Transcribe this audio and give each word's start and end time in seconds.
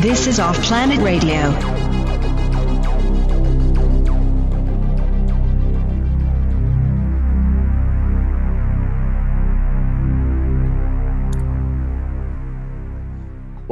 This 0.00 0.28
is 0.28 0.38
Off 0.38 0.62
Planet 0.62 1.00
Radio. 1.00 1.83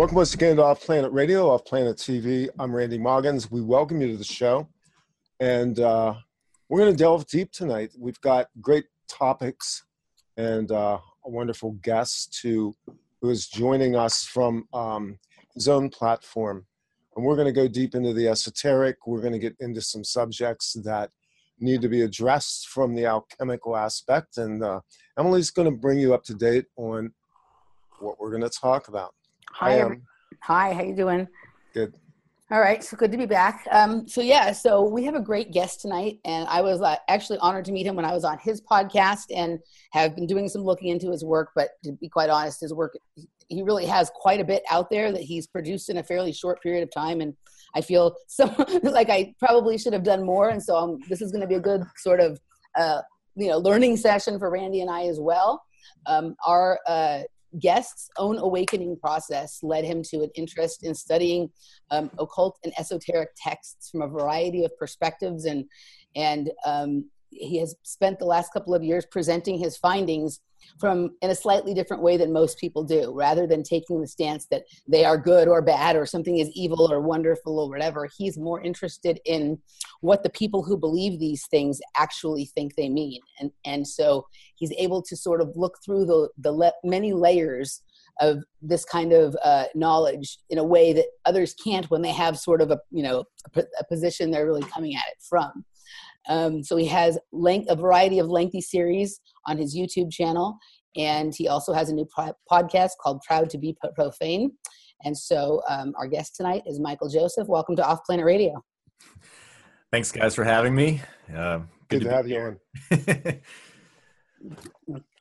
Welcome 0.03 0.17
once 0.17 0.35
again 0.35 0.57
to 0.57 0.65
Off 0.65 0.81
Planet 0.81 1.13
Radio, 1.13 1.49
Off 1.49 1.65
Planet 1.65 1.97
TV. 1.97 2.49
I'm 2.59 2.75
Randy 2.75 2.99
Maugans. 2.99 3.53
We 3.53 3.61
welcome 3.61 4.01
you 4.01 4.09
to 4.09 4.17
the 4.17 4.25
show. 4.25 4.69
And 5.39 5.79
uh, 5.79 6.15
we're 6.69 6.81
going 6.81 6.91
to 6.91 6.99
delve 6.99 7.29
deep 7.29 7.53
tonight. 7.53 7.93
We've 7.97 8.21
got 8.21 8.49
great 8.61 8.87
topics 9.09 9.85
and 10.37 10.73
uh, 10.73 10.99
a 11.25 11.31
wonderful 11.31 11.79
guest 11.85 12.37
to, 12.43 12.75
who 13.21 13.31
is 13.31 13.47
joining 13.47 13.95
us 13.95 14.25
from 14.25 14.67
um, 14.75 15.21
his 15.55 15.69
own 15.69 15.89
platform. 15.89 16.67
And 17.15 17.25
we're 17.25 17.37
going 17.37 17.47
to 17.47 17.53
go 17.53 17.69
deep 17.69 17.95
into 17.95 18.13
the 18.13 18.27
esoteric. 18.27 19.07
We're 19.07 19.21
going 19.21 19.35
to 19.35 19.39
get 19.39 19.55
into 19.61 19.81
some 19.81 20.03
subjects 20.03 20.73
that 20.85 21.13
need 21.61 21.81
to 21.81 21.89
be 21.89 22.03
addressed 22.03 22.67
from 22.67 22.97
the 22.97 23.07
alchemical 23.07 23.77
aspect. 23.77 24.37
And 24.37 24.65
uh, 24.65 24.81
Emily's 25.17 25.51
going 25.51 25.71
to 25.71 25.79
bring 25.79 26.01
you 26.01 26.13
up 26.13 26.25
to 26.25 26.35
date 26.35 26.65
on 26.75 27.13
what 28.01 28.19
we're 28.19 28.31
going 28.31 28.43
to 28.43 28.51
talk 28.51 28.89
about. 28.89 29.15
Hi, 29.63 29.89
hi. 30.41 30.73
How 30.73 30.83
you 30.83 30.97
doing? 30.97 31.29
Good. 31.73 31.95
All 32.51 32.59
right, 32.59 32.83
so 32.83 32.97
good 32.97 33.13
to 33.13 33.17
be 33.17 33.27
back. 33.27 33.65
Um, 33.71 34.09
so 34.09 34.21
yeah, 34.21 34.51
so 34.51 34.83
we 34.83 35.05
have 35.05 35.15
a 35.15 35.21
great 35.21 35.53
guest 35.53 35.81
tonight, 35.81 36.19
and 36.25 36.49
I 36.49 36.63
was 36.63 36.83
uh, 36.83 36.97
actually 37.07 37.39
honored 37.39 37.67
to 37.67 37.73
meet 37.73 37.87
him 37.87 37.95
when 37.95 38.05
I 38.05 38.13
was 38.13 38.25
on 38.25 38.39
his 38.39 38.61
podcast, 38.61 39.27
and 39.33 39.61
have 39.93 40.17
been 40.17 40.27
doing 40.27 40.49
some 40.49 40.63
looking 40.63 40.89
into 40.89 41.13
his 41.13 41.25
work. 41.25 41.51
But 41.55 41.69
to 41.85 41.93
be 41.93 42.09
quite 42.09 42.29
honest, 42.29 42.61
his 42.61 42.75
work 42.75 42.99
he 43.47 43.63
really 43.63 43.87
has 43.87 44.11
quite 44.13 44.41
a 44.41 44.45
bit 44.45 44.65
out 44.69 44.91
there 44.91 45.13
that 45.13 45.23
he's 45.23 45.47
produced 45.47 45.91
in 45.91 45.99
a 45.99 46.03
fairly 46.03 46.33
short 46.33 46.61
period 46.61 46.83
of 46.83 46.91
time, 46.91 47.21
and 47.21 47.33
I 47.77 47.83
feel 47.83 48.17
so 48.27 48.53
like 48.83 49.11
I 49.11 49.33
probably 49.39 49.79
should 49.79 49.93
have 49.93 50.03
done 50.03 50.27
more. 50.27 50.49
And 50.49 50.61
so 50.61 50.77
um, 50.77 50.99
this 51.09 51.23
is 51.23 51.31
going 51.31 51.43
to 51.43 51.47
be 51.47 51.55
a 51.55 51.61
good 51.61 51.85
sort 51.99 52.19
of 52.19 52.41
uh, 52.77 53.03
you 53.37 53.47
know 53.47 53.59
learning 53.59 53.97
session 53.97 54.41
for 54.41 54.51
Randy 54.51 54.81
and 54.81 54.91
I 54.91 55.05
as 55.05 55.21
well. 55.21 55.63
Um, 56.07 56.35
our 56.45 56.81
uh, 56.89 57.21
guest's 57.61 58.09
own 58.17 58.39
awakening 58.39 58.97
process 58.97 59.59
led 59.63 59.85
him 59.85 60.03
to 60.03 60.23
an 60.23 60.31
interest 60.35 60.85
in 60.85 60.95
studying 60.95 61.51
um, 61.91 62.11
occult 62.19 62.59
and 62.65 62.73
esoteric 62.79 63.31
texts 63.37 63.91
from 63.91 64.03
a 64.03 64.09
variety 64.09 64.65
of 64.65 64.77
perspectives 64.79 65.45
and 65.45 65.65
and 66.15 66.51
um, 66.67 67.07
he 67.33 67.59
has 67.59 67.75
spent 67.83 68.19
the 68.19 68.25
last 68.25 68.53
couple 68.53 68.75
of 68.75 68.83
years 68.83 69.07
presenting 69.07 69.59
his 69.59 69.77
findings 69.77 70.41
from 70.79 71.11
in 71.23 71.31
a 71.31 71.35
slightly 71.35 71.75
different 71.75 72.03
way 72.03 72.17
than 72.17 72.33
most 72.33 72.59
people 72.59 72.85
do 72.85 73.13
rather 73.15 73.47
than 73.47 73.63
taking 73.63 74.01
the 74.01 74.07
stance 74.07 74.47
that 74.51 74.63
they 74.89 75.05
are 75.05 75.19
good 75.19 75.49
or 75.49 75.61
bad 75.61 75.97
or 75.97 76.07
something 76.07 76.39
is 76.39 76.51
evil 76.55 76.91
or 76.91 77.01
wonderful 77.01 77.59
or 77.59 77.69
whatever. 77.69 78.09
He's 78.17 78.39
more 78.39 78.61
interested 78.61 79.21
in 79.25 79.59
what 80.01 80.23
the 80.23 80.31
people 80.31 80.63
who 80.63 80.77
believe 80.77 81.19
these 81.19 81.47
things 81.49 81.81
actually 81.97 82.47
think 82.47 82.75
they 82.75 82.89
mean. 82.89 83.21
And 83.41 83.51
and 83.65 83.87
so 83.87 84.27
he's 84.57 84.73
able 84.73 85.03
to 85.03 85.17
sort 85.17 85.41
of 85.41 85.57
look 85.57 85.79
through 85.85 86.07
the 86.07 86.29
the 86.39 86.53
le- 86.53 86.73
many 86.85 87.13
layers 87.13 87.83
of 88.21 88.45
this 88.61 88.85
kind 88.85 89.13
of 89.13 89.37
uh, 89.43 89.65
knowledge 89.75 90.39
in 90.51 90.59
a 90.59 90.65
way 90.65 90.93
that 90.93 91.07
others 91.25 91.55
can't 91.55 91.91
when 91.91 92.03
they 92.03 92.13
have 92.13 92.39
sort 92.39 92.61
of 92.61 92.71
a 92.71 92.79
you 92.91 93.03
know 93.03 93.25
a, 93.57 93.63
a 93.81 93.85
position 93.85 94.31
they're 94.31 94.47
really 94.47 94.63
coming 94.63 94.95
at 94.95 95.05
it 95.11 95.17
from 95.29 95.65
um, 96.29 96.63
so 96.63 96.77
he 96.77 96.87
has 96.87 97.19
length, 97.33 97.71
a 97.71 97.77
variety 97.77 98.19
of 98.19 98.29
lengthy 98.29 98.61
series 98.61 99.21
on 99.47 99.59
his 99.59 99.77
YouTube 99.77 100.13
channel, 100.13 100.57
and 100.97 101.33
he 101.35 101.49
also 101.49 101.73
has 101.73 101.89
a 101.89 101.95
new 101.95 102.07
pro- 102.15 102.35
podcast 102.51 102.91
called 103.03 103.23
"Proud 103.27 103.51
to 103.51 103.59
Be 103.59 103.77
Profane." 103.95 104.53
And 105.05 105.17
so, 105.17 105.63
um, 105.69 105.95
our 105.99 106.07
guest 106.07 106.37
tonight 106.37 106.63
is 106.67 106.79
Michael 106.79 107.09
Joseph. 107.09 107.49
Welcome 107.49 107.75
to 107.77 107.85
Off 107.85 108.05
Planet 108.05 108.25
Radio. 108.25 108.63
Thanks, 109.91 110.13
guys, 110.13 110.35
for 110.35 110.45
having 110.45 110.75
me. 110.75 111.03
Uh, 111.35 111.59
good, 111.89 112.01
good, 112.01 112.01
to, 112.01 112.05
to 112.05 112.15
have 112.15 112.29
you 112.29 112.39
on. 112.39 112.59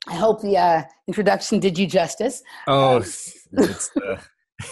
I 0.08 0.14
hope 0.14 0.40
the 0.42 0.56
uh, 0.56 0.82
introduction 1.06 1.60
did 1.60 1.78
you 1.78 1.86
justice. 1.86 2.42
Oh, 2.66 2.96
um, 2.96 3.02
it's, 3.02 3.90
uh, 3.96 4.20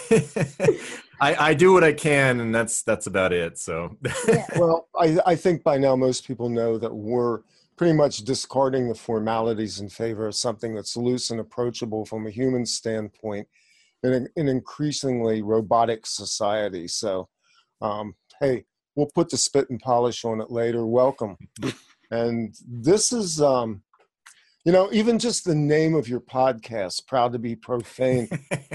I, 1.21 1.49
I 1.49 1.53
do 1.53 1.71
what 1.71 1.83
I 1.83 1.93
can, 1.93 2.39
and 2.39 2.53
that's 2.53 2.81
that's 2.81 3.05
about 3.05 3.31
it. 3.31 3.59
So, 3.59 3.95
well, 4.55 4.89
I 4.99 5.19
I 5.25 5.35
think 5.35 5.63
by 5.63 5.77
now 5.77 5.95
most 5.95 6.25
people 6.25 6.49
know 6.49 6.79
that 6.79 6.93
we're 6.93 7.41
pretty 7.77 7.93
much 7.93 8.19
discarding 8.19 8.89
the 8.89 8.95
formalities 8.95 9.79
in 9.79 9.87
favor 9.87 10.27
of 10.27 10.35
something 10.35 10.75
that's 10.75 10.97
loose 10.97 11.29
and 11.29 11.39
approachable 11.39 12.05
from 12.05 12.27
a 12.27 12.31
human 12.31 12.65
standpoint 12.65 13.47
in 14.03 14.13
an 14.13 14.47
increasingly 14.47 15.41
robotic 15.41 16.05
society. 16.05 16.87
So, 16.87 17.29
um, 17.81 18.15
hey, 18.39 18.65
we'll 18.95 19.09
put 19.13 19.29
the 19.29 19.37
spit 19.37 19.69
and 19.69 19.79
polish 19.79 20.25
on 20.25 20.41
it 20.41 20.51
later. 20.51 20.85
Welcome. 20.85 21.37
and 22.11 22.55
this 22.67 23.11
is 23.11 23.41
um, 23.41 23.83
you 24.65 24.71
know 24.71 24.89
even 24.91 25.17
just 25.17 25.45
the 25.45 25.55
name 25.55 25.95
of 25.95 26.07
your 26.07 26.19
podcast 26.19 27.07
proud 27.07 27.33
to 27.33 27.39
be 27.39 27.55
profane 27.55 28.27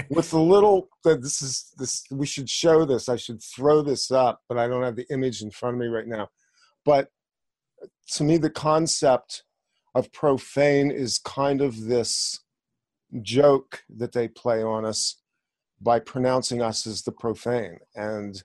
with 0.09 0.29
the 0.31 0.39
little 0.53 0.89
that 1.03 1.21
this 1.21 1.41
is 1.41 1.71
this 1.77 2.03
we 2.11 2.25
should 2.25 2.49
show 2.49 2.85
this 2.85 3.07
i 3.07 3.15
should 3.15 3.41
throw 3.41 3.81
this 3.81 4.11
up 4.11 4.41
but 4.49 4.57
i 4.57 4.67
don't 4.67 4.83
have 4.83 4.95
the 4.95 5.07
image 5.11 5.41
in 5.41 5.51
front 5.51 5.75
of 5.75 5.79
me 5.79 5.87
right 5.87 6.07
now. 6.07 6.29
But 6.87 7.09
to 8.13 8.23
me 8.23 8.37
the 8.37 8.49
concept 8.49 9.43
of 9.93 10.13
profane 10.13 10.89
is 10.89 11.19
kind 11.19 11.59
of 11.61 11.85
this 11.85 12.39
joke 13.21 13.83
that 13.89 14.13
they 14.13 14.29
play 14.29 14.63
on 14.63 14.85
us 14.85 15.21
by 15.81 15.99
pronouncing 15.99 16.61
us 16.61 16.87
as 16.87 17.01
the 17.01 17.11
profane. 17.11 17.79
And 17.95 18.41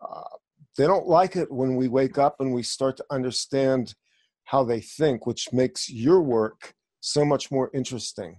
uh, 0.00 0.36
they 0.78 0.86
don't 0.86 1.08
like 1.08 1.34
it 1.34 1.50
when 1.50 1.74
we 1.74 1.88
wake 1.88 2.18
up 2.18 2.36
and 2.38 2.52
we 2.52 2.62
start 2.62 2.96
to 2.98 3.04
understand 3.10 3.94
how 4.52 4.62
they 4.62 4.80
think, 4.80 5.26
which 5.26 5.50
makes 5.50 5.88
your 5.88 6.20
work 6.20 6.74
so 7.00 7.24
much 7.24 7.50
more 7.50 7.70
interesting. 7.72 8.36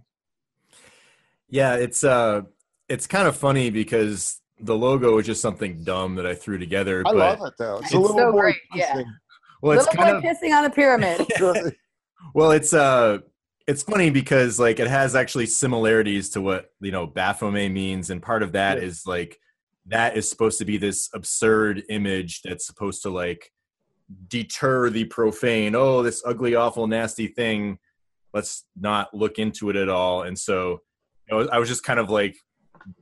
Yeah, 1.50 1.74
it's 1.74 2.04
uh 2.04 2.44
it's 2.88 3.08
kind 3.08 3.28
of 3.28 3.36
funny 3.36 3.72
because 3.72 4.40
the 4.60 4.78
logo 4.78 5.18
is 5.18 5.26
just 5.26 5.42
something 5.42 5.84
dumb 5.84 6.16
that 6.16 6.28
I 6.28 6.36
threw 6.36 6.60
together. 6.60 7.02
I 7.06 7.12
love 7.12 7.40
it 7.42 7.54
though. 7.58 7.78
It's, 7.78 7.86
it's 7.86 7.96
a 7.96 8.00
little 8.00 8.16
so 8.18 8.32
great. 8.32 8.58
Yeah. 8.76 9.02
Well, 9.64 9.80
it's 9.80 9.88
kind 9.88 10.16
of 10.16 10.24
pissing 10.24 10.56
on 10.56 10.64
the 10.64 10.70
pyramid. 10.70 11.26
well, 12.36 12.52
it's 12.52 12.74
uh 12.74 13.20
it's 13.66 13.82
funny 13.82 14.12
because 14.12 14.60
like 14.60 14.80
it 14.80 14.88
has 14.88 15.16
actually 15.16 15.48
similarities 15.48 16.30
to 16.32 16.42
what 16.42 16.70
you 16.80 16.92
know 16.92 17.08
Baphomet 17.08 17.72
means, 17.72 18.12
and 18.12 18.22
part 18.22 18.44
of 18.44 18.52
that 18.52 18.78
yeah. 18.78 18.84
is 18.84 19.08
like 19.08 19.40
that 19.88 20.16
is 20.16 20.30
supposed 20.30 20.60
to 20.60 20.66
be 20.66 20.78
this 20.78 21.10
absurd 21.16 21.84
image 21.90 22.42
that's 22.44 22.68
supposed 22.68 23.02
to 23.02 23.10
like 23.10 23.53
deter 24.28 24.90
the 24.90 25.06
profane 25.06 25.76
oh 25.76 26.04
this 26.04 26.22
ugly 26.26 26.56
awful 26.56 26.88
nasty 26.88 27.28
thing 27.28 27.78
let's 28.34 28.66
not 28.80 29.14
look 29.14 29.40
into 29.40 29.70
it 29.70 29.76
at 29.76 29.90
all 29.90 30.24
and 30.24 30.38
so 30.38 30.80
you 31.30 31.38
know, 31.38 31.48
i 31.52 31.60
was 31.60 31.70
just 31.70 31.84
kind 31.84 32.00
of 32.00 32.10
like 32.10 32.36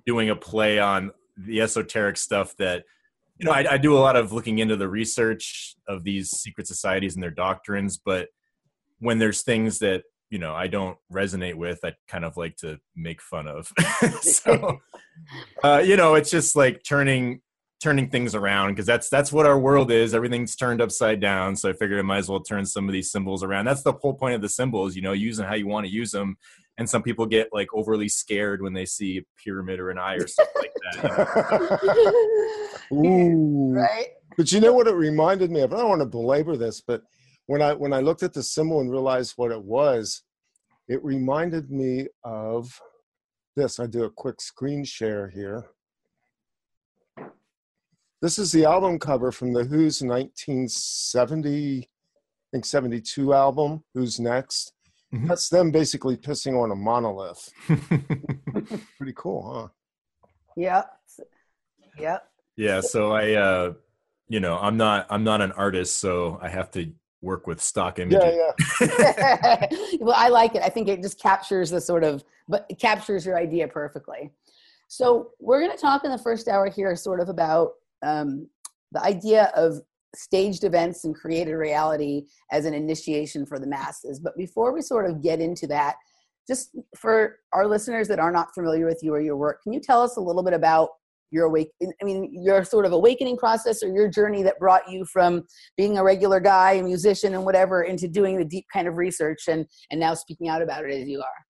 doing 0.06 0.30
a 0.30 0.36
play 0.36 0.80
on 0.80 1.12
the 1.38 1.62
esoteric 1.62 2.18
stuff 2.18 2.56
that 2.58 2.84
you 3.38 3.46
know 3.46 3.52
I, 3.52 3.66
I 3.72 3.78
do 3.78 3.98
a 3.98 4.00
lot 4.00 4.16
of 4.16 4.32
looking 4.32 4.60
into 4.60 4.76
the 4.76 4.88
research 4.88 5.76
of 5.88 6.04
these 6.04 6.30
secret 6.30 6.68
societies 6.68 7.16
and 7.16 7.24
their 7.24 7.32
doctrines 7.32 8.00
but 8.04 8.28
when 9.02 9.18
there's 9.18 9.42
things 9.42 9.80
that 9.80 10.04
you 10.30 10.40
know 10.40 10.56
I 10.56 10.68
don't 10.68 10.98
resonate 11.12 11.56
with, 11.56 11.80
I 11.84 11.94
kind 12.08 12.24
of 12.24 12.38
like 12.38 12.56
to 12.58 12.80
make 12.96 13.22
fun 13.22 13.48
of. 13.48 13.72
so, 14.22 14.80
uh, 15.64 15.84
you 15.86 15.98
know, 15.98 16.16
it's 16.16 16.32
just 16.32 16.56
like 16.56 16.84
turning 16.88 17.42
turning 17.82 18.10
things 18.10 18.36
around 18.36 18.70
because 18.70 18.86
that's 18.86 19.10
that's 19.10 19.32
what 19.32 19.46
our 19.46 19.60
world 19.60 19.92
is. 19.92 20.14
Everything's 20.14 20.56
turned 20.56 20.82
upside 20.82 21.20
down. 21.20 21.56
So 21.56 21.70
I 21.70 21.74
figured 21.74 22.00
I 22.00 22.04
might 22.04 22.20
as 22.20 22.30
well 22.30 22.40
turn 22.40 22.66
some 22.66 22.88
of 22.88 22.94
these 22.94 23.12
symbols 23.12 23.44
around. 23.44 23.66
That's 23.66 23.82
the 23.84 23.94
whole 23.94 24.14
point 24.14 24.36
of 24.36 24.42
the 24.42 24.50
symbols, 24.50 24.96
you 24.96 25.02
know, 25.02 25.14
using 25.14 25.46
how 25.46 25.56
you 25.56 25.68
want 25.68 25.86
to 25.86 25.92
use 25.92 26.12
them. 26.12 26.38
And 26.78 26.90
some 26.90 27.04
people 27.04 27.26
get 27.26 27.50
like 27.52 27.68
overly 27.74 28.08
scared 28.08 28.62
when 28.62 28.74
they 28.74 28.86
see 28.86 29.18
a 29.18 29.22
pyramid 29.44 29.80
or 29.80 29.90
an 29.90 29.98
eye 29.98 30.16
or 30.16 30.28
something 30.28 30.56
like 30.56 30.74
that. 31.02 31.80
Ooh. 32.94 33.74
Right. 33.74 34.08
But 34.38 34.52
you 34.52 34.60
know 34.62 34.74
what 34.74 34.88
it 34.88 34.96
reminded 34.96 35.52
me 35.52 35.62
of? 35.62 35.74
I 35.74 35.78
don't 35.78 35.90
want 35.90 36.02
to 36.02 36.08
belabor 36.08 36.56
this, 36.56 36.82
but 36.82 37.02
when 37.48 37.62
I 37.62 37.74
when 37.74 37.94
I 37.94 38.00
looked 38.00 38.24
at 38.24 38.34
the 38.34 38.44
symbol 38.44 38.80
and 38.80 38.92
realized 38.92 39.34
what 39.36 39.52
it 39.52 39.62
was, 39.62 40.24
it 40.88 41.04
reminded 41.04 41.72
me 41.72 42.08
of 42.24 42.80
this. 43.56 43.80
I 43.80 43.88
do 43.88 44.04
a 44.04 44.10
quick 44.10 44.40
screen 44.40 44.86
share 44.86 45.30
here. 45.30 45.66
This 48.22 48.38
is 48.38 48.52
the 48.52 48.66
album 48.66 49.00
cover 49.00 49.32
from 49.32 49.52
the 49.54 49.64
Who's 49.64 50.02
1970, 50.02 51.80
I 51.84 51.88
think 52.52 52.66
72 52.66 53.34
album, 53.34 53.84
Who's 53.94 54.20
Next. 54.20 54.74
Mhm. 55.14 55.28
That's 55.28 55.50
them 55.50 55.72
basically 55.72 56.16
pissing 56.18 56.62
on 56.62 56.72
a 56.72 56.76
monolith. 56.76 57.50
Pretty 58.98 59.14
cool, 59.16 59.52
huh? 59.54 59.68
Yep. 60.56 60.92
Yep. 61.98 62.28
yeah 62.56 62.80
so 62.82 63.12
i 63.12 63.34
uh 63.34 63.74
you 64.30 64.40
know 64.40 64.58
i'm 64.58 64.78
not 64.78 65.06
i'm 65.10 65.24
not 65.26 65.42
an 65.42 65.52
artist 65.54 66.00
so 66.00 66.40
i 66.42 66.48
have 66.48 66.72
to 66.72 66.90
work 67.22 67.48
with 67.48 67.62
stock 67.62 68.00
images 68.00 68.24
Yeah, 68.24 68.56
yeah. 68.82 69.68
well, 70.00 70.16
I 70.18 70.30
like 70.30 70.56
it. 70.56 70.62
I 70.64 70.70
think 70.70 70.88
it 70.88 71.02
just 71.02 71.20
captures 71.22 71.70
the 71.70 71.80
sort 71.82 72.04
of, 72.04 72.24
but 72.48 72.66
it 72.70 72.80
captures 72.80 73.26
your 73.26 73.38
idea 73.38 73.68
perfectly. 73.68 74.32
So 74.88 75.32
we're 75.40 75.60
going 75.60 75.72
to 75.72 75.78
talk 75.78 76.04
in 76.04 76.12
the 76.12 76.18
first 76.18 76.48
hour 76.48 76.68
here, 76.70 76.96
sort 76.96 77.20
of 77.20 77.30
about 77.30 77.74
um, 78.04 78.48
the 78.92 79.04
idea 79.04 79.52
of 79.56 79.82
staged 80.16 80.64
events 80.64 81.06
and 81.06 81.16
created 81.16 81.54
reality 81.54 82.26
as 82.52 82.66
an 82.66 82.74
initiation 82.74 83.46
for 83.46 83.60
the 83.60 83.68
masses. 83.68 84.20
But 84.20 84.36
before 84.38 84.74
we 84.74 84.82
sort 84.82 85.10
of 85.10 85.24
get 85.24 85.40
into 85.40 85.68
that, 85.68 85.96
just 86.48 86.76
for 86.98 87.38
our 87.54 87.68
listeners 87.68 88.08
that 88.10 88.20
are 88.20 88.32
not 88.32 88.54
familiar 88.54 88.86
with 88.86 89.00
you 89.02 89.14
or 89.14 89.22
your 89.22 89.38
work, 89.38 89.62
can 89.64 89.72
you 89.72 89.80
tell 89.80 90.02
us 90.02 90.18
a 90.18 90.22
little 90.22 90.44
bit 90.44 90.54
about 90.54 90.90
your 91.32 91.46
awake 91.46 91.72
i 91.82 92.04
mean 92.04 92.30
your 92.34 92.64
sort 92.64 92.86
of 92.86 92.92
awakening 92.92 93.38
process 93.38 93.82
or 93.82 93.88
your 93.88 94.10
journey 94.10 94.44
that 94.44 94.60
brought 94.60 94.90
you 94.90 95.06
from 95.06 95.42
being 95.78 95.98
a 95.98 96.04
regular 96.04 96.40
guy 96.40 96.74
a 96.74 96.84
musician 96.84 97.34
and 97.34 97.46
whatever 97.46 97.84
into 97.84 98.08
doing 98.08 98.38
the 98.38 98.46
deep 98.46 98.66
kind 98.72 98.88
of 98.88 98.98
research 98.98 99.44
and 99.48 99.66
and 99.92 100.00
now 100.00 100.14
speaking 100.14 100.50
out 100.50 100.62
about 100.62 100.84
it 100.84 100.92
as 100.92 101.08
you 101.08 101.20
are 101.20 101.46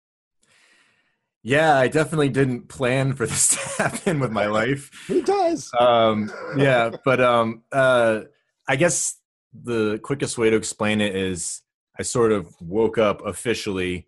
yeah 1.43 1.77
i 1.77 1.87
definitely 1.87 2.29
didn't 2.29 2.67
plan 2.67 3.13
for 3.13 3.25
this 3.25 3.49
to 3.77 3.83
happen 3.83 4.19
with 4.19 4.31
my 4.31 4.47
life 4.47 4.89
Who 5.07 5.21
does? 5.21 5.69
um 5.79 6.31
yeah 6.57 6.91
but 7.03 7.21
um 7.21 7.63
uh 7.71 8.21
i 8.67 8.75
guess 8.75 9.17
the 9.53 9.99
quickest 10.03 10.37
way 10.37 10.49
to 10.49 10.55
explain 10.55 11.01
it 11.01 11.15
is 11.15 11.61
i 11.99 12.03
sort 12.03 12.31
of 12.31 12.53
woke 12.61 12.97
up 12.97 13.25
officially 13.25 14.07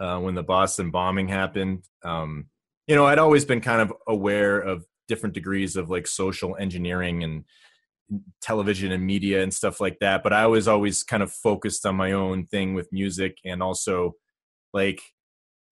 uh 0.00 0.18
when 0.18 0.34
the 0.34 0.42
boston 0.42 0.90
bombing 0.90 1.28
happened 1.28 1.84
um 2.04 2.46
you 2.86 2.94
know 2.94 3.06
i'd 3.06 3.18
always 3.18 3.44
been 3.44 3.60
kind 3.60 3.80
of 3.80 3.92
aware 4.06 4.58
of 4.58 4.84
different 5.08 5.34
degrees 5.34 5.76
of 5.76 5.90
like 5.90 6.06
social 6.06 6.56
engineering 6.56 7.22
and 7.22 7.44
television 8.42 8.92
and 8.92 9.06
media 9.06 9.42
and 9.42 9.54
stuff 9.54 9.80
like 9.80 9.98
that 10.00 10.22
but 10.22 10.32
i 10.32 10.46
was 10.46 10.68
always 10.68 11.02
kind 11.02 11.22
of 11.22 11.32
focused 11.32 11.86
on 11.86 11.96
my 11.96 12.12
own 12.12 12.44
thing 12.46 12.74
with 12.74 12.92
music 12.92 13.38
and 13.44 13.62
also 13.62 14.12
like 14.74 15.00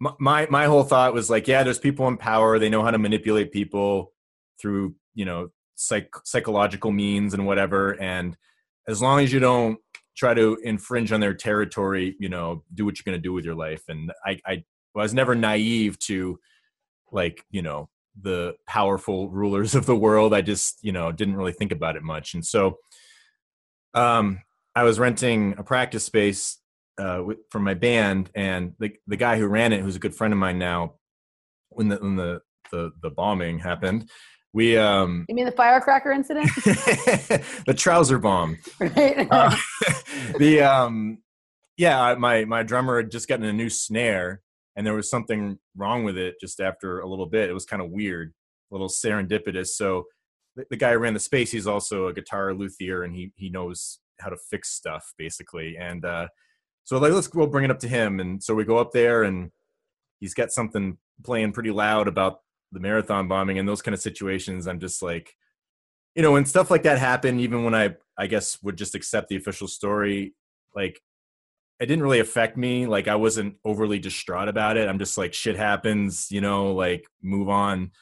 my 0.01 0.47
my, 0.51 0.65
whole 0.65 0.83
thought 0.83 1.13
was 1.13 1.29
like 1.29 1.47
yeah 1.47 1.63
there's 1.63 1.79
people 1.79 2.09
in 2.09 2.17
power. 2.17 2.59
They 2.59 2.71
know 2.71 2.83
how 2.83 2.91
to 2.91 2.99
manipulate 2.99 3.53
people 3.53 4.13
through 4.61 4.95
you 5.15 5.25
know 5.25 5.51
psych- 5.75 6.25
psychological 6.25 6.91
means 6.91 7.35
and 7.35 7.47
whatever. 7.47 8.01
And 8.01 8.37
as 8.89 9.03
long 9.03 9.21
as 9.21 9.33
you 9.33 9.41
don't 9.41 9.79
try 10.17 10.35
to 10.35 10.59
infringe 10.65 11.13
on 11.13 11.21
their 11.21 11.35
territory 11.35 12.17
you 12.19 12.29
know 12.29 12.65
do 12.75 12.85
what 12.85 12.99
you're 12.99 13.11
going 13.11 13.21
to 13.21 13.23
do 13.23 13.33
with 13.33 13.45
your 13.45 13.55
life. 13.55 13.83
And 13.89 14.13
i 14.25 14.39
i 14.47 14.65
was 14.95 15.15
never 15.15 15.35
naive 15.35 15.99
to 16.01 16.39
like 17.13 17.45
you 17.51 17.63
know 17.63 17.89
the 18.21 18.55
powerful 18.67 19.29
rulers 19.31 19.75
of 19.75 19.87
the 19.87 19.97
world. 19.97 20.35
I 20.35 20.41
just 20.41 20.79
you 20.83 20.93
know 20.93 21.13
didn't 21.13 21.37
really 21.37 21.53
think 21.53 21.73
about 21.73 21.97
it 21.97 22.03
much. 22.03 22.35
And 22.35 22.45
so 22.45 22.79
um 23.93 24.41
i 24.77 24.85
was 24.85 25.01
renting 25.01 25.55
a 25.59 25.65
practice 25.65 26.05
space 26.05 26.60
uh 27.01 27.23
with, 27.25 27.39
for 27.51 27.59
my 27.59 27.75
band 27.75 28.31
and 28.35 28.75
the 28.79 28.93
the 29.07 29.17
guy 29.17 29.39
who 29.39 29.47
ran 29.47 29.73
it 29.73 29.81
who's 29.81 29.97
a 29.97 30.01
good 30.01 30.15
friend 30.15 30.33
of 30.33 30.39
mine 30.39 30.59
now 30.59 30.95
when 31.71 31.89
the 31.89 31.97
when 31.97 32.17
the 32.17 32.41
the, 32.71 32.93
the 33.03 33.11
bombing 33.11 33.59
happened 33.59 34.09
we 34.53 34.77
um 34.77 35.27
you 35.29 35.35
mean 35.35 35.45
the 35.45 35.53
firecracker 35.53 36.11
incident? 36.11 36.51
The 37.67 37.75
trouser 37.77 38.19
bomb. 38.19 38.59
Right. 38.81 39.29
Uh, 39.31 39.57
the 40.39 40.63
um 40.63 41.19
yeah 41.77 42.15
my 42.19 42.45
my 42.45 42.63
drummer 42.63 42.97
had 42.97 43.11
just 43.11 43.29
gotten 43.29 43.45
a 43.45 43.53
new 43.53 43.71
snare 43.71 44.43
and 44.77 44.87
there 44.87 44.95
was 44.95 45.11
something 45.11 45.59
wrong 45.77 46.05
with 46.05 46.17
it 46.17 46.37
just 46.41 46.61
after 46.61 47.01
a 47.01 47.07
little 47.07 47.27
bit. 47.27 47.51
It 47.51 47.53
was 47.53 47.65
kind 47.65 47.83
of 47.83 47.91
weird 47.91 48.33
a 48.71 48.75
little 48.75 48.89
serendipitous. 48.89 49.69
So 49.69 50.05
the, 50.57 50.65
the 50.71 50.77
guy 50.77 50.93
who 50.93 50.99
ran 50.99 51.15
the 51.15 51.21
space 51.21 51.53
he's 51.53 51.67
also 51.67 52.09
a 52.09 52.15
guitar 52.15 52.53
luthier 52.53 53.05
and 53.05 53.15
he 53.15 53.33
he 53.37 53.51
knows 53.51 54.01
how 54.19 54.31
to 54.31 54.37
fix 54.51 54.71
stuff 54.71 55.13
basically. 55.17 55.77
And 55.79 56.05
uh 56.05 56.27
so 56.91 56.99
like 56.99 57.13
let's 57.13 57.29
go 57.29 57.47
bring 57.47 57.65
it 57.65 57.71
up 57.71 57.79
to 57.79 57.87
him. 57.89 58.19
And 58.19 58.43
so 58.43 58.53
we 58.53 58.65
go 58.65 58.79
up 58.79 58.91
there 58.91 59.23
and 59.23 59.53
he's 60.19 60.35
got 60.35 60.51
something 60.51 60.99
playing 61.23 61.53
pretty 61.53 61.71
loud 61.71 62.09
about 62.09 62.41
the 62.73 62.81
marathon 62.81 63.29
bombing 63.29 63.61
and 63.61 63.69
those 63.69 63.81
kind 63.81 63.95
of 63.95 64.01
situations. 64.01 64.67
I'm 64.67 64.81
just 64.81 65.01
like 65.01 65.37
you 66.17 66.23
know 66.23 66.33
when 66.33 66.45
stuff 66.45 66.69
like 66.69 66.83
that 66.83 66.99
happened, 66.99 67.41
even 67.41 67.63
when 67.63 67.77
i 67.77 67.95
i 68.19 68.27
guess 68.27 68.61
would 68.65 68.77
just 68.77 68.97
accept 68.97 69.29
the 69.29 69.37
official 69.37 69.69
story 69.69 70.35
like 70.75 71.01
it 71.79 71.87
didn't 71.87 72.03
really 72.03 72.19
affect 72.19 72.57
me. 72.57 72.87
Like 72.87 73.07
i 73.07 73.15
wasn't 73.15 73.55
overly 73.65 74.01
distraught 74.01 74.49
about 74.49 74.77
it. 74.77 74.89
I'm 74.89 74.99
just 74.99 75.17
like 75.17 75.33
shit 75.33 75.57
happens 75.57 76.27
you 76.33 76.41
know 76.41 76.73
like 76.73 77.07
move 77.23 77.49
on. 77.49 77.93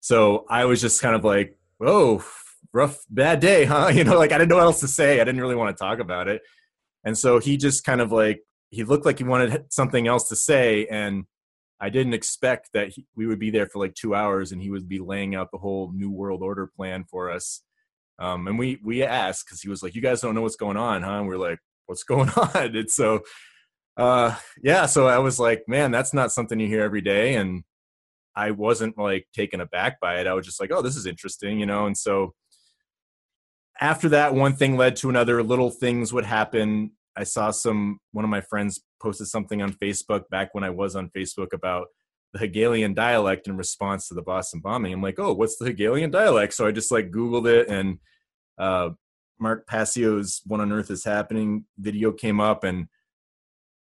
So 0.00 0.44
i 0.50 0.64
was 0.64 0.80
just 0.80 1.00
kind 1.00 1.14
of 1.14 1.24
like 1.24 1.56
oh 1.80 2.24
rough 2.72 2.98
bad 3.08 3.38
day 3.38 3.64
huh? 3.64 3.90
You 3.94 4.02
know 4.02 4.18
like 4.18 4.32
i 4.32 4.38
didn't 4.38 4.50
know 4.50 4.56
what 4.56 4.64
else 4.64 4.80
to 4.80 4.88
say. 4.88 5.20
I 5.20 5.24
didn't 5.24 5.40
really 5.40 5.54
want 5.54 5.76
to 5.76 5.80
talk 5.80 6.00
about 6.00 6.26
it 6.26 6.42
and 7.04 7.16
so 7.16 7.38
he 7.38 7.56
just 7.56 7.84
kind 7.84 8.00
of 8.00 8.10
like 8.12 8.40
he 8.70 8.84
looked 8.84 9.06
like 9.06 9.18
he 9.18 9.24
wanted 9.24 9.64
something 9.70 10.06
else 10.06 10.28
to 10.28 10.36
say 10.36 10.86
and 10.86 11.24
i 11.80 11.88
didn't 11.88 12.14
expect 12.14 12.70
that 12.72 12.88
he, 12.90 13.06
we 13.14 13.26
would 13.26 13.38
be 13.38 13.50
there 13.50 13.66
for 13.66 13.78
like 13.78 13.94
two 13.94 14.14
hours 14.14 14.52
and 14.52 14.62
he 14.62 14.70
would 14.70 14.88
be 14.88 14.98
laying 14.98 15.34
out 15.34 15.50
the 15.52 15.58
whole 15.58 15.92
new 15.92 16.10
world 16.10 16.42
order 16.42 16.66
plan 16.66 17.04
for 17.04 17.30
us. 17.30 17.62
Um, 18.18 18.46
and 18.46 18.58
we 18.58 18.78
we 18.82 19.02
asked 19.02 19.46
because 19.46 19.60
he 19.60 19.68
was 19.68 19.82
like 19.82 19.94
you 19.94 20.02
guys 20.02 20.20
don't 20.20 20.34
know 20.34 20.42
what's 20.42 20.56
going 20.56 20.76
on 20.76 21.02
huh? 21.02 21.18
And 21.18 21.28
we're 21.28 21.36
like 21.36 21.58
what's 21.86 22.04
going 22.12 22.30
on? 22.30 22.76
And 22.76 22.90
so 22.90 23.20
uh 23.96 24.34
yeah 24.60 24.86
so 24.86 25.06
i 25.06 25.18
was 25.18 25.38
like 25.38 25.62
man 25.68 25.92
that's 25.92 26.12
not 26.12 26.32
something 26.32 26.58
you 26.58 26.66
hear 26.66 26.82
every 26.82 27.00
day. 27.00 27.34
And 27.34 27.64
i 28.36 28.50
wasn't 28.50 28.98
like 28.98 29.26
taken 29.34 29.60
aback 29.60 30.00
by 30.00 30.20
it. 30.20 30.26
I 30.26 30.34
was 30.34 30.46
just 30.46 30.60
like 30.60 30.72
oh 30.72 30.82
this 30.82 30.96
is 30.96 31.06
interesting 31.06 31.60
you 31.60 31.66
know? 31.66 31.86
And 31.86 31.96
so 31.96 32.34
after 33.80 34.08
that 34.10 34.34
one 34.34 34.54
thing 34.54 34.76
led 34.76 34.96
to 34.96 35.10
another. 35.10 35.42
Little 35.42 35.70
things 35.70 36.12
would 36.12 36.24
happen. 36.24 36.92
I 37.16 37.24
saw 37.24 37.50
some 37.50 37.98
one 38.12 38.24
of 38.24 38.30
my 38.30 38.40
friends 38.40 38.80
posted 39.00 39.26
something 39.26 39.60
on 39.60 39.72
facebook 39.74 40.28
back 40.30 40.54
when 40.54 40.64
i 40.64 40.70
was 40.70 40.96
on 40.96 41.10
facebook 41.10 41.52
about 41.52 41.88
the 42.32 42.38
hegelian 42.38 42.94
dialect 42.94 43.46
in 43.46 43.56
response 43.56 44.08
to 44.08 44.14
the 44.14 44.22
boston 44.22 44.60
bombing. 44.60 44.92
I'm 44.92 45.02
like 45.02 45.20
oh 45.20 45.32
what's 45.34 45.56
the 45.56 45.66
hegelian 45.66 46.10
dialect? 46.10 46.54
So 46.54 46.66
i 46.66 46.72
just 46.72 46.90
like 46.90 47.10
googled 47.10 47.46
it 47.46 47.68
and 47.68 47.98
uh 48.58 48.90
mark 49.38 49.66
passio's 49.66 50.40
what 50.46 50.60
on 50.60 50.72
earth 50.72 50.90
is 50.90 51.04
happening 51.04 51.64
video 51.78 52.12
came 52.12 52.40
up 52.40 52.62
and 52.62 52.86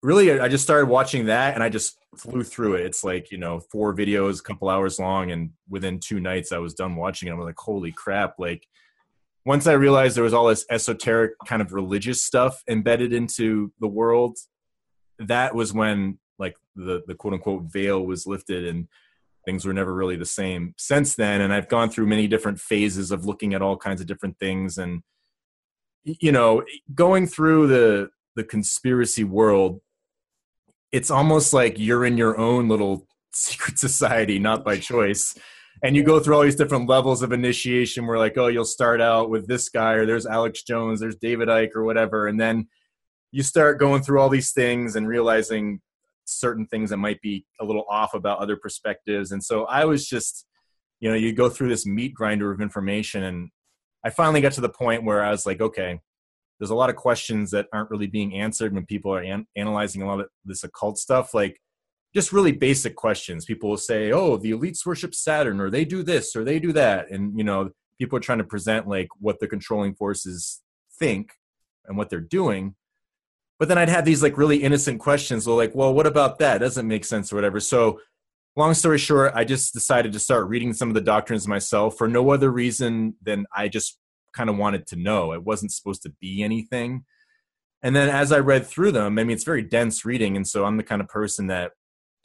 really 0.02 0.40
i 0.40 0.48
just 0.48 0.64
started 0.64 0.88
watching 0.88 1.28
that 1.28 1.54
and 1.54 1.64
i 1.64 1.70
just 1.70 1.98
flew 2.18 2.44
through 2.44 2.76
it. 2.76 2.86
It's 2.86 3.04
like 3.04 3.32
you 3.32 3.38
know 3.38 3.60
four 3.72 3.96
videos 3.96 4.40
a 4.40 4.44
couple 4.44 4.70
hours 4.70 5.00
long 5.00 5.32
and 5.32 5.52
within 5.70 6.00
two 6.00 6.20
nights 6.20 6.52
i 6.52 6.58
was 6.58 6.74
done 6.74 6.96
watching 6.96 7.30
it. 7.30 7.32
I'm 7.32 7.40
like 7.40 7.58
holy 7.58 7.92
crap. 7.92 8.36
Like 8.38 8.68
once 9.46 9.68
I 9.68 9.74
realized 9.74 10.18
there 10.18 10.24
was 10.24 10.34
all 10.34 10.48
this 10.48 10.66
esoteric 10.70 11.34
kind 11.46 11.62
of 11.62 11.72
religious 11.72 12.22
stuff 12.22 12.64
embedded 12.68 13.14
into 13.14 13.72
the 13.80 13.88
world, 13.88 14.38
that 15.20 15.54
was 15.54 15.72
when 15.72 16.18
like 16.40 16.56
the 16.76 17.04
the 17.08 17.16
quote 17.16 17.34
unquote 17.34 17.72
veil 17.72 18.06
was 18.06 18.26
lifted 18.26 18.66
and 18.66 18.88
things 19.46 19.64
were 19.64 19.74
never 19.74 19.94
really 19.94 20.16
the 20.16 20.26
same 20.26 20.74
since 20.78 21.16
then. 21.16 21.42
And 21.42 21.54
I've 21.54 21.70
gone 21.70 21.90
through 21.90 22.08
many 22.08 22.28
different 22.28 22.60
phases 22.60 23.12
of 23.12 23.26
looking 23.26 23.54
at 23.54 23.62
all 23.62 23.78
kinds 23.78 24.02
of 24.02 24.08
different 24.08 24.40
things 24.40 24.78
and 24.78 25.04
you 26.04 26.32
know, 26.32 26.64
going 26.94 27.28
through 27.28 27.68
the 27.68 28.10
the 28.36 28.44
conspiracy 28.44 29.24
world, 29.24 29.82
it's 30.92 31.12
almost 31.12 31.54
like 31.54 31.80
you're 31.80 32.06
in 32.06 32.18
your 32.18 32.38
own 32.38 32.68
little 32.68 33.08
secret 33.32 33.78
society, 33.78 34.40
not 34.40 34.66
by 34.66 34.78
choice 34.78 35.36
and 35.84 35.96
you 35.96 36.04
go 36.04 36.20
through 36.20 36.36
all 36.36 36.44
these 36.44 36.56
different 36.56 36.88
levels 36.90 37.22
of 37.22 37.32
initiation 37.32 38.08
where 38.08 38.18
like 38.18 38.38
oh 38.38 38.48
you'll 38.48 38.66
start 38.66 39.02
out 39.02 39.30
with 39.30 39.48
this 39.48 39.70
guy 39.70 39.94
or 39.94 40.06
there's 40.06 40.26
alex 40.26 40.64
jones 40.64 41.00
there's 41.00 41.16
david 41.16 41.48
icke 41.48 41.76
or 41.76 41.84
whatever. 41.84 42.28
And 42.28 42.40
then 42.40 42.68
you 43.32 43.44
start 43.44 43.80
going 43.80 44.02
through 44.02 44.20
all 44.20 44.30
these 44.30 44.52
things 44.52 44.96
and 44.96 45.08
realizing 45.08 45.82
certain 46.26 46.66
things 46.66 46.90
that 46.90 46.98
might 46.98 47.22
be 47.22 47.46
a 47.60 47.66
little 47.66 47.86
off 47.90 48.14
about 48.14 48.40
other 48.40 48.56
perspectives. 48.56 49.32
And 49.32 49.44
so 49.44 49.66
i 49.66 49.86
was 49.86 50.08
just 50.08 50.46
you 51.00 51.10
know 51.10 51.16
you 51.16 51.34
go 51.34 51.50
through 51.50 51.70
this 51.70 51.86
meat 51.86 52.14
grinder 52.14 52.52
of 52.52 52.62
information 52.62 53.24
and 53.24 53.50
i 54.04 54.10
finally 54.10 54.42
got 54.42 54.54
to 54.54 54.62
the 54.62 54.70
point 54.70 55.04
where 55.04 55.24
i 55.24 55.30
was 55.30 55.46
like 55.46 55.62
okay 55.62 56.00
there's 56.60 56.70
a 56.70 56.76
lot 56.76 56.90
of 56.90 56.96
questions 56.96 57.52
that 57.52 57.68
aren't 57.74 57.90
really 57.90 58.08
being 58.08 58.34
answered 58.34 58.74
when 58.74 58.86
people 58.86 59.14
are 59.14 59.22
an- 59.22 59.48
analyzing 59.56 60.02
a 60.02 60.08
lot 60.08 60.22
of 60.22 60.28
this 60.46 60.64
occult 60.64 60.98
stuff. 60.98 61.34
Like 61.34 61.60
just 62.16 62.32
really 62.32 62.54
basic 62.54 62.96
questions. 62.96 63.46
People 63.46 63.70
will 63.70 63.78
say, 63.78 64.12
"Oh, 64.12 64.38
the 64.38 64.52
elites 64.52 64.86
worship 64.86 65.14
Saturn, 65.14 65.60
or 65.60 65.70
they 65.70 65.84
do 65.86 66.02
this, 66.02 66.36
or 66.36 66.44
they 66.44 66.60
do 66.60 66.72
that," 66.74 67.12
and 67.12 67.38
you 67.38 67.44
know, 67.44 67.72
people 68.00 68.18
are 68.18 68.22
trying 68.22 68.38
to 68.38 68.44
present 68.46 68.88
like 68.88 69.10
what 69.20 69.40
the 69.40 69.48
controlling 69.48 69.94
forces 69.96 70.62
think 70.98 71.34
and 71.86 71.98
what 71.98 72.10
they're 72.10 72.22
doing. 72.22 72.76
But 73.60 73.68
then 73.68 73.78
I'd 73.78 73.90
have 73.90 74.06
these 74.06 74.24
like 74.24 74.38
really 74.38 74.64
innocent 74.64 75.00
questions, 75.00 75.46
like, 75.46 75.76
"Well, 75.76 75.94
what 75.94 76.08
about 76.08 76.40
that? 76.40 76.60
Doesn't 76.60 76.88
make 76.88 77.04
sense, 77.06 77.32
or 77.34 77.36
whatever." 77.36 77.60
So, 77.60 78.00
long 78.56 78.74
story 78.74 78.98
short, 78.98 79.34
I 79.36 79.44
just 79.44 79.74
decided 79.74 80.14
to 80.14 80.20
start 80.20 80.48
reading 80.48 80.74
some 80.74 80.88
of 80.90 80.96
the 80.96 81.02
doctrines 81.02 81.48
myself 81.48 81.98
for 81.98 82.08
no 82.08 82.32
other 82.32 82.50
reason 82.52 83.16
than 83.22 83.46
I 83.56 83.68
just 83.68 84.00
kind 84.34 84.50
of 84.50 84.58
wanted 84.58 84.88
to 84.88 84.96
know. 84.96 85.34
It 85.34 85.44
wasn't 85.44 85.74
supposed 85.74 86.02
to 86.04 86.14
be 86.22 86.44
anything. 86.44 87.06
and 87.84 87.96
then 87.96 88.10
as 88.10 88.32
I 88.32 88.40
read 88.40 88.66
through 88.66 88.94
them, 88.94 89.20
I 89.20 89.24
mean, 89.24 89.36
it's 89.36 89.44
very 89.44 89.62
dense 89.62 90.06
reading. 90.06 90.36
And 90.36 90.48
so 90.48 90.66
I'm 90.66 90.78
the 90.78 90.84
kind 90.84 91.02
of 91.02 91.08
person 91.08 91.48
that 91.48 91.74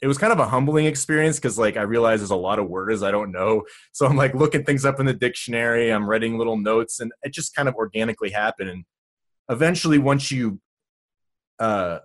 it 0.01 0.07
was 0.07 0.17
kind 0.17 0.33
of 0.33 0.39
a 0.39 0.47
humbling 0.47 0.85
experience 0.87 1.37
because 1.37 1.59
like 1.59 1.77
I 1.77 1.83
realize 1.83 2.19
there's 2.19 2.31
a 2.31 2.35
lot 2.35 2.57
of 2.57 2.67
words 2.67 3.03
I 3.03 3.11
don't 3.11 3.31
know. 3.31 3.63
So 3.91 4.07
I'm 4.07 4.17
like 4.17 4.33
looking 4.33 4.63
things 4.63 4.83
up 4.83 4.99
in 4.99 5.05
the 5.05 5.13
dictionary, 5.13 5.91
I'm 5.91 6.09
writing 6.09 6.37
little 6.37 6.57
notes, 6.57 6.99
and 6.99 7.11
it 7.23 7.33
just 7.33 7.55
kind 7.55 7.69
of 7.69 7.75
organically 7.75 8.31
happened. 8.31 8.69
And 8.69 8.83
eventually, 9.49 9.99
once 9.99 10.31
you 10.31 10.59
uh, 11.59 11.99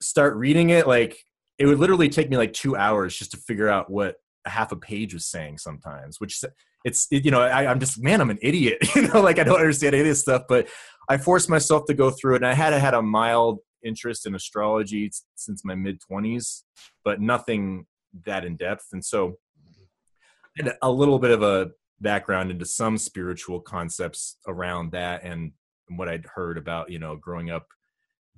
start 0.00 0.36
reading 0.36 0.70
it, 0.70 0.86
like 0.86 1.18
it 1.58 1.66
would 1.66 1.78
literally 1.78 2.08
take 2.08 2.28
me 2.28 2.36
like 2.36 2.52
two 2.52 2.76
hours 2.76 3.16
just 3.16 3.30
to 3.30 3.36
figure 3.36 3.68
out 3.68 3.90
what 3.90 4.16
a 4.44 4.50
half 4.50 4.72
a 4.72 4.76
page 4.76 5.14
was 5.14 5.26
saying 5.26 5.58
sometimes, 5.58 6.20
which 6.20 6.42
it's, 6.84 7.06
it, 7.10 7.24
you 7.24 7.30
know, 7.30 7.40
I, 7.40 7.70
I'm 7.70 7.80
just, 7.80 8.02
man, 8.02 8.20
I'm 8.20 8.30
an 8.30 8.38
idiot, 8.42 8.78
you 8.96 9.02
know, 9.08 9.20
like 9.20 9.38
I 9.38 9.44
don't 9.44 9.58
understand 9.58 9.94
any 9.94 10.02
of 10.02 10.06
this 10.06 10.20
stuff, 10.20 10.42
but 10.48 10.68
I 11.08 11.16
forced 11.16 11.48
myself 11.48 11.84
to 11.86 11.94
go 11.94 12.10
through 12.10 12.34
it 12.34 12.38
and 12.38 12.46
I 12.46 12.54
had 12.54 12.72
had 12.74 12.94
a 12.94 13.02
mild 13.02 13.60
interest 13.86 14.26
in 14.26 14.34
astrology 14.34 15.10
since 15.34 15.64
my 15.64 15.74
mid 15.74 16.00
20s, 16.10 16.62
but 17.04 17.20
nothing 17.20 17.86
that 18.24 18.44
in 18.44 18.56
depth. 18.56 18.86
And 18.92 19.04
so 19.04 19.36
I 20.58 20.64
had 20.64 20.76
a 20.82 20.90
little 20.90 21.18
bit 21.18 21.30
of 21.30 21.42
a 21.42 21.70
background 22.00 22.50
into 22.50 22.64
some 22.64 22.98
spiritual 22.98 23.60
concepts 23.60 24.38
around 24.46 24.92
that 24.92 25.22
and 25.24 25.52
what 25.88 26.08
I'd 26.08 26.26
heard 26.34 26.58
about, 26.58 26.90
you 26.90 26.98
know, 26.98 27.16
growing 27.16 27.50
up 27.50 27.66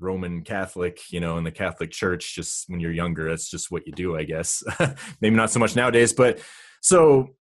Roman 0.01 0.43
Catholic, 0.43 1.01
you 1.11 1.21
know, 1.21 1.39
in 1.39 1.45
the 1.45 1.51
Catholic 1.51 1.91
Church, 1.91 2.35
just 2.35 2.69
when 2.69 2.81
you're 2.81 2.93
younger, 2.93 3.29
that's 3.29 3.51
just 3.51 3.71
what 3.71 3.87
you 3.87 3.93
do, 3.93 4.17
I 4.17 4.25
guess. 4.25 4.63
Maybe 5.21 5.35
not 5.35 5.51
so 5.51 5.59
much 5.59 5.75
nowadays, 5.75 6.13
but 6.13 6.41
so, 6.81 7.35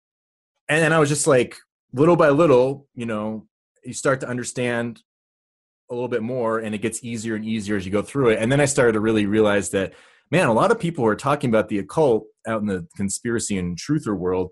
and 0.68 0.82
then 0.82 0.92
I 0.92 0.98
was 0.98 1.08
just 1.08 1.26
like, 1.26 1.56
little 1.92 2.16
by 2.16 2.30
little, 2.30 2.86
you 2.94 3.06
know, 3.06 3.46
you 3.84 3.92
start 3.92 4.20
to 4.20 4.28
understand 4.28 5.02
a 5.90 5.94
little 5.94 6.08
bit 6.08 6.22
more 6.22 6.58
and 6.58 6.74
it 6.74 6.82
gets 6.82 7.04
easier 7.04 7.34
and 7.36 7.44
easier 7.44 7.76
as 7.76 7.86
you 7.86 7.92
go 7.92 8.02
through 8.02 8.30
it. 8.30 8.38
And 8.40 8.50
then 8.50 8.60
I 8.60 8.64
started 8.64 8.92
to 8.92 9.00
really 9.00 9.26
realize 9.26 9.70
that, 9.70 9.94
man, 10.30 10.48
a 10.48 10.52
lot 10.52 10.70
of 10.70 10.80
people 10.80 11.04
are 11.06 11.14
talking 11.14 11.50
about 11.50 11.68
the 11.68 11.78
occult 11.78 12.26
out 12.46 12.60
in 12.60 12.66
the 12.66 12.86
conspiracy 12.96 13.58
and 13.58 13.78
truther 13.78 14.16
world. 14.16 14.50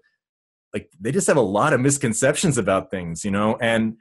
Like 0.72 0.90
they 1.00 1.12
just 1.12 1.26
have 1.26 1.36
a 1.36 1.42
lot 1.42 1.72
of 1.72 1.80
misconceptions 1.80 2.58
about 2.58 2.90
things, 2.90 3.24
you 3.24 3.30
know, 3.30 3.56
and 3.60 3.96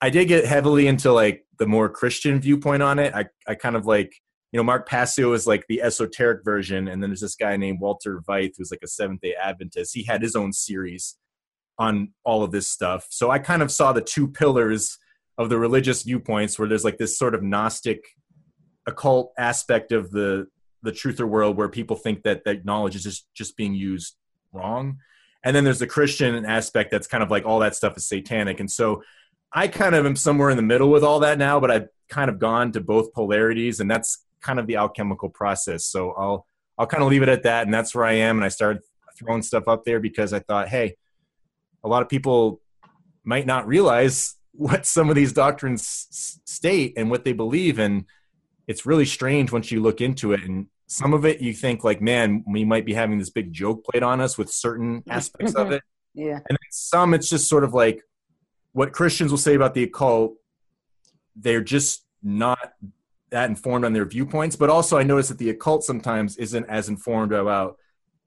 I 0.00 0.10
did 0.10 0.26
get 0.26 0.44
heavily 0.44 0.86
into 0.86 1.12
like 1.12 1.44
the 1.58 1.66
more 1.66 1.88
Christian 1.88 2.40
viewpoint 2.40 2.82
on 2.82 2.98
it. 2.98 3.14
I, 3.14 3.26
I 3.48 3.54
kind 3.54 3.76
of 3.76 3.86
like, 3.86 4.14
you 4.52 4.58
know, 4.58 4.64
Mark 4.64 4.88
Passio 4.88 5.32
is 5.32 5.46
like 5.46 5.64
the 5.68 5.82
esoteric 5.82 6.44
version. 6.44 6.88
And 6.88 7.02
then 7.02 7.10
there's 7.10 7.20
this 7.20 7.36
guy 7.36 7.56
named 7.56 7.80
Walter 7.80 8.20
Veith, 8.28 8.54
who's 8.58 8.70
like 8.70 8.80
a 8.84 8.88
Seventh 8.88 9.20
day 9.20 9.34
Adventist. 9.40 9.94
He 9.94 10.04
had 10.04 10.22
his 10.22 10.36
own 10.36 10.52
series 10.52 11.16
on 11.78 12.12
all 12.24 12.42
of 12.42 12.52
this 12.52 12.68
stuff. 12.68 13.06
So 13.10 13.30
I 13.30 13.38
kind 13.38 13.62
of 13.62 13.70
saw 13.70 13.92
the 13.92 14.00
two 14.00 14.28
pillars 14.28 14.98
of 15.38 15.48
the 15.48 15.58
religious 15.58 16.02
viewpoints 16.02 16.58
where 16.58 16.68
there's 16.68 16.84
like 16.84 16.98
this 16.98 17.18
sort 17.18 17.34
of 17.34 17.42
Gnostic 17.42 18.04
occult 18.86 19.32
aspect 19.38 19.92
of 19.92 20.10
the 20.10 20.46
the 20.82 20.92
truther 20.92 21.28
world 21.28 21.56
where 21.56 21.68
people 21.68 21.96
think 21.96 22.22
that 22.22 22.44
that 22.44 22.64
knowledge 22.64 22.94
is 22.94 23.02
just 23.02 23.26
just 23.34 23.56
being 23.56 23.74
used 23.74 24.14
wrong 24.52 24.98
and 25.42 25.56
then 25.56 25.64
there's 25.64 25.80
the 25.80 25.86
christian 25.86 26.44
aspect 26.44 26.92
that's 26.92 27.08
kind 27.08 27.24
of 27.24 27.30
like 27.30 27.44
all 27.44 27.58
that 27.58 27.74
stuff 27.74 27.96
is 27.96 28.06
satanic 28.06 28.60
and 28.60 28.70
so 28.70 29.02
I 29.52 29.68
kind 29.68 29.94
of 29.94 30.04
am 30.04 30.16
somewhere 30.16 30.50
in 30.50 30.56
the 30.56 30.62
middle 30.62 30.90
with 30.90 31.04
all 31.04 31.20
that 31.20 31.38
now, 31.38 31.60
but 31.60 31.70
I've 31.70 31.88
kind 32.08 32.28
of 32.28 32.38
gone 32.38 32.72
to 32.72 32.80
both 32.80 33.12
polarities, 33.12 33.80
and 33.80 33.90
that's 33.90 34.24
kind 34.42 34.58
of 34.58 34.66
the 34.66 34.76
alchemical 34.76 35.28
process. 35.28 35.86
So 35.86 36.12
I'll 36.12 36.46
I'll 36.78 36.86
kind 36.86 37.02
of 37.02 37.08
leave 37.08 37.22
it 37.22 37.28
at 37.28 37.44
that, 37.44 37.64
and 37.64 37.72
that's 37.72 37.94
where 37.94 38.04
I 38.04 38.12
am. 38.12 38.36
And 38.36 38.44
I 38.44 38.48
started 38.48 38.82
throwing 39.18 39.42
stuff 39.42 39.66
up 39.66 39.84
there 39.84 39.98
because 39.98 40.34
I 40.34 40.40
thought, 40.40 40.68
hey, 40.68 40.96
a 41.82 41.88
lot 41.88 42.02
of 42.02 42.10
people 42.10 42.60
might 43.24 43.46
not 43.46 43.66
realize 43.66 44.34
what 44.56 44.86
some 44.86 45.08
of 45.08 45.16
these 45.16 45.32
doctrines 45.32 46.40
state 46.44 46.94
and 46.96 47.10
what 47.10 47.24
they 47.24 47.32
believe, 47.32 47.78
and 47.78 48.04
it's 48.66 48.86
really 48.86 49.04
strange 49.04 49.52
once 49.52 49.70
you 49.70 49.82
look 49.82 50.00
into 50.00 50.32
it. 50.32 50.42
And 50.42 50.66
some 50.86 51.14
of 51.14 51.24
it, 51.24 51.40
you 51.40 51.52
think 51.52 51.84
like, 51.84 52.00
man, 52.00 52.44
we 52.46 52.64
might 52.64 52.86
be 52.86 52.94
having 52.94 53.18
this 53.18 53.30
big 53.30 53.52
joke 53.52 53.84
played 53.84 54.02
on 54.02 54.20
us 54.20 54.36
with 54.36 54.50
certain 54.50 55.02
aspects 55.08 55.54
of 55.54 55.72
it. 55.72 55.82
Yeah. 56.14 56.40
And 56.48 56.58
some, 56.70 57.14
it's 57.14 57.28
just 57.28 57.48
sort 57.48 57.64
of 57.64 57.74
like 57.74 58.02
what 58.72 58.92
Christians 58.92 59.30
will 59.30 59.38
say 59.38 59.54
about 59.54 59.74
the 59.74 59.84
occult, 59.84 60.34
they're 61.34 61.62
just 61.62 62.04
not 62.22 62.58
that 63.30 63.48
informed 63.48 63.84
on 63.84 63.92
their 63.92 64.04
viewpoints. 64.04 64.56
But 64.56 64.70
also, 64.70 64.96
I 64.98 65.02
notice 65.02 65.28
that 65.28 65.38
the 65.38 65.50
occult 65.50 65.84
sometimes 65.84 66.36
isn't 66.36 66.64
as 66.66 66.88
informed 66.88 67.32
about 67.32 67.76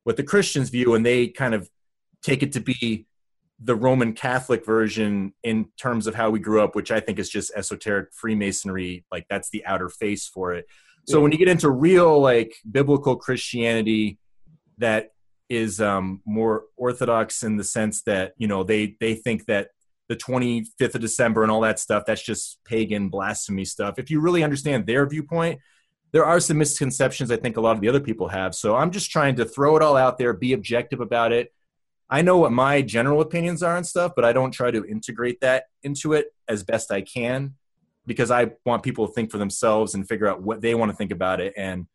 what 0.04 0.18
the 0.18 0.24
Christians 0.24 0.70
view, 0.70 0.96
and 0.96 1.06
they 1.06 1.28
kind 1.28 1.54
of 1.54 1.70
take 2.22 2.44
it 2.44 2.54
to 2.54 2.60
be 2.60 3.06
the 3.62 3.76
Roman 3.76 4.14
Catholic 4.14 4.66
version 4.66 5.34
in 5.44 5.68
terms 5.78 6.08
of 6.08 6.16
how 6.16 6.30
we 6.30 6.40
grew 6.40 6.62
up, 6.62 6.76
which 6.76 6.92
I 6.92 7.00
think 7.00 7.20
is 7.20 7.30
just 7.30 7.52
esoteric 7.56 8.14
Freemasonry. 8.14 9.06
Like 9.12 9.26
that's 9.30 9.50
the 9.50 9.66
outer 9.66 9.90
face 9.90 10.28
for 10.28 10.54
it. 10.54 10.66
So 11.08 11.22
when 11.22 11.32
you 11.32 11.40
get 11.40 11.48
into 11.48 11.72
real 11.72 12.22
like 12.22 12.56
biblical 12.70 13.16
Christianity, 13.16 14.20
that 14.78 15.12
is 15.50 15.82
um, 15.82 16.22
more 16.26 16.66
orthodox 16.78 17.42
in 17.44 17.58
the 17.58 17.64
sense 17.64 18.04
that 18.04 18.34
you 18.38 18.48
know 18.48 18.64
they 18.64 18.96
they 19.00 19.16
think 19.16 19.46
that 19.48 19.70
the 20.08 20.16
25th 20.16 20.96
of 20.96 21.02
December 21.02 21.44
and 21.44 21.52
all 21.52 21.62
that 21.62 21.80
stuff. 21.80 22.04
That's 22.06 22.22
just 22.22 22.60
pagan 22.66 23.10
blasphemy 23.10 23.66
stuff. 23.66 23.98
If 23.98 24.10
you 24.10 24.20
really 24.20 24.44
understand 24.44 24.86
their 24.86 25.08
viewpoint, 25.08 25.60
there 26.12 26.26
are 26.26 26.40
some 26.40 26.58
misconceptions 26.58 27.32
I 27.32 27.38
think 27.38 27.58
a 27.58 27.62
lot 27.62 27.76
of 27.76 27.82
the 27.82 27.90
other 27.90 28.00
people 28.00 28.28
have. 28.28 28.56
So 28.56 28.76
I'm 28.76 28.92
just 28.92 29.12
trying 29.12 29.36
to 29.36 29.46
throw 29.46 29.78
it 29.78 29.84
all 29.84 29.96
out 29.96 30.18
there, 30.18 30.34
be 30.34 30.54
objective 30.54 31.00
about 31.00 31.32
it. 31.32 31.54
I 32.10 32.22
know 32.22 32.38
what 32.38 32.52
my 32.52 32.82
general 32.82 33.22
opinions 33.22 33.62
are 33.62 33.78
and 33.78 33.86
stuff, 33.86 34.14
but 34.16 34.26
I 34.26 34.34
don't 34.34 34.52
try 34.52 34.72
to 34.72 34.84
integrate 34.86 35.42
that 35.42 35.66
into 35.84 36.14
it 36.14 36.34
as 36.48 36.64
best 36.64 36.92
I 36.92 37.02
can 37.02 37.56
because 38.06 38.32
I 38.32 38.52
want 38.66 38.82
people 38.82 39.08
to 39.08 39.14
think 39.14 39.30
for 39.30 39.38
themselves 39.38 39.94
and 39.94 40.08
figure 40.08 40.28
out 40.28 40.42
what 40.42 40.62
they 40.62 40.74
want 40.74 40.92
to 40.92 40.96
think 40.96 41.12
about 41.12 41.40
it. 41.40 41.54
And 41.56 41.86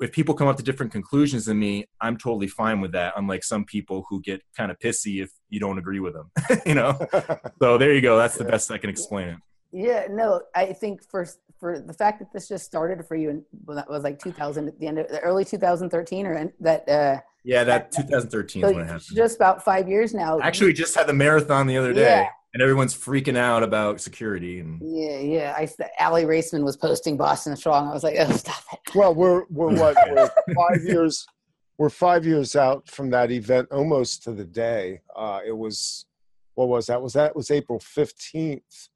if 0.00 0.12
people 0.12 0.34
come 0.34 0.48
up 0.48 0.56
to 0.56 0.62
different 0.62 0.92
conclusions 0.92 1.44
than 1.44 1.58
me, 1.58 1.86
I'm 2.00 2.16
totally 2.16 2.48
fine 2.48 2.80
with 2.80 2.92
that. 2.92 3.14
Unlike 3.16 3.44
some 3.44 3.64
people 3.64 4.04
who 4.08 4.20
get 4.20 4.42
kind 4.56 4.70
of 4.70 4.78
pissy 4.78 5.22
if 5.22 5.30
you 5.48 5.60
don't 5.60 5.78
agree 5.78 6.00
with 6.00 6.14
them, 6.14 6.30
you 6.66 6.74
know. 6.74 6.98
so 7.62 7.78
there 7.78 7.94
you 7.94 8.00
go. 8.00 8.18
That's 8.18 8.36
the 8.36 8.44
best 8.44 8.70
I 8.70 8.78
can 8.78 8.90
explain 8.90 9.28
it. 9.28 9.38
Yeah, 9.72 10.06
no, 10.10 10.42
I 10.54 10.72
think 10.72 11.02
for 11.02 11.26
for 11.58 11.78
the 11.78 11.92
fact 11.92 12.20
that 12.20 12.32
this 12.32 12.48
just 12.48 12.64
started 12.64 13.04
for 13.06 13.16
you 13.16 13.30
and 13.30 13.42
well, 13.64 13.76
that 13.76 13.88
was 13.88 14.04
like 14.04 14.18
2000 14.18 14.68
at 14.68 14.78
the 14.78 14.86
end 14.86 14.98
of 14.98 15.08
the 15.08 15.20
early 15.20 15.44
2013 15.44 16.26
or 16.26 16.52
that 16.60 16.88
uh 16.88 17.20
yeah 17.44 17.64
that, 17.64 17.90
that 17.92 18.02
2013 18.02 18.62
so 18.62 18.68
is 18.68 18.74
when 18.74 18.84
it 18.84 18.86
happened. 18.86 19.02
just 19.14 19.36
about 19.36 19.64
five 19.64 19.88
years 19.88 20.14
now. 20.14 20.38
Actually 20.40 20.68
we 20.68 20.72
just 20.72 20.94
had 20.94 21.06
the 21.06 21.12
marathon 21.12 21.66
the 21.66 21.76
other 21.76 21.92
day 21.92 22.02
yeah. 22.02 22.28
and 22.54 22.62
everyone's 22.62 22.94
freaking 22.94 23.36
out 23.36 23.62
about 23.62 24.00
security 24.00 24.60
and 24.60 24.80
yeah 24.82 25.18
yeah 25.18 25.54
i 25.56 25.68
Aly 26.00 26.24
raisman 26.24 26.62
was 26.64 26.76
posting 26.76 27.16
boston 27.16 27.56
strong. 27.56 27.88
I 27.88 27.92
was 27.92 28.04
like 28.04 28.16
oh 28.18 28.30
stop 28.32 28.62
it. 28.72 28.94
Well 28.94 29.14
we're 29.14 29.44
we're 29.50 29.74
what 29.74 29.96
we're 30.10 30.30
five 30.54 30.84
years 30.84 31.26
we're 31.76 31.90
five 31.90 32.24
years 32.24 32.56
out 32.56 32.88
from 32.88 33.10
that 33.10 33.30
event 33.30 33.68
almost 33.70 34.22
to 34.24 34.32
the 34.32 34.44
day. 34.44 35.00
Uh 35.16 35.40
it 35.44 35.56
was 35.56 36.06
what 36.54 36.68
was 36.68 36.86
that? 36.86 37.02
Was 37.02 37.14
that 37.14 37.34
was 37.34 37.50
april 37.50 37.78
15th 37.78 38.88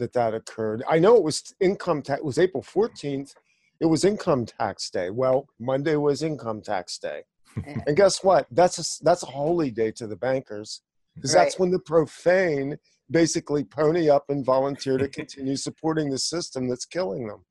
that 0.00 0.12
that 0.12 0.34
occurred 0.34 0.82
i 0.88 0.98
know 0.98 1.16
it 1.16 1.22
was 1.22 1.54
income 1.60 2.02
tax 2.02 2.18
it 2.18 2.24
was 2.24 2.38
april 2.38 2.62
14th 2.62 3.34
it 3.80 3.86
was 3.86 4.04
income 4.04 4.44
tax 4.44 4.90
day 4.90 5.10
well 5.10 5.46
monday 5.58 5.96
was 5.96 6.22
income 6.22 6.60
tax 6.60 6.98
day 6.98 7.22
and 7.86 7.96
guess 7.96 8.22
what 8.22 8.46
that's 8.50 8.78
a 8.78 9.04
that's 9.04 9.22
a 9.22 9.26
holy 9.26 9.70
day 9.70 9.90
to 9.90 10.06
the 10.06 10.16
bankers 10.16 10.82
because 11.14 11.34
right. 11.34 11.44
that's 11.44 11.58
when 11.58 11.70
the 11.70 11.78
profane 11.78 12.76
basically 13.10 13.64
pony 13.64 14.08
up 14.08 14.24
and 14.28 14.44
volunteer 14.44 14.96
to 14.96 15.08
continue 15.08 15.56
supporting 15.68 16.10
the 16.10 16.18
system 16.18 16.68
that's 16.68 16.84
killing 16.84 17.26
them. 17.26 17.44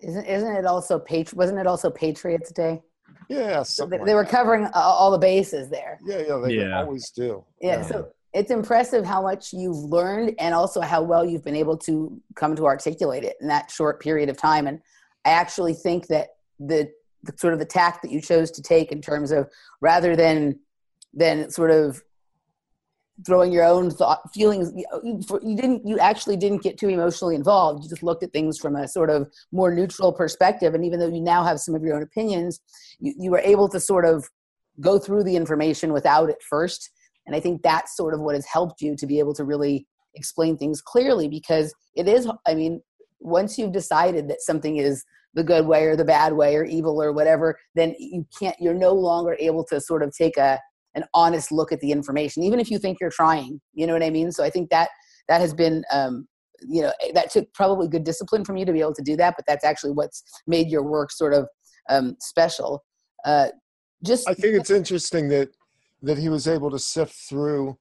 Isn't 0.00 0.24
isn't 0.24 0.56
it 0.56 0.66
also 0.66 0.98
patri- 0.98 1.36
Wasn't 1.36 1.58
it 1.58 1.66
also 1.66 1.90
Patriots 1.90 2.50
Day? 2.50 2.82
Yeah, 3.28 3.62
they, 3.88 3.98
they, 3.98 4.14
were 4.14 4.24
covering 4.24 4.68
all 4.74 5.10
the 5.10 5.18
bases 5.18 5.68
there. 5.68 5.98
Yeah, 6.04 6.22
yeah, 6.28 6.42
they 6.44 6.54
yeah. 6.54 6.80
always 6.80 7.10
do. 7.10 7.44
Yeah, 7.60 7.78
yeah, 7.78 7.82
so 7.82 8.08
it's 8.36 8.50
impressive 8.50 9.06
how 9.06 9.22
much 9.22 9.54
you've 9.54 9.78
learned 9.78 10.34
and 10.38 10.54
also 10.54 10.82
how 10.82 11.00
well 11.00 11.24
you've 11.24 11.42
been 11.42 11.56
able 11.56 11.78
to 11.78 12.20
come 12.34 12.54
to 12.54 12.66
articulate 12.66 13.24
it 13.24 13.34
in 13.40 13.48
that 13.48 13.70
short 13.70 13.98
period 13.98 14.28
of 14.28 14.36
time. 14.36 14.66
And 14.66 14.78
I 15.24 15.30
actually 15.30 15.72
think 15.72 16.08
that 16.08 16.36
the, 16.60 16.92
the 17.22 17.32
sort 17.38 17.54
of 17.54 17.58
the 17.58 17.64
tact 17.64 18.02
that 18.02 18.10
you 18.10 18.20
chose 18.20 18.50
to 18.50 18.62
take 18.62 18.92
in 18.92 19.00
terms 19.00 19.32
of 19.32 19.50
rather 19.80 20.14
than 20.14 20.60
than 21.14 21.50
sort 21.50 21.70
of 21.70 22.02
throwing 23.24 23.50
your 23.50 23.64
own 23.64 23.90
thought 23.90 24.30
feelings 24.34 24.70
you 25.02 25.56
didn't 25.56 25.86
you 25.86 25.98
actually 25.98 26.36
didn't 26.36 26.62
get 26.62 26.76
too 26.76 26.90
emotionally 26.90 27.34
involved. 27.34 27.82
You 27.82 27.88
just 27.88 28.02
looked 28.02 28.22
at 28.22 28.34
things 28.34 28.58
from 28.58 28.76
a 28.76 28.86
sort 28.86 29.08
of 29.08 29.32
more 29.50 29.74
neutral 29.74 30.12
perspective. 30.12 30.74
And 30.74 30.84
even 30.84 31.00
though 31.00 31.08
you 31.08 31.22
now 31.22 31.42
have 31.42 31.58
some 31.58 31.74
of 31.74 31.82
your 31.82 31.96
own 31.96 32.02
opinions 32.02 32.60
you, 33.00 33.14
you 33.18 33.30
were 33.30 33.38
able 33.38 33.70
to 33.70 33.80
sort 33.80 34.04
of 34.04 34.28
go 34.78 34.98
through 34.98 35.24
the 35.24 35.36
information 35.36 35.94
without 35.94 36.28
it 36.28 36.42
first 36.42 36.90
and 37.26 37.34
i 37.34 37.40
think 37.40 37.62
that's 37.62 37.96
sort 37.96 38.14
of 38.14 38.20
what 38.20 38.34
has 38.34 38.46
helped 38.46 38.80
you 38.80 38.96
to 38.96 39.06
be 39.06 39.18
able 39.18 39.34
to 39.34 39.44
really 39.44 39.86
explain 40.14 40.56
things 40.56 40.80
clearly 40.80 41.28
because 41.28 41.74
it 41.94 42.08
is 42.08 42.28
i 42.46 42.54
mean 42.54 42.80
once 43.20 43.58
you've 43.58 43.72
decided 43.72 44.28
that 44.28 44.40
something 44.40 44.76
is 44.76 45.04
the 45.34 45.44
good 45.44 45.66
way 45.66 45.84
or 45.84 45.96
the 45.96 46.04
bad 46.04 46.32
way 46.32 46.56
or 46.56 46.64
evil 46.64 47.02
or 47.02 47.12
whatever 47.12 47.58
then 47.74 47.94
you 47.98 48.26
can't 48.38 48.56
you're 48.58 48.74
no 48.74 48.92
longer 48.92 49.36
able 49.40 49.64
to 49.64 49.80
sort 49.80 50.02
of 50.02 50.14
take 50.16 50.36
a 50.36 50.58
an 50.96 51.04
honest 51.12 51.52
look 51.52 51.72
at 51.72 51.80
the 51.80 51.92
information, 51.92 52.42
even 52.42 52.58
if 52.58 52.70
you 52.70 52.78
think 52.78 52.98
you're 53.00 53.10
trying. 53.10 53.60
You 53.74 53.86
know 53.86 53.92
what 53.92 54.02
I 54.02 54.08
mean? 54.08 54.32
So 54.32 54.42
I 54.42 54.48
think 54.48 54.70
that 54.70 54.88
that 55.28 55.40
has 55.40 55.54
been 55.54 55.84
um, 55.92 56.26
you 56.60 56.82
know 56.82 56.92
that 57.14 57.30
took 57.30 57.52
probably 57.52 57.86
good 57.86 58.04
discipline 58.04 58.44
from 58.44 58.56
you 58.56 58.64
to 58.64 58.72
be 58.72 58.80
able 58.80 58.94
to 58.94 59.02
do 59.02 59.14
that 59.16 59.34
but 59.36 59.44
that's 59.46 59.64
actually 59.64 59.92
what's 59.92 60.22
made 60.46 60.68
your 60.68 60.82
work 60.82 61.10
sort 61.10 61.34
of 61.34 61.46
um, 61.90 62.16
special 62.18 62.82
uh, 63.26 63.48
just 64.02 64.26
I 64.26 64.32
think 64.32 64.56
it's 64.56 64.70
interesting 64.70 65.28
that 65.28 65.50
that 66.06 66.18
he 66.18 66.28
was 66.28 66.46
able 66.46 66.70
to 66.70 66.78
sift 66.78 67.14
through 67.14 67.76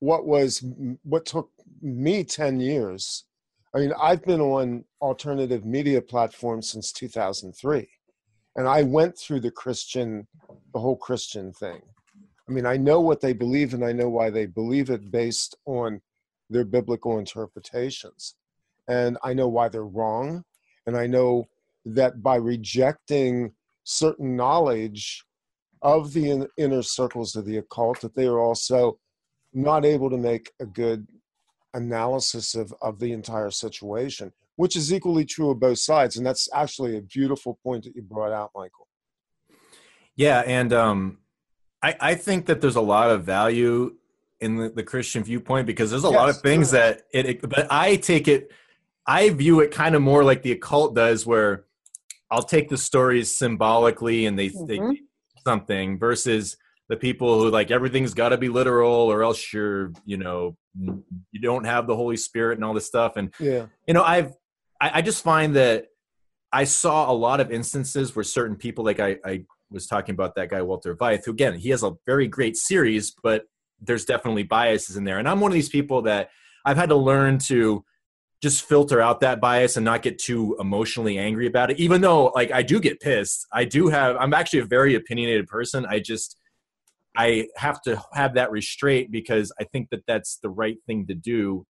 what 0.00 0.26
was 0.26 0.62
what 1.04 1.24
took 1.24 1.50
me 1.80 2.24
10 2.24 2.60
years. 2.60 3.24
I 3.74 3.78
mean, 3.78 3.92
I've 4.00 4.24
been 4.24 4.40
on 4.40 4.84
alternative 5.00 5.64
media 5.64 6.02
platforms 6.02 6.68
since 6.70 6.92
2003. 6.92 7.88
And 8.56 8.68
I 8.68 8.82
went 8.82 9.16
through 9.16 9.40
the 9.40 9.52
Christian 9.52 10.26
the 10.72 10.80
whole 10.80 10.96
Christian 10.96 11.52
thing. 11.52 11.80
I 12.48 12.52
mean, 12.52 12.66
I 12.66 12.76
know 12.76 13.00
what 13.00 13.20
they 13.20 13.32
believe 13.32 13.72
and 13.72 13.84
I 13.84 13.92
know 13.92 14.08
why 14.08 14.30
they 14.30 14.46
believe 14.46 14.90
it 14.90 15.12
based 15.12 15.56
on 15.64 16.00
their 16.50 16.64
biblical 16.64 17.18
interpretations. 17.18 18.34
And 18.88 19.16
I 19.22 19.32
know 19.32 19.48
why 19.48 19.68
they're 19.68 19.84
wrong. 19.84 20.44
And 20.86 20.96
I 20.96 21.06
know 21.06 21.46
that 21.84 22.20
by 22.22 22.36
rejecting 22.36 23.52
certain 23.84 24.34
knowledge 24.34 25.24
of 25.84 26.12
the 26.14 26.30
in, 26.30 26.48
inner 26.56 26.82
circles 26.82 27.36
of 27.36 27.44
the 27.44 27.58
occult, 27.58 28.00
that 28.00 28.16
they 28.16 28.26
are 28.26 28.40
also 28.40 28.98
not 29.52 29.84
able 29.84 30.10
to 30.10 30.16
make 30.16 30.50
a 30.58 30.66
good 30.66 31.06
analysis 31.74 32.54
of, 32.54 32.74
of 32.80 32.98
the 32.98 33.12
entire 33.12 33.50
situation, 33.50 34.32
which 34.56 34.74
is 34.74 34.92
equally 34.92 35.24
true 35.24 35.50
of 35.50 35.60
both 35.60 35.78
sides. 35.78 36.16
And 36.16 36.26
that's 36.26 36.48
actually 36.52 36.96
a 36.96 37.02
beautiful 37.02 37.58
point 37.62 37.84
that 37.84 37.94
you 37.94 38.02
brought 38.02 38.32
out, 38.32 38.50
Michael. 38.56 38.88
Yeah. 40.16 40.42
And 40.46 40.72
um, 40.72 41.18
I, 41.82 41.96
I 42.00 42.14
think 42.14 42.46
that 42.46 42.60
there's 42.60 42.76
a 42.76 42.80
lot 42.80 43.10
of 43.10 43.24
value 43.24 43.96
in 44.40 44.56
the, 44.56 44.70
the 44.70 44.82
Christian 44.82 45.22
viewpoint 45.22 45.66
because 45.66 45.90
there's 45.90 46.04
a 46.04 46.08
yes, 46.08 46.16
lot 46.16 46.28
of 46.28 46.40
things 46.40 46.70
sure. 46.70 46.78
that 46.78 47.02
it, 47.12 47.26
it, 47.26 47.48
but 47.48 47.66
I 47.70 47.96
take 47.96 48.26
it, 48.26 48.50
I 49.06 49.30
view 49.30 49.60
it 49.60 49.70
kind 49.70 49.94
of 49.94 50.02
more 50.02 50.24
like 50.24 50.42
the 50.42 50.52
occult 50.52 50.94
does, 50.94 51.26
where 51.26 51.64
I'll 52.30 52.42
take 52.42 52.68
the 52.68 52.78
stories 52.78 53.36
symbolically 53.36 54.26
and 54.26 54.38
they, 54.38 54.48
mm-hmm. 54.48 54.66
they 54.66 55.00
something 55.46 55.98
versus 55.98 56.56
the 56.88 56.96
people 56.96 57.40
who 57.40 57.50
like 57.50 57.70
everything's 57.70 58.14
got 58.14 58.30
to 58.30 58.36
be 58.38 58.48
literal 58.48 58.92
or 58.92 59.22
else 59.22 59.52
you're 59.52 59.92
you 60.04 60.16
know 60.16 60.56
you 60.78 61.40
don't 61.40 61.64
have 61.64 61.86
the 61.86 61.96
holy 61.96 62.16
spirit 62.16 62.58
and 62.58 62.64
all 62.64 62.74
this 62.74 62.86
stuff. 62.86 63.16
And 63.16 63.32
yeah. 63.38 63.66
you 63.86 63.94
know 63.94 64.02
i've 64.02 64.32
i, 64.80 64.98
I 64.98 65.02
just 65.02 65.22
find 65.22 65.56
that 65.56 65.86
i 66.52 66.64
saw 66.64 67.10
a 67.10 67.14
lot 67.14 67.40
of 67.40 67.50
instances 67.50 68.14
where 68.14 68.24
certain 68.24 68.56
people 68.56 68.84
like 68.84 69.00
i 69.00 69.16
i 69.24 69.44
was 69.70 69.86
talking 69.86 70.14
about 70.14 70.34
that 70.36 70.50
guy 70.50 70.62
walter 70.62 70.94
veith 70.94 71.24
who 71.24 71.32
again 71.32 71.54
he 71.54 71.70
has 71.70 71.82
a 71.82 71.92
very 72.06 72.28
great 72.28 72.56
series 72.56 73.14
but 73.22 73.44
there's 73.80 74.04
definitely 74.04 74.44
biases 74.44 74.96
in 74.96 75.04
there. 75.04 75.18
And 75.18 75.28
i'm 75.28 75.40
one 75.40 75.50
of 75.50 75.54
these 75.54 75.68
people 75.68 76.02
that 76.02 76.30
i've 76.64 76.76
had 76.76 76.90
to 76.90 76.96
learn 76.96 77.38
to 77.38 77.84
just 78.44 78.68
filter 78.68 79.00
out 79.00 79.20
that 79.20 79.40
bias 79.40 79.78
and 79.78 79.86
not 79.86 80.02
get 80.02 80.18
too 80.18 80.54
emotionally 80.60 81.16
angry 81.16 81.46
about 81.46 81.70
it. 81.70 81.80
Even 81.80 82.02
though 82.02 82.26
like 82.34 82.52
i 82.52 82.62
do 82.62 82.78
get 82.78 83.00
pissed 83.00 83.46
i 83.52 83.64
do 83.64 83.88
have 83.88 84.16
i'm 84.20 84.34
actually 84.34 84.58
a 84.58 84.66
very 84.66 84.94
opinionated 84.94 85.46
person. 85.46 85.86
I 85.86 85.98
just 85.98 86.36
i 87.16 87.48
have 87.56 87.80
to 87.82 88.02
have 88.12 88.34
that 88.34 88.50
restraint 88.50 89.10
because 89.10 89.50
i 89.58 89.64
think 89.64 89.88
that 89.90 90.04
that's 90.06 90.36
the 90.42 90.50
right 90.50 90.76
thing 90.86 91.06
to 91.06 91.14
do 91.14 91.64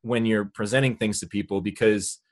when 0.00 0.24
you're 0.24 0.46
presenting 0.46 0.96
things 0.96 1.20
to 1.20 1.26
people 1.26 1.60
because 1.60 2.22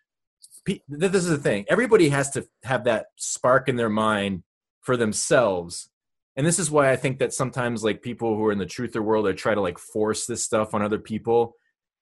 this 0.89 1.25
is 1.25 1.29
the 1.29 1.39
thing. 1.39 1.67
Everybody 1.69 2.09
has 2.09 2.31
to 2.31 2.47
have 2.65 2.85
that 2.85 3.07
spark 3.17 3.69
in 3.69 3.77
their 3.77 3.91
mind 3.91 4.45
for 4.81 4.97
themselves. 4.97 5.91
And 6.37 6.47
this 6.47 6.59
is 6.59 6.71
why 6.71 6.91
i 6.91 6.97
think 6.97 7.19
that 7.19 7.35
sometimes 7.35 7.85
like 7.85 8.01
people 8.01 8.35
who 8.35 8.47
are 8.47 8.53
in 8.53 8.59
the 8.65 8.73
truther 8.75 9.03
world 9.03 9.27
they 9.27 9.35
try 9.35 9.55
to 9.55 9.61
like 9.61 9.79
force 9.79 10.25
this 10.25 10.43
stuff 10.43 10.73
on 10.73 10.81
other 10.81 10.99
people. 10.99 11.53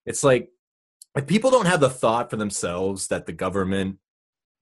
It's 0.05 0.23
like 0.23 0.49
if 1.17 1.27
people 1.27 1.51
don't 1.51 1.67
have 1.67 1.81
the 1.81 1.91
thought 1.91 2.31
for 2.31 2.37
themselves 2.37 3.09
that 3.09 3.27
the 3.27 3.33
government 3.33 3.99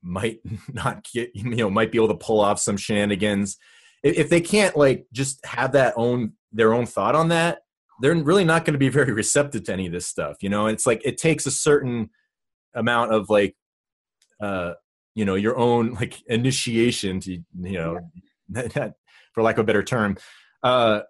might 0.03 0.40
not 0.73 1.07
get 1.12 1.31
you 1.35 1.57
know 1.57 1.71
might 1.71 1.90
be 1.90 1.99
able 1.99 2.09
to 2.09 2.14
pull 2.14 2.40
off 2.40 2.61
some 2.61 2.77
shenanigans. 2.77 3.57
If 4.03 4.29
they 4.29 4.43
can't 4.43 4.77
like 4.77 5.07
just 5.12 5.45
have 5.47 5.73
that 5.73 5.95
own 5.97 6.35
their 6.53 6.75
own 6.75 6.87
thought 6.87 7.14
on 7.14 7.29
that 7.29 7.61
they're 8.01 8.14
really 8.14 8.45
not 8.45 8.64
going 8.64 8.75
to 8.75 8.79
be 8.79 8.88
very 8.88 9.12
receptive 9.23 9.64
to 9.64 9.73
any 9.73 9.87
of 9.87 9.93
this 9.93 10.07
stuff 10.07 10.37
you 10.43 10.49
know? 10.49 10.67
It's 10.67 10.87
like 10.87 11.03
it 11.05 11.17
takes 11.17 11.47
a 11.47 11.51
certain 11.51 12.11
amount 12.75 13.12
of 13.12 13.31
like 13.31 13.57
uh 14.40 14.75
you 15.14 15.25
know 15.25 15.37
your 15.37 15.57
own 15.57 15.95
like 16.01 16.23
initiation 16.27 17.21
to 17.21 17.33
you 17.33 17.45
know 17.55 18.01
yeah. 18.49 18.90
for 19.33 19.43
lack 19.43 19.57
of 19.57 19.61
a 19.61 19.64
better 19.64 19.83
term 19.83 20.17
uh 20.62 21.01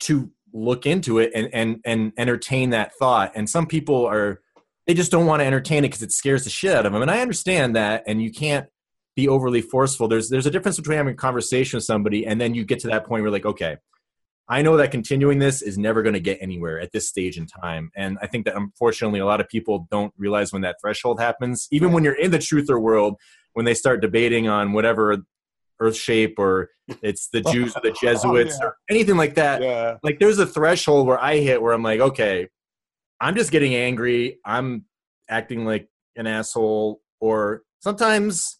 to 0.00 0.30
look 0.52 0.86
into 0.86 1.18
it 1.18 1.30
and 1.34 1.48
and 1.52 1.80
and 1.84 2.12
entertain 2.16 2.70
that 2.70 2.92
thought. 2.98 3.32
And 3.34 3.48
some 3.48 3.66
people 3.66 4.06
are 4.06 4.40
they 4.88 4.94
just 4.94 5.12
don't 5.12 5.26
want 5.26 5.40
to 5.40 5.46
entertain 5.46 5.84
it 5.84 5.88
because 5.88 6.02
it 6.02 6.10
scares 6.10 6.42
the 6.44 6.50
shit 6.50 6.74
out 6.74 6.86
of 6.86 6.92
them. 6.92 7.02
And 7.02 7.10
I 7.10 7.20
understand 7.20 7.76
that, 7.76 8.02
and 8.06 8.20
you 8.20 8.32
can't 8.32 8.66
be 9.14 9.28
overly 9.28 9.60
forceful. 9.60 10.08
There's 10.08 10.30
there's 10.30 10.46
a 10.46 10.50
difference 10.50 10.78
between 10.78 10.96
having 10.96 11.12
a 11.12 11.16
conversation 11.16 11.76
with 11.76 11.84
somebody 11.84 12.24
and 12.24 12.40
then 12.40 12.54
you 12.54 12.64
get 12.64 12.78
to 12.80 12.86
that 12.86 13.04
point 13.04 13.20
where 13.22 13.22
you're 13.22 13.30
like, 13.32 13.44
okay, 13.44 13.76
I 14.48 14.62
know 14.62 14.76
that 14.76 14.92
continuing 14.92 15.40
this 15.40 15.60
is 15.60 15.76
never 15.76 16.02
going 16.02 16.12
to 16.14 16.20
get 16.20 16.38
anywhere 16.40 16.80
at 16.80 16.92
this 16.92 17.08
stage 17.08 17.36
in 17.36 17.46
time. 17.46 17.90
And 17.96 18.16
I 18.22 18.28
think 18.28 18.46
that 18.46 18.56
unfortunately 18.56 19.18
a 19.18 19.26
lot 19.26 19.40
of 19.40 19.48
people 19.48 19.88
don't 19.90 20.14
realize 20.16 20.52
when 20.52 20.62
that 20.62 20.76
threshold 20.80 21.20
happens. 21.20 21.66
Even 21.72 21.90
when 21.90 22.04
you're 22.04 22.14
in 22.14 22.30
the 22.30 22.38
truther 22.38 22.80
world, 22.80 23.16
when 23.54 23.66
they 23.66 23.74
start 23.74 24.00
debating 24.00 24.48
on 24.48 24.72
whatever 24.72 25.18
earth 25.80 25.96
shape 25.96 26.38
or 26.38 26.70
it's 27.02 27.28
the 27.28 27.40
Jews 27.40 27.76
or 27.76 27.80
the 27.82 27.90
oh, 27.96 28.00
Jesuits 28.00 28.54
oh, 28.54 28.58
yeah. 28.60 28.66
or 28.66 28.76
anything 28.88 29.16
like 29.16 29.34
that. 29.34 29.62
Yeah. 29.62 29.96
Like 30.04 30.20
there's 30.20 30.38
a 30.38 30.46
threshold 30.46 31.08
where 31.08 31.20
I 31.20 31.38
hit 31.38 31.60
where 31.60 31.72
I'm 31.72 31.82
like, 31.82 32.00
okay, 32.00 32.46
I'm 33.20 33.34
just 33.34 33.50
getting 33.50 33.74
angry. 33.74 34.38
I'm 34.44 34.84
acting 35.28 35.64
like 35.64 35.88
an 36.16 36.26
asshole. 36.26 37.00
Or 37.20 37.62
sometimes, 37.80 38.58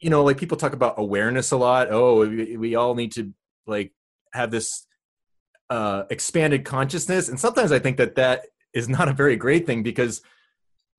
you 0.00 0.10
know, 0.10 0.24
like 0.24 0.38
people 0.38 0.56
talk 0.56 0.72
about 0.72 0.94
awareness 0.98 1.50
a 1.50 1.56
lot. 1.56 1.88
Oh, 1.90 2.26
we, 2.26 2.56
we 2.56 2.74
all 2.74 2.94
need 2.94 3.12
to 3.12 3.32
like 3.66 3.92
have 4.32 4.50
this 4.50 4.86
uh, 5.70 6.04
expanded 6.10 6.64
consciousness. 6.64 7.28
And 7.28 7.38
sometimes 7.38 7.72
I 7.72 7.78
think 7.78 7.96
that 7.96 8.14
that 8.16 8.46
is 8.74 8.88
not 8.88 9.08
a 9.08 9.12
very 9.12 9.36
great 9.36 9.66
thing 9.66 9.82
because 9.82 10.22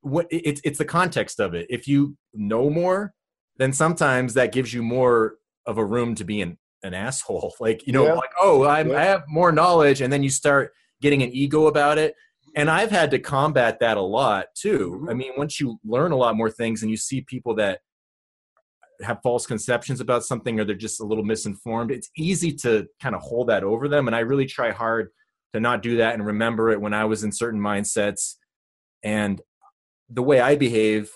what 0.01 0.27
it's 0.29 0.61
it's 0.65 0.77
the 0.77 0.85
context 0.85 1.39
of 1.39 1.53
it. 1.53 1.67
If 1.69 1.87
you 1.87 2.17
know 2.33 2.69
more, 2.69 3.13
then 3.57 3.71
sometimes 3.71 4.33
that 4.33 4.51
gives 4.51 4.73
you 4.73 4.83
more 4.83 5.35
of 5.65 5.77
a 5.77 5.85
room 5.85 6.15
to 6.15 6.25
be 6.25 6.41
an, 6.41 6.57
an 6.83 6.93
asshole. 6.93 7.53
Like 7.59 7.87
you 7.87 7.93
know, 7.93 8.05
yeah. 8.05 8.13
like 8.13 8.31
oh, 8.39 8.67
I'm, 8.67 8.89
yeah. 8.89 8.97
I 8.97 9.03
have 9.05 9.23
more 9.27 9.51
knowledge, 9.51 10.01
and 10.01 10.11
then 10.11 10.23
you 10.23 10.29
start 10.29 10.73
getting 11.01 11.23
an 11.23 11.29
ego 11.31 11.67
about 11.67 11.97
it 11.97 12.15
and 12.55 12.69
I've 12.69 12.91
had 12.91 13.11
to 13.11 13.19
combat 13.19 13.79
that 13.79 13.97
a 13.97 14.01
lot 14.01 14.47
too. 14.55 14.97
Mm-hmm. 14.97 15.09
I 15.09 15.13
mean, 15.13 15.31
once 15.37 15.59
you 15.59 15.79
learn 15.83 16.11
a 16.11 16.17
lot 16.17 16.35
more 16.35 16.51
things 16.51 16.81
and 16.81 16.91
you 16.91 16.97
see 16.97 17.21
people 17.21 17.55
that 17.55 17.79
have 19.01 19.21
false 19.23 19.45
conceptions 19.45 19.99
about 19.99 20.23
something 20.23 20.59
or 20.59 20.65
they're 20.65 20.75
just 20.75 21.01
a 21.01 21.05
little 21.05 21.23
misinformed, 21.23 21.91
it's 21.91 22.09
easy 22.17 22.53
to 22.53 22.87
kind 23.01 23.15
of 23.15 23.21
hold 23.21 23.49
that 23.49 23.63
over 23.63 23.87
them. 23.87 24.07
And 24.07 24.15
I 24.15 24.19
really 24.19 24.45
try 24.45 24.71
hard 24.71 25.09
to 25.53 25.59
not 25.59 25.81
do 25.81 25.97
that 25.97 26.13
and 26.13 26.25
remember 26.25 26.69
it 26.71 26.81
when 26.81 26.93
I 26.93 27.05
was 27.05 27.23
in 27.23 27.31
certain 27.31 27.59
mindsets 27.59 28.35
and 29.03 29.41
the 30.09 30.23
way 30.23 30.39
I 30.39 30.55
behave. 30.55 31.11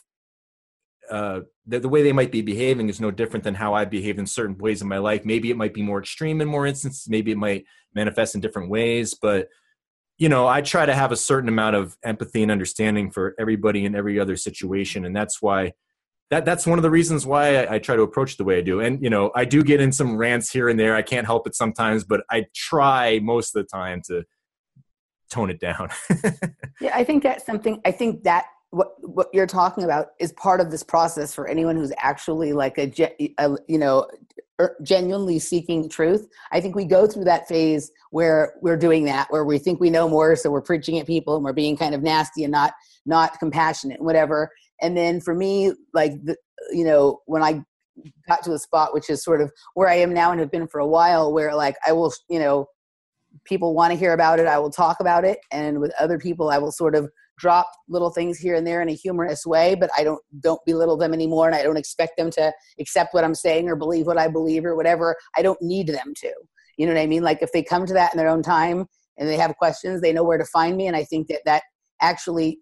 Uh, 1.10 1.41
the, 1.65 1.80
the 1.80 1.88
way 1.88 2.04
they 2.04 2.12
might 2.12 2.34
be 2.34 2.41
behaving 2.41 2.89
is 2.89 3.00
no 3.00 3.12
different 3.12 3.45
than 3.45 3.56
how 3.56 3.73
I 3.73 3.86
behave 3.86 4.19
in 4.19 4.26
certain 4.26 4.58
ways 4.58 4.82
in 4.82 4.89
my 4.89 4.97
life. 4.97 5.23
Maybe 5.23 5.50
it 5.50 5.56
might 5.56 5.73
be 5.73 5.82
more 5.82 6.00
extreme 6.00 6.41
in 6.41 6.50
more 6.50 6.67
instances. 6.67 7.08
Maybe 7.08 7.32
it 7.32 7.38
might 7.38 7.63
manifest 7.95 8.36
in 8.36 8.41
different 8.41 8.69
ways, 8.69 9.13
but 9.13 9.47
you 10.17 10.30
know, 10.30 10.47
I 10.47 10.62
try 10.62 10.86
to 10.86 10.95
have 10.95 11.12
a 11.12 11.15
certain 11.15 11.49
amount 11.49 11.75
of 11.75 11.97
empathy 12.03 12.41
and 12.41 12.51
understanding 12.51 13.12
for 13.12 13.36
everybody 13.39 13.86
in 13.86 13.95
every 13.95 14.19
other 14.19 14.36
situation, 14.36 15.06
and 15.06 15.15
that's 15.15 15.41
why 15.41 15.73
that 16.30 16.43
that's 16.43 16.67
one 16.67 16.77
of 16.77 16.84
the 16.84 16.89
reasons 16.89 17.25
why 17.25 17.63
I, 17.63 17.75
I, 17.75 17.80
try 17.80 17.95
to 17.95 18.01
approach 18.01 18.36
the 18.36 18.43
way 18.43 18.58
I 18.58 18.62
do. 18.62 18.82
And 18.82 19.01
you 19.01 19.10
know, 19.10 19.32
I 19.36 19.45
do 19.45 19.63
get 19.63 19.80
in 19.80 19.91
some 19.91 20.17
rants 20.17 20.51
here 20.51 20.67
and 20.67 20.80
there. 20.80 20.95
I 20.95 21.01
can't 21.01 21.25
help 21.25 21.47
it 21.47 21.56
sometimes, 21.56 22.03
but 22.03 22.23
I 22.30 22.47
try 22.53 23.19
most 23.19 23.56
of 23.56 23.63
the 23.63 23.67
time 23.69 24.01
to 24.08 24.23
tone 25.30 25.49
it 25.49 25.60
down. 25.60 25.89
yeah, 26.82 26.91
I 26.93 27.03
think 27.03 27.23
that's 27.23 27.45
something. 27.45 27.80
I 27.86 27.91
think 27.91 28.23
that 28.23 28.45
what 28.71 28.95
what 28.99 29.30
you're 29.34 29.47
talking 29.47 29.84
about 29.84 30.08
is 30.19 30.34
part 30.34 30.60
of 30.60 30.71
this 30.71 30.84
process 30.84 31.34
for 31.34 31.47
anyone 31.47 31.75
who's 31.75 31.93
actually 31.97 32.53
like 32.53 32.77
a, 32.77 32.91
a 33.38 33.58
you 33.67 33.77
know 33.77 34.08
Er, 34.60 34.76
genuinely 34.82 35.38
seeking 35.38 35.88
truth 35.88 36.28
i 36.52 36.60
think 36.60 36.76
we 36.76 36.84
go 36.84 37.06
through 37.06 37.26
that 37.26 37.48
phase 37.48 37.91
where 38.10 38.56
we're 38.63 38.76
doing 38.76 39.06
that 39.06 39.28
where 39.30 39.46
we 39.46 39.60
think 39.60 39.80
we 39.80 39.91
know 39.91 40.10
more 40.10 40.36
so 40.36 40.50
we're 40.50 40.62
preaching 40.62 40.98
at 40.98 41.06
people 41.06 41.36
and 41.36 41.46
we're 41.46 41.54
being 41.54 41.78
kind 41.78 41.93
of 41.93 42.02
nasty 42.02 42.43
and 42.43 42.52
not 42.52 42.74
not 43.08 43.39
compassionate 43.39 44.02
whatever. 44.02 44.52
And 44.82 44.96
then 44.96 45.22
for 45.22 45.34
me 45.34 45.72
like 45.93 46.12
the, 46.24 46.36
you 46.72 46.84
know 46.84 47.22
when 47.26 47.41
i 47.41 47.63
got 48.28 48.43
to 48.43 48.54
a 48.54 48.60
spot 48.60 48.93
which 48.93 49.10
is 49.10 49.24
sort 49.24 49.41
of 49.41 49.52
where 49.74 49.88
i 49.88 49.96
am 49.96 50.13
now 50.13 50.32
and 50.32 50.39
have 50.39 50.52
been 50.52 50.67
for 50.67 50.80
a 50.80 50.88
while 50.88 51.32
where 51.34 51.56
like 51.56 51.76
i 51.88 51.91
will 51.91 52.12
you 52.30 52.39
know 52.39 52.67
people 53.46 53.74
want 53.74 53.91
to 53.91 53.98
hear 53.98 54.13
about 54.13 54.39
it 54.39 54.48
i 54.48 54.60
will 54.60 54.70
talk 54.70 55.00
about 55.00 55.24
it 55.24 55.39
and 55.52 55.80
with 55.80 55.91
other 56.00 56.20
people 56.20 56.50
i 56.50 56.58
will 56.58 56.72
sort 56.72 56.93
of 56.93 57.10
drop 57.38 57.69
little 57.88 58.10
things 58.10 58.38
here 58.38 58.56
and 58.56 58.65
there 58.65 58.82
in 58.82 58.89
a 58.89 58.93
humorous 58.93 59.45
way 59.45 59.76
but 59.76 59.89
i 59.97 60.04
don't 60.04 60.21
don't 60.39 60.62
belittle 60.65 60.97
them 60.97 61.13
anymore 61.13 61.47
and 61.47 61.56
i 61.56 61.63
don't 61.63 61.78
expect 61.78 62.17
them 62.17 62.30
to 62.32 62.52
accept 62.80 63.13
what 63.13 63.23
i'm 63.23 63.36
saying 63.36 63.69
or 63.69 63.76
believe 63.76 64.08
what 64.08 64.17
i 64.17 64.28
believe 64.28 64.65
or 64.65 64.76
whatever 64.76 65.15
i 65.36 65.41
don't 65.41 65.62
need 65.62 65.88
them 65.88 66.13
to 66.15 66.32
you 66.78 66.86
know 66.86 66.93
what 66.93 67.02
i 67.02 67.08
mean 67.08 67.23
like 67.23 67.41
if 67.41 67.52
they 67.52 67.63
come 67.63 67.86
to 67.86 67.93
that 67.93 68.13
in 68.13 68.17
their 68.17 68.30
own 68.30 68.41
time 68.41 68.86
and 69.17 69.28
they 69.28 69.38
have 69.38 69.56
questions 69.58 70.02
they 70.02 70.13
know 70.13 70.23
where 70.23 70.38
to 70.38 70.45
find 70.45 70.76
me 70.78 70.88
and 70.88 70.95
i 70.95 71.04
think 71.04 71.28
that 71.28 71.41
that 71.45 71.63
actually 72.02 72.60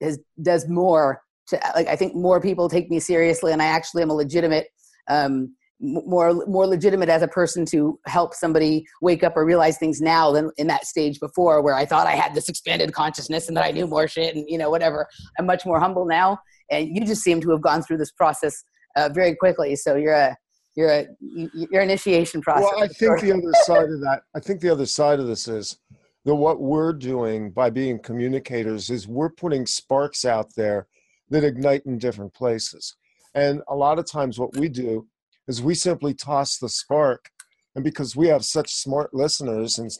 has 0.00 0.18
does 0.42 0.68
more 0.68 1.20
to 1.48 1.60
like 1.74 1.88
I 1.88 1.96
think 1.96 2.14
more 2.14 2.40
people 2.40 2.68
take 2.68 2.90
me 2.90 3.00
seriously, 3.00 3.52
and 3.52 3.60
I 3.60 3.66
actually 3.66 4.02
am 4.02 4.10
a 4.10 4.14
legitimate. 4.14 4.68
Um, 5.08 5.54
more 5.80 6.44
more 6.46 6.66
legitimate 6.66 7.08
as 7.08 7.22
a 7.22 7.28
person 7.28 7.64
to 7.66 7.98
help 8.06 8.34
somebody 8.34 8.84
wake 9.00 9.22
up 9.22 9.36
or 9.36 9.44
realize 9.44 9.78
things 9.78 10.00
now 10.00 10.32
than 10.32 10.50
in 10.56 10.66
that 10.66 10.84
stage 10.84 11.20
before 11.20 11.62
where 11.62 11.74
I 11.74 11.86
thought 11.86 12.06
I 12.06 12.16
had 12.16 12.34
this 12.34 12.48
expanded 12.48 12.92
consciousness 12.92 13.48
and 13.48 13.56
that 13.56 13.64
I 13.64 13.70
knew 13.70 13.86
more 13.86 14.08
shit 14.08 14.34
and 14.34 14.44
you 14.48 14.58
know 14.58 14.70
whatever. 14.70 15.06
I'm 15.38 15.46
much 15.46 15.64
more 15.64 15.78
humble 15.78 16.04
now, 16.04 16.38
and 16.70 16.88
you 16.88 17.04
just 17.04 17.22
seem 17.22 17.40
to 17.42 17.50
have 17.50 17.62
gone 17.62 17.82
through 17.82 17.98
this 17.98 18.10
process 18.10 18.64
uh, 18.96 19.08
very 19.12 19.36
quickly. 19.36 19.76
So 19.76 19.94
you're 19.94 20.14
a 20.14 20.36
you're 20.76 20.90
a 20.90 21.06
your 21.20 21.82
initiation 21.82 22.40
process. 22.40 22.70
Well, 22.74 22.84
I 22.84 22.88
think 22.88 23.20
the 23.20 23.32
other 23.32 23.52
side 23.64 23.90
of 23.90 24.00
that, 24.00 24.22
I 24.34 24.40
think 24.40 24.60
the 24.60 24.70
other 24.70 24.86
side 24.86 25.20
of 25.20 25.26
this 25.26 25.48
is 25.48 25.78
that 26.24 26.34
what 26.34 26.60
we're 26.60 26.92
doing 26.92 27.50
by 27.50 27.70
being 27.70 27.98
communicators 27.98 28.90
is 28.90 29.06
we're 29.06 29.30
putting 29.30 29.66
sparks 29.66 30.24
out 30.24 30.54
there 30.56 30.88
that 31.30 31.44
ignite 31.44 31.86
in 31.86 31.98
different 31.98 32.34
places. 32.34 32.96
And 33.34 33.62
a 33.68 33.74
lot 33.74 33.98
of 33.98 34.06
times, 34.06 34.38
what 34.38 34.56
we 34.56 34.68
do 34.68 35.06
is 35.48 35.62
we 35.62 35.74
simply 35.74 36.14
toss 36.14 36.58
the 36.58 36.68
spark. 36.68 37.30
And 37.74 37.82
because 37.82 38.14
we 38.14 38.28
have 38.28 38.44
such 38.44 38.72
smart 38.72 39.12
listeners, 39.14 39.78
and 39.78 39.90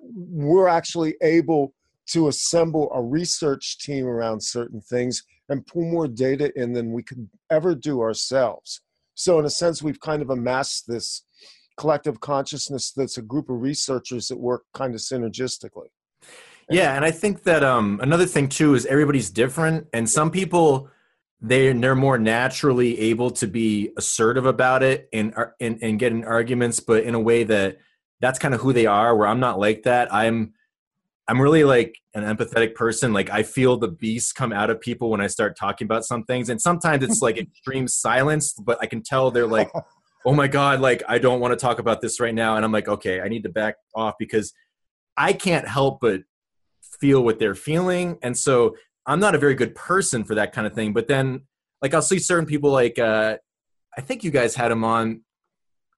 we're 0.00 0.68
actually 0.68 1.14
able 1.22 1.74
to 2.08 2.28
assemble 2.28 2.90
a 2.94 3.02
research 3.02 3.78
team 3.78 4.06
around 4.06 4.42
certain 4.42 4.80
things 4.80 5.22
and 5.48 5.66
pull 5.66 5.82
more 5.82 6.08
data 6.08 6.52
in 6.60 6.72
than 6.72 6.92
we 6.92 7.02
could 7.02 7.28
ever 7.50 7.74
do 7.74 8.00
ourselves. 8.00 8.80
So, 9.14 9.38
in 9.38 9.44
a 9.44 9.50
sense, 9.50 9.82
we've 9.82 10.00
kind 10.00 10.22
of 10.22 10.30
amassed 10.30 10.86
this 10.88 11.24
collective 11.76 12.20
consciousness 12.20 12.92
that's 12.92 13.18
a 13.18 13.22
group 13.22 13.48
of 13.48 13.60
researchers 13.60 14.28
that 14.28 14.38
work 14.38 14.64
kind 14.74 14.94
of 14.94 15.00
synergistically. 15.00 15.88
Yeah, 16.70 16.96
and 16.96 17.04
I 17.04 17.10
think 17.10 17.42
that 17.42 17.62
um, 17.62 18.00
another 18.02 18.26
thing 18.26 18.48
too 18.48 18.74
is 18.74 18.86
everybody's 18.86 19.30
different, 19.30 19.86
and 19.92 20.08
some 20.08 20.30
people 20.30 20.88
they 21.40 21.72
they're 21.72 21.94
more 21.94 22.18
naturally 22.18 22.98
able 22.98 23.30
to 23.30 23.46
be 23.46 23.90
assertive 23.96 24.46
about 24.46 24.82
it 24.82 25.08
and 25.12 25.34
uh, 25.36 25.46
and 25.60 25.78
and 25.82 25.98
get 25.98 26.12
in 26.12 26.24
arguments, 26.24 26.80
but 26.80 27.04
in 27.04 27.14
a 27.14 27.20
way 27.20 27.44
that 27.44 27.78
that's 28.20 28.38
kind 28.38 28.54
of 28.54 28.60
who 28.60 28.72
they 28.72 28.86
are. 28.86 29.16
Where 29.16 29.26
I'm 29.26 29.40
not 29.40 29.58
like 29.58 29.82
that. 29.82 30.12
I'm 30.12 30.54
I'm 31.26 31.40
really 31.40 31.64
like 31.64 31.98
an 32.14 32.22
empathetic 32.22 32.74
person. 32.74 33.12
Like 33.12 33.30
I 33.30 33.42
feel 33.42 33.76
the 33.76 33.88
beast 33.88 34.34
come 34.34 34.52
out 34.52 34.70
of 34.70 34.80
people 34.80 35.10
when 35.10 35.20
I 35.20 35.26
start 35.26 35.56
talking 35.56 35.86
about 35.86 36.04
some 36.04 36.24
things, 36.24 36.48
and 36.48 36.60
sometimes 36.60 37.02
it's 37.04 37.22
like 37.22 37.36
extreme 37.38 37.88
silence, 37.88 38.54
but 38.54 38.78
I 38.80 38.86
can 38.86 39.02
tell 39.02 39.30
they're 39.30 39.46
like, 39.46 39.70
"Oh 40.24 40.34
my 40.34 40.48
god!" 40.48 40.80
Like 40.80 41.02
I 41.08 41.18
don't 41.18 41.40
want 41.40 41.52
to 41.52 41.56
talk 41.56 41.78
about 41.78 42.00
this 42.00 42.20
right 42.20 42.34
now, 42.34 42.56
and 42.56 42.64
I'm 42.64 42.72
like, 42.72 42.88
"Okay, 42.88 43.20
I 43.20 43.28
need 43.28 43.42
to 43.44 43.48
back 43.50 43.76
off 43.94 44.14
because 44.18 44.52
I 45.16 45.32
can't 45.32 45.66
help 45.66 46.00
but 46.00 46.22
feel 47.00 47.22
what 47.22 47.38
they're 47.38 47.54
feeling, 47.54 48.18
and 48.22 48.36
so 48.36 48.76
I'm 49.06 49.20
not 49.20 49.34
a 49.34 49.38
very 49.38 49.54
good 49.54 49.74
person 49.74 50.24
for 50.24 50.34
that 50.36 50.52
kind 50.52 50.66
of 50.66 50.74
thing. 50.74 50.92
But 50.92 51.08
then, 51.08 51.42
like, 51.82 51.94
I'll 51.94 52.02
see 52.02 52.18
certain 52.18 52.46
people, 52.46 52.70
like, 52.70 52.98
uh, 52.98 53.38
I 53.96 54.00
think 54.00 54.24
you 54.24 54.30
guys 54.30 54.54
had 54.54 54.70
him 54.70 54.84
on 54.84 55.22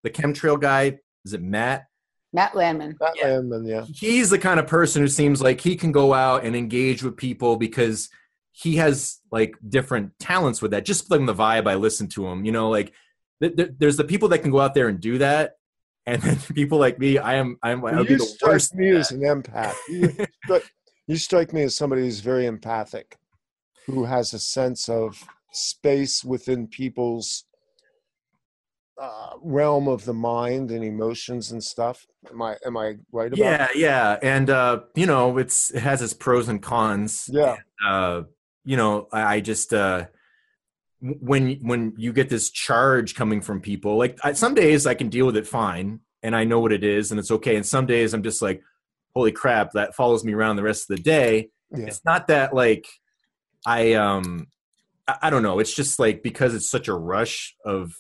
the 0.03 0.11
chemtrail 0.11 0.61
guy. 0.61 0.99
Is 1.25 1.33
it 1.33 1.43
Matt? 1.43 1.87
Matt 2.33 2.55
Landman. 2.55 2.97
Matt 3.01 3.15
yeah. 3.17 3.29
Landman, 3.29 3.65
yeah. 3.65 3.85
He's 3.95 4.31
the 4.31 4.39
kind 4.39 4.61
of 4.61 4.67
person 4.67 5.03
who 5.03 5.09
seems 5.09 5.41
like 5.41 5.61
he 5.61 5.77
can 5.77 5.93
go 5.93 6.13
out 6.13 6.45
and 6.45 6.55
engage 6.55 7.03
with 7.03 7.17
people 7.17 7.57
because 7.57 8.09
he 8.53 8.77
has 8.77 9.21
like 9.31 9.55
different 9.67 10.13
talents 10.19 10.61
with 10.61 10.73
that. 10.73 10.85
Just 10.85 11.09
from 11.09 11.27
the 11.27 11.35
vibe 11.35 11.69
I 11.69 11.75
listen 11.75 12.09
to 12.09 12.27
him, 12.27 12.45
you 12.45 12.53
know, 12.53 12.69
like 12.69 12.93
th- 13.43 13.57
th- 13.57 13.71
there's 13.79 13.97
the 13.97 14.05
people 14.05 14.29
that 14.31 14.41
can 14.41 14.51
go 14.51 14.61
out 14.61 14.75
there 14.75 14.89
and 14.89 15.01
do 15.01 15.19
that, 15.19 15.53
and 16.07 16.23
then 16.23 16.37
people 16.55 16.79
like 16.79 16.99
me, 16.99 17.19
I 17.19 17.35
am, 17.35 17.59
I'm, 17.63 17.81
well, 17.81 18.05
you 18.05 18.19
strike 18.19 18.75
me 18.75 18.91
as 18.91 19.11
an 19.13 19.21
empath. 19.21 19.75
You, 19.89 20.13
you 21.07 21.17
strike 21.17 21.53
me 21.53 21.63
as 21.63 21.77
somebody 21.77 22.03
who's 22.03 22.21
very 22.21 22.47
empathic, 22.47 23.17
who 23.87 24.05
has 24.05 24.35
a 24.35 24.39
sense 24.39 24.89
of 24.89 25.23
space 25.53 26.25
within 26.25 26.67
people's 26.67 27.45
uh, 29.01 29.31
realm 29.43 29.89
of 29.89 30.05
the 30.05 30.15
mind 30.15 30.71
and 30.71 30.83
emotions 30.85 31.53
and 31.53 31.63
stuff. 31.63 32.07
Am 32.31 32.41
I 32.43 32.57
am 32.65 32.77
I 32.77 32.95
right 33.13 33.29
about? 33.29 33.39
Yeah, 33.39 33.59
that? 33.59 33.77
yeah, 33.77 34.19
and 34.23 34.51
uh, 34.51 34.81
you 34.95 35.07
know, 35.07 35.39
it's 35.39 35.71
it 35.71 35.81
has 35.81 36.03
its 36.03 36.15
pros 36.15 36.49
and 36.49 36.63
cons. 36.63 37.29
Yeah. 37.33 37.57
And, 37.81 37.95
uh, 37.95 38.23
you 38.65 38.77
know, 38.77 39.09
I, 39.13 39.37
I 39.37 39.41
just 39.41 39.73
uh, 39.73 40.07
when 41.01 41.59
when 41.63 41.95
you 41.97 42.13
get 42.13 42.29
this 42.29 42.51
charge 42.51 43.15
coming 43.15 43.41
from 43.41 43.61
people, 43.61 43.97
like 43.97 44.19
I, 44.25 44.33
some 44.33 44.55
days 44.55 44.87
I 44.87 44.95
can 44.95 45.09
deal 45.09 45.27
with 45.27 45.37
it 45.37 45.47
fine, 45.47 46.01
and 46.23 46.35
I 46.35 46.45
know 46.45 46.61
what 46.61 46.73
it 46.73 46.83
is, 46.83 47.11
and 47.11 47.21
it's 47.21 47.31
okay. 47.31 47.57
And 47.57 47.67
some 47.67 47.87
days 47.87 48.15
I'm 48.15 48.23
just 48.23 48.43
like, 48.43 48.63
holy 49.17 49.33
crap, 49.33 49.73
that 49.73 49.95
follows 49.95 50.25
me 50.25 50.35
around 50.35 50.57
the 50.57 50.63
rest 50.63 50.91
of 50.91 50.97
the 50.99 51.03
day. 51.03 51.49
Yeah. 51.75 51.87
It's 51.87 52.05
not 52.05 52.27
that 52.27 52.55
like 52.55 52.87
I 53.67 53.95
um 53.95 54.49
I, 55.09 55.17
I, 55.23 55.31
don't 55.31 55.43
know. 55.43 55.59
It's 55.59 55.75
just 55.75 55.99
like 55.99 56.23
because 56.23 56.55
it's 56.55 56.69
such 56.71 56.87
a 56.87 56.95
rush 56.95 57.55
of 57.65 57.95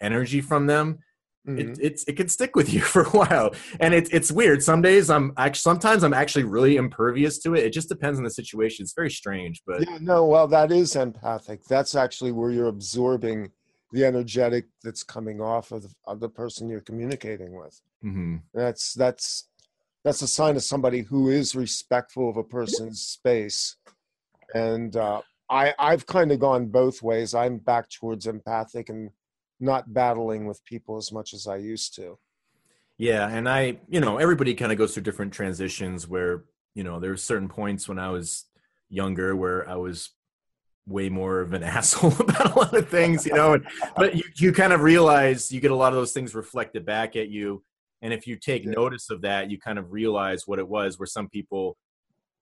energy 0.00 0.40
from 0.40 0.66
them. 0.66 0.98
Mm-hmm. 1.46 1.58
It, 1.60 1.78
it's 1.80 2.04
it 2.08 2.16
can 2.16 2.28
stick 2.28 2.56
with 2.56 2.72
you 2.74 2.80
for 2.80 3.02
a 3.02 3.10
while, 3.10 3.54
and 3.78 3.94
it's 3.94 4.10
it's 4.10 4.32
weird. 4.32 4.60
Some 4.60 4.82
days 4.82 5.08
I'm 5.08 5.32
actually 5.36 5.60
sometimes 5.60 6.02
I'm 6.02 6.12
actually 6.12 6.42
really 6.44 6.76
impervious 6.76 7.38
to 7.44 7.54
it. 7.54 7.64
It 7.64 7.72
just 7.72 7.88
depends 7.88 8.18
on 8.18 8.24
the 8.24 8.30
situation. 8.30 8.82
It's 8.82 8.92
very 8.92 9.10
strange, 9.10 9.62
but 9.64 9.88
yeah, 9.88 9.98
no, 10.00 10.26
well, 10.26 10.48
that 10.48 10.72
is 10.72 10.96
empathic. 10.96 11.62
That's 11.66 11.94
actually 11.94 12.32
where 12.32 12.50
you're 12.50 12.66
absorbing 12.66 13.52
the 13.92 14.04
energetic 14.04 14.64
that's 14.82 15.04
coming 15.04 15.40
off 15.40 15.70
of 15.70 15.82
the, 15.82 15.94
of 16.08 16.18
the 16.18 16.28
person 16.28 16.68
you're 16.68 16.80
communicating 16.80 17.56
with. 17.56 17.80
Mm-hmm. 18.04 18.38
That's 18.52 18.94
that's 18.94 19.48
that's 20.06 20.22
a 20.22 20.28
sign 20.28 20.54
of 20.54 20.62
somebody 20.62 21.00
who 21.00 21.30
is 21.30 21.56
respectful 21.56 22.30
of 22.30 22.36
a 22.36 22.44
person's 22.44 23.02
space. 23.02 23.74
And 24.54 24.94
uh, 24.94 25.22
I, 25.50 25.74
I've 25.80 26.06
kind 26.06 26.30
of 26.30 26.38
gone 26.38 26.66
both 26.66 27.02
ways. 27.02 27.34
I'm 27.34 27.58
back 27.58 27.90
towards 27.90 28.28
empathic 28.28 28.88
and 28.88 29.10
not 29.58 29.92
battling 29.92 30.46
with 30.46 30.64
people 30.64 30.96
as 30.96 31.10
much 31.10 31.34
as 31.34 31.48
I 31.48 31.56
used 31.56 31.96
to. 31.96 32.20
Yeah, 32.98 33.26
and 33.26 33.48
I, 33.48 33.78
you 33.88 33.98
know, 33.98 34.18
everybody 34.18 34.54
kind 34.54 34.70
of 34.70 34.78
goes 34.78 34.94
through 34.94 35.02
different 35.02 35.32
transitions 35.32 36.06
where, 36.06 36.44
you 36.76 36.84
know, 36.84 37.00
there 37.00 37.10
were 37.10 37.16
certain 37.16 37.48
points 37.48 37.88
when 37.88 37.98
I 37.98 38.10
was 38.10 38.44
younger 38.88 39.34
where 39.34 39.68
I 39.68 39.74
was 39.74 40.10
way 40.86 41.08
more 41.08 41.40
of 41.40 41.52
an 41.52 41.62
asshole 41.64 42.14
about 42.20 42.54
a 42.54 42.58
lot 42.60 42.74
of 42.74 42.88
things, 42.88 43.26
you 43.26 43.34
know, 43.34 43.54
and, 43.54 43.66
but 43.96 44.14
you, 44.14 44.22
you 44.36 44.52
kind 44.52 44.72
of 44.72 44.82
realize 44.82 45.50
you 45.50 45.60
get 45.60 45.72
a 45.72 45.76
lot 45.76 45.92
of 45.92 45.96
those 45.96 46.12
things 46.12 46.32
reflected 46.32 46.86
back 46.86 47.16
at 47.16 47.28
you 47.28 47.64
and 48.02 48.12
if 48.12 48.26
you 48.26 48.36
take 48.36 48.66
notice 48.66 49.10
of 49.10 49.22
that, 49.22 49.50
you 49.50 49.58
kind 49.58 49.78
of 49.78 49.92
realize 49.92 50.42
what 50.46 50.58
it 50.58 50.68
was, 50.68 50.98
where 50.98 51.06
some 51.06 51.28
people 51.28 51.76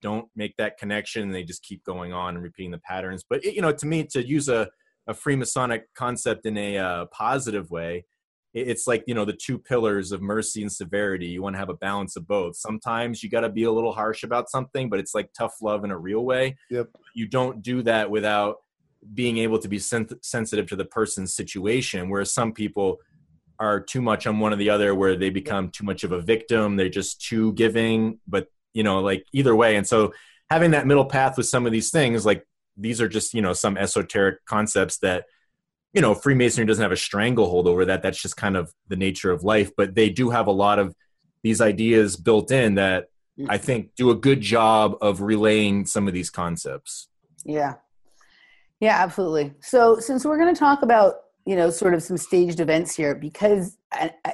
don't 0.03 0.29
make 0.37 0.55
that 0.59 0.77
connection 0.77 1.31
they 1.31 1.43
just 1.43 1.63
keep 1.63 1.83
going 1.85 2.13
on 2.13 2.35
and 2.35 2.43
repeating 2.43 2.73
the 2.73 2.79
patterns. 2.79 3.25
But, 3.29 3.45
you 3.45 3.63
know, 3.63 3.73
to 3.73 3.87
me, 3.87 4.05
to 4.13 4.27
use 4.27 4.49
a, 4.49 4.69
a 5.07 5.15
Freemasonic 5.15 5.83
concept 5.95 6.45
in 6.45 6.59
a 6.59 6.77
uh, 6.77 7.07
positive 7.07 7.71
way, 7.71 8.05
it's 8.55 8.87
like 8.87 9.03
you 9.09 9.15
know 9.15 9.25
the 9.25 9.33
two 9.33 9.59
pillars 9.59 10.13
of 10.13 10.23
mercy 10.23 10.63
and 10.63 10.71
severity. 10.71 11.27
You 11.27 11.43
want 11.43 11.55
to 11.55 11.59
have 11.59 11.71
a 11.71 11.75
balance 11.75 12.15
of 12.15 12.27
both. 12.27 12.57
Sometimes 12.57 13.21
you 13.21 13.29
got 13.29 13.41
to 13.41 13.49
be 13.49 13.65
a 13.65 13.73
little 13.73 13.93
harsh 13.93 14.23
about 14.23 14.49
something 14.49 14.89
but 14.89 15.01
it's 15.01 15.15
like 15.15 15.29
tough 15.37 15.57
love 15.61 15.85
in 15.85 15.91
a 15.91 15.99
real 15.99 16.25
way. 16.25 16.57
Yep. 16.71 16.89
You 17.15 17.27
don't 17.27 17.63
do 17.63 17.83
that 17.83 18.11
without 18.11 18.59
being 19.13 19.39
able 19.39 19.59
to 19.59 19.69
be 19.69 19.79
sen- 19.79 20.09
sensitive 20.23 20.67
to 20.69 20.77
the 20.77 20.85
person's 20.85 21.35
situation 21.35 22.09
whereas 22.09 22.33
some 22.33 22.53
people 22.53 23.01
are 23.59 23.81
too 23.81 24.03
much 24.03 24.27
on 24.27 24.39
one 24.41 24.53
or 24.53 24.57
the 24.57 24.71
other 24.71 24.95
where 24.95 25.17
they 25.17 25.31
become 25.31 25.71
too 25.71 25.85
much 25.85 26.05
of 26.05 26.13
a 26.13 26.21
victim. 26.21 26.77
They're 26.77 26.89
just 26.89 27.21
too 27.21 27.53
giving 27.55 28.19
but 28.27 28.49
you 28.73 28.83
know 28.83 29.01
like 29.01 29.27
either 29.33 29.55
way. 29.55 29.77
And 29.77 29.87
so 29.87 30.13
having 30.51 30.73
that 30.73 30.87
middle 30.87 31.05
path 31.05 31.37
with 31.37 31.47
some 31.47 31.67
of 31.67 31.73
these 31.73 31.91
things 31.91 32.27
like 32.27 32.47
these 32.77 33.01
are 33.01 33.09
just 33.09 33.35
you 33.35 33.43
know 33.43 33.53
some 33.53 33.77
esoteric 33.77 34.45
concepts 34.47 34.99
that 34.99 35.25
you 35.93 36.01
know 36.01 36.15
freemasonry 36.15 36.67
doesn't 36.67 36.83
have 36.83 36.93
a 36.93 36.97
stranglehold 36.97 37.67
over 37.67 37.85
that. 37.87 38.03
That's 38.03 38.21
just 38.21 38.37
kind 38.37 38.57
of 38.57 38.73
the 38.89 38.97
nature 38.97 39.31
of 39.31 39.45
life. 39.45 39.71
But 39.77 39.95
they 39.95 40.11
do 40.11 40.31
have 40.31 40.47
a 40.47 40.53
lot 40.53 40.79
of 40.79 40.95
these 41.43 41.61
ideas 41.61 42.17
built 42.17 42.51
in 42.51 42.77
that 42.77 43.09
mm. 43.39 43.47
i 43.51 43.59
think 43.59 43.95
do 43.97 44.11
a 44.11 44.15
good 44.15 44.41
job 44.41 44.97
of 45.03 45.21
relaying 45.21 45.87
some 45.87 46.09
of 46.09 46.15
these 46.15 46.31
concepts. 46.31 47.09
Yeah. 47.45 47.75
Yeah 48.81 48.97
absolutely. 48.99 49.53
So 49.61 49.99
since 49.99 50.25
we're 50.25 50.39
going 50.39 50.55
to 50.55 50.59
talk 50.59 50.83
about 50.83 51.15
you 51.47 51.57
know 51.57 51.71
sort 51.71 51.95
of 51.95 52.03
some 52.03 52.17
staged 52.17 52.61
events 52.61 52.95
here 52.97 53.15
because 53.15 53.77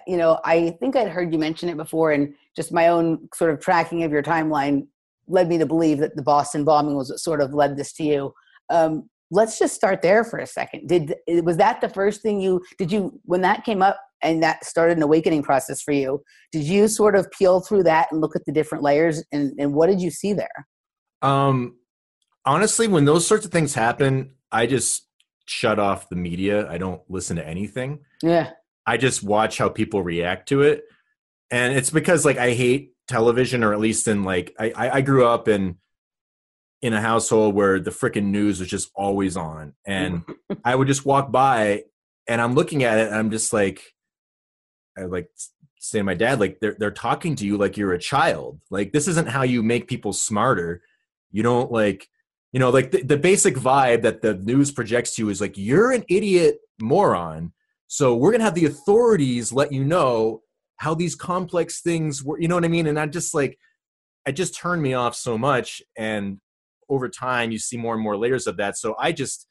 you 0.06 0.16
know 0.16 0.38
i 0.44 0.70
think 0.80 0.94
i'd 0.94 1.08
heard 1.08 1.32
you 1.32 1.38
mention 1.38 1.68
it 1.68 1.76
before 1.76 2.12
and 2.12 2.34
just 2.54 2.72
my 2.72 2.88
own 2.88 3.28
sort 3.34 3.50
of 3.50 3.60
tracking 3.60 4.04
of 4.04 4.12
your 4.12 4.22
timeline 4.22 4.86
led 5.30 5.48
me 5.48 5.58
to 5.58 5.66
believe 5.66 5.98
that 5.98 6.16
the 6.16 6.22
boston 6.22 6.64
bombing 6.64 6.96
was 6.96 7.10
what 7.10 7.20
sort 7.20 7.40
of 7.40 7.54
led 7.54 7.76
this 7.76 7.92
to 7.94 8.02
you. 8.02 8.34
Um, 8.68 9.08
let's 9.30 9.58
just 9.58 9.74
start 9.74 10.02
there 10.02 10.24
for 10.24 10.38
a 10.38 10.46
second. 10.46 10.88
Did 10.88 11.14
was 11.44 11.56
that 11.56 11.80
the 11.80 11.88
first 11.88 12.20
thing 12.20 12.40
you 12.40 12.62
did 12.78 12.90
you 12.92 13.18
when 13.24 13.40
that 13.42 13.64
came 13.64 13.82
up 13.82 13.98
and 14.22 14.42
that 14.42 14.64
started 14.64 14.96
an 14.96 15.02
awakening 15.02 15.42
process 15.42 15.80
for 15.80 15.92
you 15.92 16.22
did 16.52 16.64
you 16.64 16.88
sort 16.88 17.16
of 17.16 17.30
peel 17.30 17.60
through 17.60 17.82
that 17.84 18.08
and 18.10 18.20
look 18.20 18.36
at 18.36 18.44
the 18.44 18.52
different 18.52 18.84
layers 18.84 19.24
and, 19.32 19.54
and 19.58 19.72
what 19.72 19.86
did 19.86 20.00
you 20.00 20.10
see 20.10 20.32
there? 20.32 20.66
Um 21.22 21.76
honestly 22.44 22.88
when 22.88 23.04
those 23.04 23.26
sorts 23.26 23.44
of 23.44 23.52
things 23.52 23.74
happen 23.74 24.32
i 24.50 24.64
just 24.64 25.06
shut 25.50 25.78
off 25.78 26.08
the 26.08 26.16
media. 26.16 26.70
I 26.70 26.78
don't 26.78 27.02
listen 27.08 27.36
to 27.36 27.46
anything. 27.46 28.00
Yeah. 28.22 28.52
I 28.86 28.96
just 28.96 29.22
watch 29.22 29.58
how 29.58 29.68
people 29.68 30.02
react 30.02 30.48
to 30.48 30.62
it. 30.62 30.84
And 31.50 31.74
it's 31.74 31.90
because 31.90 32.24
like 32.24 32.38
I 32.38 32.52
hate 32.52 32.92
television 33.08 33.64
or 33.64 33.72
at 33.72 33.80
least 33.80 34.06
in 34.06 34.22
like 34.22 34.54
I, 34.58 34.72
I 34.76 35.00
grew 35.00 35.26
up 35.26 35.48
in 35.48 35.78
in 36.80 36.94
a 36.94 37.00
household 37.00 37.56
where 37.56 37.80
the 37.80 37.90
freaking 37.90 38.26
news 38.26 38.60
was 38.60 38.68
just 38.68 38.88
always 38.94 39.36
on 39.36 39.74
and 39.84 40.22
i 40.64 40.72
would 40.72 40.86
just 40.86 41.04
walk 41.04 41.32
by 41.32 41.82
and 42.28 42.40
i'm 42.40 42.54
looking 42.54 42.84
at 42.84 42.98
it 42.98 43.08
and 43.08 43.16
i'm 43.16 43.32
just 43.32 43.52
like 43.52 43.82
i 44.96 45.02
like 45.02 45.28
say 45.80 45.98
to 45.98 46.04
my 46.04 46.14
dad 46.14 46.38
like 46.38 46.60
they're, 46.60 46.76
they're 46.78 46.92
talking 46.92 47.34
to 47.34 47.44
you 47.44 47.58
like 47.58 47.76
you're 47.76 47.92
a 47.92 47.98
child 47.98 48.60
like 48.70 48.92
this 48.92 49.08
isn't 49.08 49.28
how 49.28 49.42
you 49.42 49.60
make 49.60 49.88
people 49.88 50.12
smarter 50.12 50.80
you 51.32 51.42
don't 51.42 51.72
like 51.72 52.08
you 52.52 52.60
know 52.60 52.70
like 52.70 52.90
the, 52.90 53.02
the 53.02 53.16
basic 53.16 53.54
vibe 53.54 54.02
that 54.02 54.22
the 54.22 54.34
news 54.34 54.70
projects 54.70 55.14
to 55.14 55.22
you 55.22 55.28
is 55.28 55.40
like 55.40 55.56
you're 55.56 55.92
an 55.92 56.04
idiot 56.08 56.58
moron 56.80 57.52
so 57.86 58.14
we're 58.14 58.32
gonna 58.32 58.44
have 58.44 58.54
the 58.54 58.66
authorities 58.66 59.52
let 59.52 59.72
you 59.72 59.84
know 59.84 60.42
how 60.76 60.94
these 60.94 61.14
complex 61.14 61.80
things 61.80 62.22
were 62.22 62.40
you 62.40 62.48
know 62.48 62.54
what 62.54 62.64
i 62.64 62.68
mean? 62.68 62.86
And 62.86 62.98
i 62.98 63.06
just 63.06 63.34
like 63.34 63.58
it 64.26 64.32
just 64.32 64.54
turned 64.54 64.82
me 64.82 64.94
off 64.94 65.14
so 65.14 65.36
much 65.36 65.82
and 65.96 66.38
over 66.88 67.08
time 67.08 67.50
you 67.50 67.58
see 67.58 67.76
more 67.76 67.94
and 67.94 68.02
more 68.02 68.16
layers 68.16 68.46
of 68.46 68.56
that. 68.56 68.76
So 68.76 68.94
i 68.98 69.12
just 69.12 69.46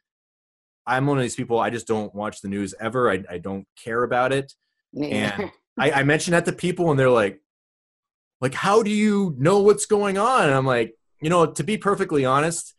i'm 0.88 1.05
one 1.05 1.17
of 1.17 1.21
these 1.21 1.35
people 1.35 1.59
i 1.59 1.69
just 1.69 1.88
don't 1.88 2.13
watch 2.15 2.41
the 2.41 2.47
news 2.47 2.73
ever. 2.79 3.12
I, 3.12 3.23
I 3.29 3.38
don't 3.38 3.65
care 3.81 4.03
about 4.03 4.33
it. 4.33 4.53
And 4.99 5.51
I, 5.77 5.91
I 5.91 6.03
mentioned 6.03 6.33
that 6.33 6.45
to 6.45 6.53
people 6.53 6.91
and 6.91 6.99
they're 6.99 7.09
like 7.09 7.41
like 8.41 8.53
how 8.53 8.83
do 8.83 8.89
you 8.89 9.35
know 9.38 9.59
what's 9.59 9.85
going 9.85 10.17
on? 10.17 10.45
And 10.45 10.53
i'm 10.53 10.65
like 10.65 10.95
you 11.21 11.29
know 11.29 11.45
to 11.45 11.63
be 11.63 11.77
perfectly 11.77 12.25
honest 12.25 12.73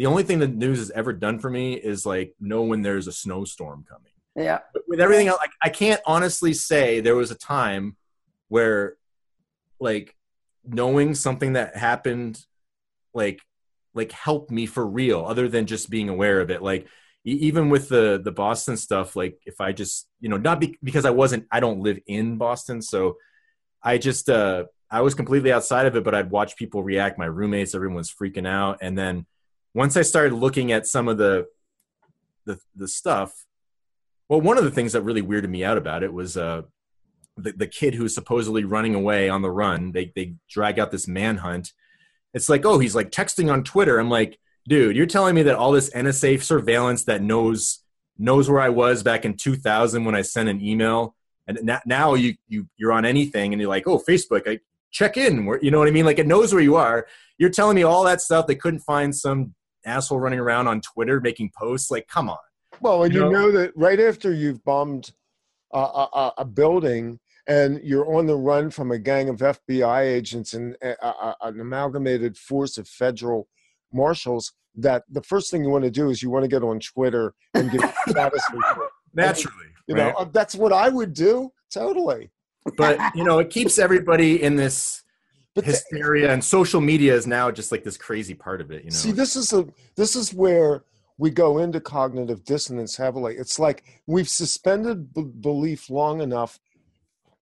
the 0.00 0.06
only 0.06 0.22
thing 0.22 0.38
the 0.38 0.48
news 0.48 0.78
has 0.78 0.90
ever 0.90 1.12
done 1.12 1.38
for 1.38 1.50
me 1.50 1.74
is 1.74 2.06
like 2.06 2.34
know 2.40 2.62
when 2.62 2.80
there's 2.80 3.06
a 3.06 3.12
snowstorm 3.12 3.84
coming 3.88 4.10
yeah. 4.36 4.60
But 4.72 4.82
with 4.88 5.00
everything 5.00 5.28
else, 5.28 5.40
like, 5.40 5.52
I 5.62 5.68
can't 5.68 6.00
honestly 6.06 6.52
say 6.52 7.00
there 7.00 7.16
was 7.16 7.30
a 7.30 7.36
time 7.36 7.96
where, 8.48 8.96
like, 9.78 10.16
knowing 10.64 11.14
something 11.14 11.54
that 11.54 11.76
happened, 11.76 12.44
like, 13.12 13.40
like 13.92 14.12
helped 14.12 14.50
me 14.50 14.66
for 14.66 14.86
real, 14.86 15.24
other 15.24 15.48
than 15.48 15.66
just 15.66 15.90
being 15.90 16.08
aware 16.08 16.40
of 16.40 16.50
it. 16.50 16.62
Like, 16.62 16.86
even 17.24 17.68
with 17.68 17.88
the 17.88 18.20
the 18.22 18.32
Boston 18.32 18.76
stuff, 18.76 19.16
like, 19.16 19.40
if 19.46 19.60
I 19.60 19.72
just, 19.72 20.08
you 20.20 20.28
know, 20.28 20.36
not 20.36 20.60
be, 20.60 20.78
because 20.82 21.04
I 21.04 21.10
wasn't, 21.10 21.46
I 21.50 21.60
don't 21.60 21.80
live 21.80 21.98
in 22.06 22.36
Boston, 22.36 22.82
so 22.82 23.16
I 23.82 23.98
just, 23.98 24.30
uh, 24.30 24.64
I 24.90 25.02
was 25.02 25.14
completely 25.14 25.52
outside 25.52 25.86
of 25.86 25.96
it, 25.96 26.04
but 26.04 26.14
I'd 26.14 26.30
watch 26.30 26.56
people 26.56 26.82
react. 26.82 27.18
My 27.18 27.26
roommates, 27.26 27.74
everyone's 27.74 28.12
freaking 28.12 28.46
out, 28.46 28.78
and 28.80 28.96
then 28.96 29.26
once 29.74 29.96
I 29.96 30.02
started 30.02 30.34
looking 30.34 30.72
at 30.72 30.86
some 30.86 31.08
of 31.08 31.18
the 31.18 31.46
the 32.44 32.58
the 32.74 32.88
stuff 32.88 33.46
well, 34.30 34.40
one 34.40 34.56
of 34.56 34.62
the 34.62 34.70
things 34.70 34.92
that 34.92 35.02
really 35.02 35.22
weirded 35.22 35.48
me 35.48 35.64
out 35.64 35.76
about 35.76 36.04
it 36.04 36.12
was 36.12 36.36
uh, 36.36 36.62
the, 37.36 37.50
the 37.50 37.66
kid 37.66 37.94
who's 37.94 38.14
supposedly 38.14 38.62
running 38.62 38.94
away 38.94 39.28
on 39.28 39.42
the 39.42 39.50
run. 39.50 39.90
They, 39.90 40.12
they 40.14 40.36
drag 40.48 40.78
out 40.78 40.92
this 40.92 41.08
manhunt. 41.08 41.72
It's 42.32 42.48
like, 42.48 42.64
oh, 42.64 42.78
he's 42.78 42.94
like 42.94 43.10
texting 43.10 43.52
on 43.52 43.64
Twitter. 43.64 43.98
I'm 43.98 44.08
like, 44.08 44.38
dude, 44.68 44.94
you're 44.94 45.06
telling 45.06 45.34
me 45.34 45.42
that 45.42 45.56
all 45.56 45.72
this 45.72 45.90
NSA 45.90 46.42
surveillance 46.42 47.04
that 47.04 47.22
knows 47.22 47.82
knows 48.18 48.48
where 48.48 48.60
I 48.60 48.68
was 48.68 49.02
back 49.02 49.24
in 49.24 49.36
2000 49.36 50.04
when 50.04 50.14
I 50.14 50.22
sent 50.22 50.48
an 50.48 50.62
email, 50.64 51.16
and 51.48 51.80
now 51.84 52.14
you 52.14 52.34
you 52.46 52.68
you're 52.76 52.92
on 52.92 53.04
anything, 53.04 53.52
and 53.52 53.60
you're 53.60 53.68
like, 53.68 53.88
oh, 53.88 53.98
Facebook, 53.98 54.48
I 54.48 54.60
check 54.92 55.16
in. 55.16 55.44
Where 55.44 55.58
you 55.60 55.72
know 55.72 55.80
what 55.80 55.88
I 55.88 55.90
mean? 55.90 56.04
Like 56.04 56.20
it 56.20 56.28
knows 56.28 56.52
where 56.52 56.62
you 56.62 56.76
are. 56.76 57.08
You're 57.36 57.50
telling 57.50 57.74
me 57.74 57.82
all 57.82 58.04
that 58.04 58.20
stuff. 58.20 58.46
They 58.46 58.54
couldn't 58.54 58.80
find 58.80 59.16
some 59.16 59.54
asshole 59.84 60.20
running 60.20 60.38
around 60.38 60.66
on 60.68 60.80
Twitter 60.80 61.20
making 61.20 61.50
posts. 61.58 61.90
Like, 61.90 62.06
come 62.08 62.28
on. 62.28 62.38
Well, 62.80 63.04
and 63.04 63.12
You 63.14 63.24
you 63.26 63.30
know? 63.32 63.40
know, 63.46 63.52
that 63.52 63.72
right 63.76 64.00
after 64.00 64.32
you've 64.32 64.62
bombed 64.64 65.12
a, 65.72 65.78
a, 65.78 66.32
a- 66.38 66.44
building 66.44 67.18
and 67.46 67.80
you're 67.82 68.14
on 68.14 68.26
the 68.26 68.36
run 68.36 68.70
from 68.70 68.90
a 68.92 68.98
gang 68.98 69.28
of 69.28 69.38
FBI 69.38 70.02
agents 70.02 70.54
and 70.54 70.76
a, 70.82 71.34
an 71.42 71.60
amalgamated 71.60 72.36
force 72.36 72.78
of 72.78 72.86
federal 72.88 73.48
marshals, 73.92 74.52
that 74.76 75.02
the 75.10 75.22
first 75.22 75.50
thing 75.50 75.64
you 75.64 75.70
want 75.70 75.84
to 75.84 75.90
do 75.90 76.10
is 76.10 76.22
you 76.22 76.30
want 76.30 76.44
to 76.44 76.48
get 76.48 76.62
on 76.62 76.78
Twitter 76.80 77.34
and 77.54 77.70
give 77.70 77.80
status 78.08 78.42
report. 78.52 78.90
Naturally, 79.14 79.66
You 79.88 79.96
know, 79.96 80.06
right? 80.06 80.14
uh, 80.18 80.24
that's 80.32 80.54
what 80.54 80.72
I 80.72 80.88
would 80.88 81.12
do. 81.12 81.50
Totally. 81.72 82.30
but 82.76 82.98
you 83.14 83.24
know, 83.24 83.38
it 83.40 83.50
keeps 83.50 83.78
everybody 83.78 84.42
in 84.42 84.54
this 84.56 85.02
But 85.54 85.64
the- 85.64 85.72
hysteria, 85.72 86.32
and 86.32 86.44
social 86.44 86.80
media 86.80 87.14
is 87.14 87.26
now 87.26 87.50
just 87.50 87.72
like 87.72 87.84
this 87.84 87.96
crazy 87.96 88.34
part 88.34 88.60
of 88.60 88.70
it. 88.70 88.84
You 88.84 88.90
know, 88.90 88.96
See, 88.96 89.12
this 89.12 89.36
is 89.36 89.52
a 89.52 89.66
this 89.96 90.14
is 90.14 90.32
where 90.32 90.84
we 91.18 91.30
go 91.30 91.58
into 91.58 91.80
cognitive 91.80 92.44
dissonance 92.44 92.96
heavily. 92.96 93.36
It's 93.36 93.58
like 93.58 93.84
we've 94.06 94.28
suspended 94.28 95.12
b- 95.12 95.30
belief 95.40 95.90
long 95.90 96.20
enough 96.22 96.58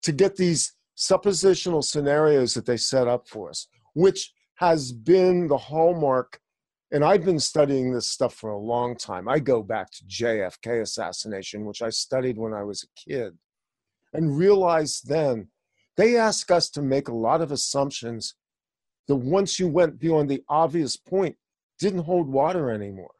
to 0.03 0.13
get 0.13 0.37
these 0.37 0.75
suppositional 0.97 1.83
scenarios 1.83 2.55
that 2.55 2.67
they 2.67 2.77
set 2.77 3.09
up 3.09 3.27
for 3.27 3.51
us, 3.51 3.67
which 3.95 4.33
has 4.57 4.93
been 4.93 5.49
the 5.49 5.57
hallmark. 5.59 6.41
And 6.93 7.05
I've 7.05 7.25
been 7.25 7.41
studying 7.41 7.93
this 7.93 8.07
stuff 8.07 8.35
for 8.35 8.51
a 8.51 8.59
long 8.59 8.97
time. 8.97 9.29
I 9.29 9.41
go 9.41 9.63
back 9.63 9.91
to 9.91 10.05
JFK 10.05 10.83
assassination, 10.83 11.65
which 11.65 11.83
I 11.83 11.89
studied 11.91 12.39
when 12.39 12.53
I 12.55 12.63
was 12.63 12.85
a 12.85 13.11
kid, 13.11 13.37
and 14.13 14.39
realized 14.39 15.09
then 15.09 15.49
they 15.97 16.17
ask 16.17 16.51
us 16.51 16.69
to 16.71 16.83
make 16.83 17.09
a 17.09 17.15
lot 17.15 17.41
of 17.41 17.53
assumptions 17.53 18.35
that 19.07 19.17
once 19.17 19.59
you 19.59 19.69
went 19.69 19.99
beyond 19.99 20.29
the 20.29 20.43
obvious 20.49 20.97
point 20.97 21.37
didn't 21.79 22.05
hold 22.05 22.29
water 22.29 22.71
anymore. 22.71 23.13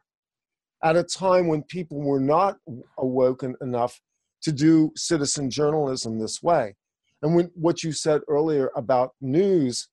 At 0.83 0.95
a 0.95 1.03
time 1.03 1.47
when 1.47 1.63
people 1.63 2.01
were 2.01 2.19
not 2.19 2.57
awoken 2.97 3.55
enough 3.61 4.01
to 4.43 4.51
do 4.51 4.91
citizen 4.95 5.49
journalism 5.49 6.19
this 6.19 6.41
way. 6.43 6.75
And 7.21 7.35
when 7.35 7.51
what 7.55 7.83
you 7.83 7.91
said 7.91 8.21
earlier 8.27 8.71
about 8.75 9.13
news 9.21 9.87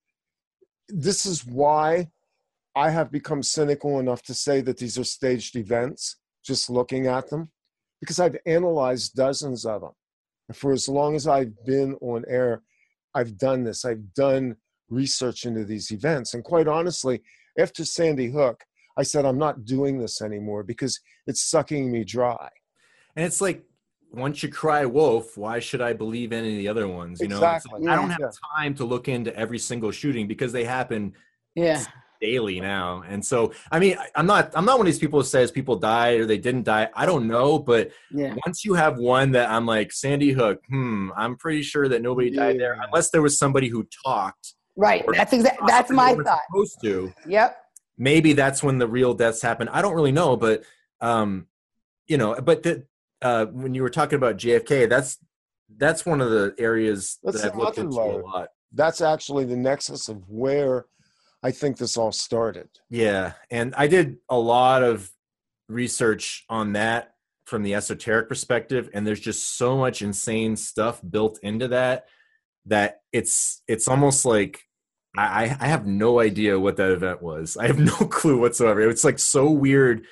this 0.88 1.25
is 1.25 1.47
why 1.47 2.09
i 2.77 2.90
have 2.90 3.11
become 3.11 3.42
cynical 3.42 3.99
enough 3.99 4.23
to 4.23 4.35
say 4.35 4.61
that 4.61 4.77
these 4.77 4.99
are 4.99 5.05
staged 5.05 5.57
events 5.57 6.16
just 6.45 6.68
looking 6.68 7.07
at 7.07 7.31
them 7.31 7.51
because 8.01 8.21
i've 8.21 8.37
analyzed 8.47 9.14
dozens 9.14 9.64
of 9.64 9.81
them. 9.81 9.92
And 10.49 10.57
for 10.57 10.73
as 10.73 10.88
long 10.88 11.14
as 11.14 11.27
i've 11.27 11.64
been 11.64 11.95
on 12.01 12.25
air 12.29 12.62
i've 13.14 13.37
done 13.38 13.64
this 13.64 13.85
i've 13.85 14.12
done 14.14 14.57
research 14.90 15.44
into 15.44 15.64
these 15.64 15.90
events 15.90 16.35
and 16.35 16.44
quite 16.44 16.68
honestly 16.68 17.20
after 17.59 17.85
sandy 17.85 18.31
hook 18.31 18.64
I 18.94 19.05
said, 19.05 19.25
I'm 19.25 19.38
not 19.38 19.64
doing 19.64 19.98
this 19.98 20.20
anymore 20.20 20.62
because 20.64 21.01
it's 21.27 21.42
sucking 21.51 21.90
me 21.90 22.05
dry. 22.05 22.51
and 23.16 23.25
it's 23.25 23.40
like 23.40 23.64
once 24.11 24.42
you 24.42 24.51
cry 24.51 24.85
wolf, 24.85 25.38
why 25.38 25.61
should 25.61 25.81
I 25.81 25.94
believe 25.94 26.31
any 26.31 26.51
of 26.53 26.59
the 26.59 26.68
other 26.68 26.87
ones? 26.87 27.18
You 27.22 27.29
know, 27.29 27.37
It's 27.37 27.64
Exactly. 27.64 27.81
like, 27.81 27.90
I 27.90 27.96
don't 27.96 28.11
have 28.11 28.20
Yeah. 28.20 28.29
time 28.59 28.75
to 28.75 28.85
look 28.85 29.09
into 29.09 29.35
every 29.35 29.59
single 29.59 29.92
shooting 29.92 30.27
because 30.29 30.53
they 30.53 30.64
happen 30.64 31.14
Yeah. 31.55 31.83
Daily 32.23 32.61
now. 32.61 33.03
And 33.09 33.25
so, 33.25 33.53
I 33.71 33.79
mean, 33.81 33.99
I- 33.99 34.09
I'm 34.15 34.27
not 34.27 34.53
I'm 34.55 34.65
not 34.65 34.79
one 34.79 34.87
of 34.87 34.93
these 34.93 35.01
people 35.01 35.19
who 35.21 35.27
says 35.27 35.51
people 35.51 35.77
died 35.77 36.21
or 36.21 36.27
they 36.27 36.39
didn't 36.39 36.63
die. 36.63 36.89
I 36.95 37.05
don't 37.05 37.27
know, 37.27 37.59
but 37.59 37.91
Yeah. 38.13 38.35
once 38.47 38.65
you 38.65 38.75
have 38.75 38.97
one 38.99 39.33
that 39.33 39.51
I'm 39.51 39.67
like 39.67 39.93
Sandy 39.93 40.31
Hook, 40.33 40.63
hmm, 40.69 41.11
I'm 41.17 41.37
pretty 41.37 41.63
sure 41.63 41.89
that 41.89 42.01
nobody 42.01 42.31
died 42.31 42.59
there 42.61 42.79
unless 42.81 43.11
there 43.11 43.23
was 43.23 43.37
somebody 43.39 43.69
who 43.69 43.87
talked. 44.07 44.55
Right. 44.77 45.05
That's 45.13 45.33
exactly 45.33 45.67
that's 45.67 45.91
my 45.91 46.15
thought. 46.15 46.39
Supposed 46.51 46.79
to. 46.83 47.13
Yep. 47.27 47.59
maybe 47.99 48.33
that's 48.33 48.63
when 48.63 48.79
the 48.79 48.87
real 48.89 49.13
deaths 49.15 49.43
happen. 49.43 49.69
I 49.69 49.83
don't 49.83 49.95
really 49.95 50.13
know, 50.13 50.37
but 50.37 50.63
um, 51.01 51.47
you 52.07 52.17
know, 52.17 52.41
but 52.41 52.63
the, 52.63 52.87
uh, 53.21 53.47
when 53.47 53.75
you 53.75 53.83
were 53.83 53.91
talking 53.91 54.17
about 54.17 54.37
JFK, 54.39 54.89
that's 54.89 55.19
that's 55.77 56.05
one 56.07 56.21
of 56.21 56.31
the 56.31 56.55
areas 56.59 57.19
That's 57.23 57.43
that 57.43 57.53
I've 57.53 57.59
looked 57.59 57.79
another 57.79 58.03
into 58.03 58.17
a 58.19 58.27
lot. 58.27 58.49
That's 58.73 59.01
actually 59.01 59.45
the 59.45 59.57
nexus 59.57 60.09
of 60.09 60.29
where 60.29 60.87
I 61.42 61.50
think 61.50 61.76
this 61.76 61.96
all 61.96 62.12
started. 62.12 62.68
Yeah, 62.88 63.33
and 63.50 63.74
I 63.76 63.87
did 63.88 64.18
a 64.28 64.38
lot 64.38 64.83
of 64.83 65.11
research 65.68 66.44
on 66.48 66.74
that 66.74 67.14
from 67.46 67.62
the 67.62 67.74
esoteric 67.74 68.28
perspective, 68.28 68.88
and 68.94 69.07
there's 69.07 69.20
just 69.20 69.57
so 69.57 69.76
much 69.76 70.02
insane 70.02 70.57
stuff 70.57 71.00
built 71.09 71.38
into 71.42 71.68
that 71.68 72.07
that 72.66 73.00
it's 73.12 73.62
it's 73.66 73.88
almost 73.88 74.24
like 74.24 74.61
I, 75.16 75.57
I 75.61 75.66
have 75.66 75.87
no 75.87 76.20
idea 76.20 76.59
what 76.59 76.76
that 76.76 76.90
event 76.90 77.20
was. 77.22 77.57
I 77.57 77.66
have 77.66 77.78
no 77.78 77.96
clue 77.96 78.40
whatsoever. 78.40 78.81
It's 78.83 79.05
like 79.05 79.18
so 79.18 79.50
weird, 79.50 80.07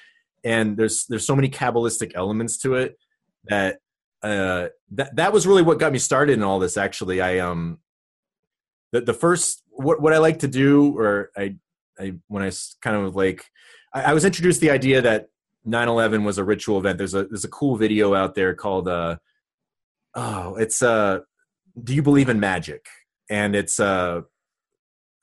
and 0.45 0.77
there's 0.77 1.07
there's 1.07 1.27
so 1.27 1.37
many 1.37 1.49
kabbalistic 1.49 2.13
elements 2.15 2.59
to 2.59 2.75
it 2.75 2.99
that 3.45 3.79
uh, 4.23 4.69
that 4.93 5.17
that 5.17 5.33
was 5.33 5.47
really 5.47 5.63
what 5.63 5.79
got 5.79 5.93
me 5.93 5.99
started 5.99 6.35
in 6.35 6.43
all 6.43 6.59
this. 6.59 6.77
Actually, 6.77 7.21
I 7.21 7.39
um 7.39 7.79
the 8.93 9.01
the 9.01 9.15
first 9.15 9.63
what 9.71 10.01
what 10.01 10.13
I 10.13 10.19
like 10.19 10.41
to 10.41 10.49
do, 10.49 10.97
or 10.99 11.31
I 11.37 11.57
I 11.99 12.15
when 12.29 12.43
I 12.43 12.51
kind 12.83 12.97
of 12.97 13.17
like 13.17 13.45
I, 13.95 14.03
I 14.03 14.13
was 14.15 14.25
introduced 14.25 14.61
the 14.61 14.71
idea 14.71 15.03
that 15.03 15.29
9/11 15.67 16.25
was 16.25 16.39
a 16.39 16.45
ritual 16.45 16.79
event. 16.79 16.99
There's 16.99 17.15
a 17.15 17.25
there's 17.25 17.45
a 17.45 17.49
cool 17.49 17.77
video 17.77 18.15
out 18.15 18.35
there 18.35 18.55
called 18.55 18.89
uh 18.89 19.17
oh 20.15 20.57
it's 20.57 20.83
uh 20.83 21.21
do 21.83 21.95
you 21.95 22.03
believe 22.03 22.29
in 22.29 22.41
magic 22.41 22.87
and 23.29 23.55
it's 23.55 23.79
uh 23.79 24.23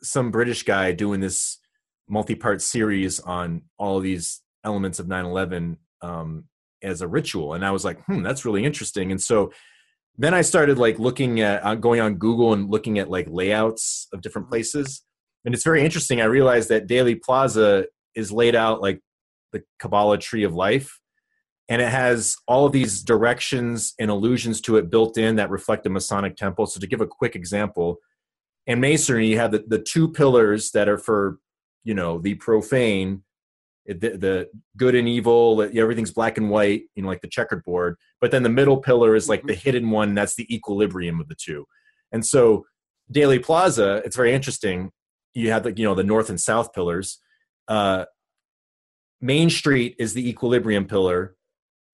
some 0.02 0.32
British 0.32 0.64
guy 0.64 0.92
doing 0.92 1.20
this 1.20 1.58
multi-part 2.08 2.62
series 2.62 3.20
on 3.20 3.64
all 3.78 4.00
these 4.00 4.42
elements 4.64 5.00
of 5.00 5.08
9/11 5.08 5.78
um, 6.02 6.46
as 6.84 7.02
a 7.02 7.08
ritual, 7.08 7.54
and 7.54 7.66
I 7.66 7.72
was 7.72 7.84
like, 7.84 8.04
hmm, 8.06 8.22
that's 8.22 8.46
really 8.46 8.64
interesting. 8.64 9.12
And 9.12 9.22
so 9.22 9.52
then 10.18 10.34
I 10.34 10.42
started 10.42 10.78
like 10.78 11.00
looking 11.00 11.42
at 11.42 11.64
uh, 11.64 11.76
going 11.76 12.02
on 12.02 12.16
Google 12.16 12.54
and 12.54 12.70
looking 12.70 12.98
at 13.00 13.10
like 13.10 13.28
layouts 13.30 14.08
of 14.14 14.22
different 14.22 14.50
places, 14.50 15.04
and 15.46 15.54
it's 15.54 15.64
very 15.64 15.84
interesting. 15.84 16.22
I 16.22 16.26
realized 16.26 16.70
that 16.70 16.88
Dealey 16.88 17.22
Plaza 17.22 17.86
is 18.16 18.32
laid 18.32 18.56
out 18.56 18.82
like 18.82 19.00
the 19.54 19.64
Kabbalah 19.80 20.18
tree 20.18 20.44
of 20.44 20.54
life, 20.54 21.00
and 21.70 21.82
it 21.82 21.90
has 21.90 22.36
all 22.48 22.66
of 22.66 22.72
these 22.72 23.04
directions 23.04 23.94
and 24.00 24.10
allusions 24.10 24.60
to 24.62 24.78
it 24.78 24.90
built 24.90 25.18
in 25.18 25.36
that 25.36 25.50
reflect 25.50 25.84
the 25.84 25.90
Masonic 25.90 26.36
temple. 26.36 26.66
So 26.66 26.80
to 26.80 26.88
give 26.88 27.02
a 27.02 27.08
quick 27.08 27.36
example, 27.36 27.98
in 28.66 28.80
Masonry, 28.80 29.28
you 29.28 29.38
have 29.38 29.52
the, 29.52 29.64
the 29.68 29.80
two 29.80 30.12
pillars 30.12 30.72
that 30.72 30.90
are 30.90 30.98
for 30.98 31.40
you 31.84 31.94
know 31.94 32.20
the 32.20 32.36
profane 32.36 33.24
the, 33.88 34.18
the 34.18 34.50
good 34.76 34.96
and 34.96 35.08
evil 35.08 35.62
everything's 35.62 36.12
black 36.12 36.38
and 36.38 36.50
white 36.50 36.84
you 36.96 37.04
know 37.04 37.08
like 37.08 37.22
the 37.22 37.28
checkered 37.28 37.64
board. 37.64 37.96
But 38.20 38.32
then 38.32 38.44
the 38.44 38.50
middle 38.50 38.78
pillar 38.78 39.16
is 39.16 39.30
like 39.30 39.44
the 39.44 39.54
mm-hmm. 39.54 39.62
hidden 39.62 39.90
one 39.90 40.14
that's 40.14 40.36
the 40.36 40.54
equilibrium 40.54 41.20
of 41.20 41.28
the 41.28 41.36
two. 41.36 41.66
And 42.12 42.26
so 42.26 42.66
Dealey 43.12 43.44
Plaza 43.44 44.02
it's 44.06 44.16
very 44.16 44.34
interesting. 44.34 44.92
You 45.34 45.52
have 45.52 45.64
the 45.64 45.74
you 45.74 45.86
know 45.86 45.96
the 45.96 46.04
north 46.04 46.30
and 46.30 46.40
south 46.40 46.74
pillars. 46.74 47.20
Uh, 47.68 48.06
main 49.22 49.50
street 49.50 49.96
is 50.00 50.14
the 50.14 50.30
equilibrium 50.30 50.86
pillar 50.86 51.36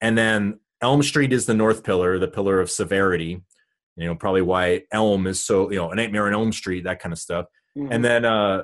and 0.02 0.18
then 0.18 0.60
elm 0.82 1.02
street 1.02 1.32
is 1.32 1.46
the 1.46 1.54
north 1.54 1.84
pillar 1.84 2.20
the 2.20 2.28
pillar 2.28 2.60
of 2.60 2.70
severity 2.70 3.42
you 3.96 4.06
know 4.06 4.14
probably 4.14 4.42
why 4.42 4.82
elm 4.92 5.26
is 5.26 5.44
so 5.44 5.72
you 5.72 5.78
know 5.78 5.90
a 5.90 5.96
nightmare 5.96 6.28
on 6.28 6.34
elm 6.34 6.52
street 6.52 6.84
that 6.84 7.00
kind 7.00 7.14
of 7.14 7.20
stuff. 7.20 7.46
Mm-hmm. 7.78 7.92
and 7.92 8.06
then 8.06 8.26
uh 8.26 8.64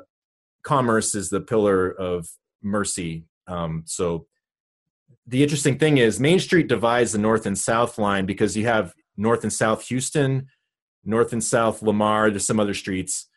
commerce 0.63 1.15
is 1.15 1.30
the 1.30 1.42
pillar 1.42 1.89
of 1.89 2.28
mercy. 2.62 3.26
Um, 3.48 3.84
so 3.86 4.26
the 5.28 5.43
interesting 5.43 5.78
thing 5.78 5.98
is 5.98 6.19
Main 6.19 6.39
Street 6.39 6.67
divides 6.67 7.12
the 7.12 7.17
north 7.17 7.45
and 7.45 7.58
south 7.58 7.98
line 7.98 8.26
because 8.26 8.56
you 8.58 8.65
have 8.65 8.93
north 9.17 9.43
and 9.43 9.54
south 9.54 9.88
Houston, 9.88 10.48
north 11.04 11.34
and 11.34 11.43
south 11.43 11.82
Lamar. 11.82 12.30
There's 12.30 12.45
some 12.45 12.60
other 12.60 12.74
streets, 12.74 13.28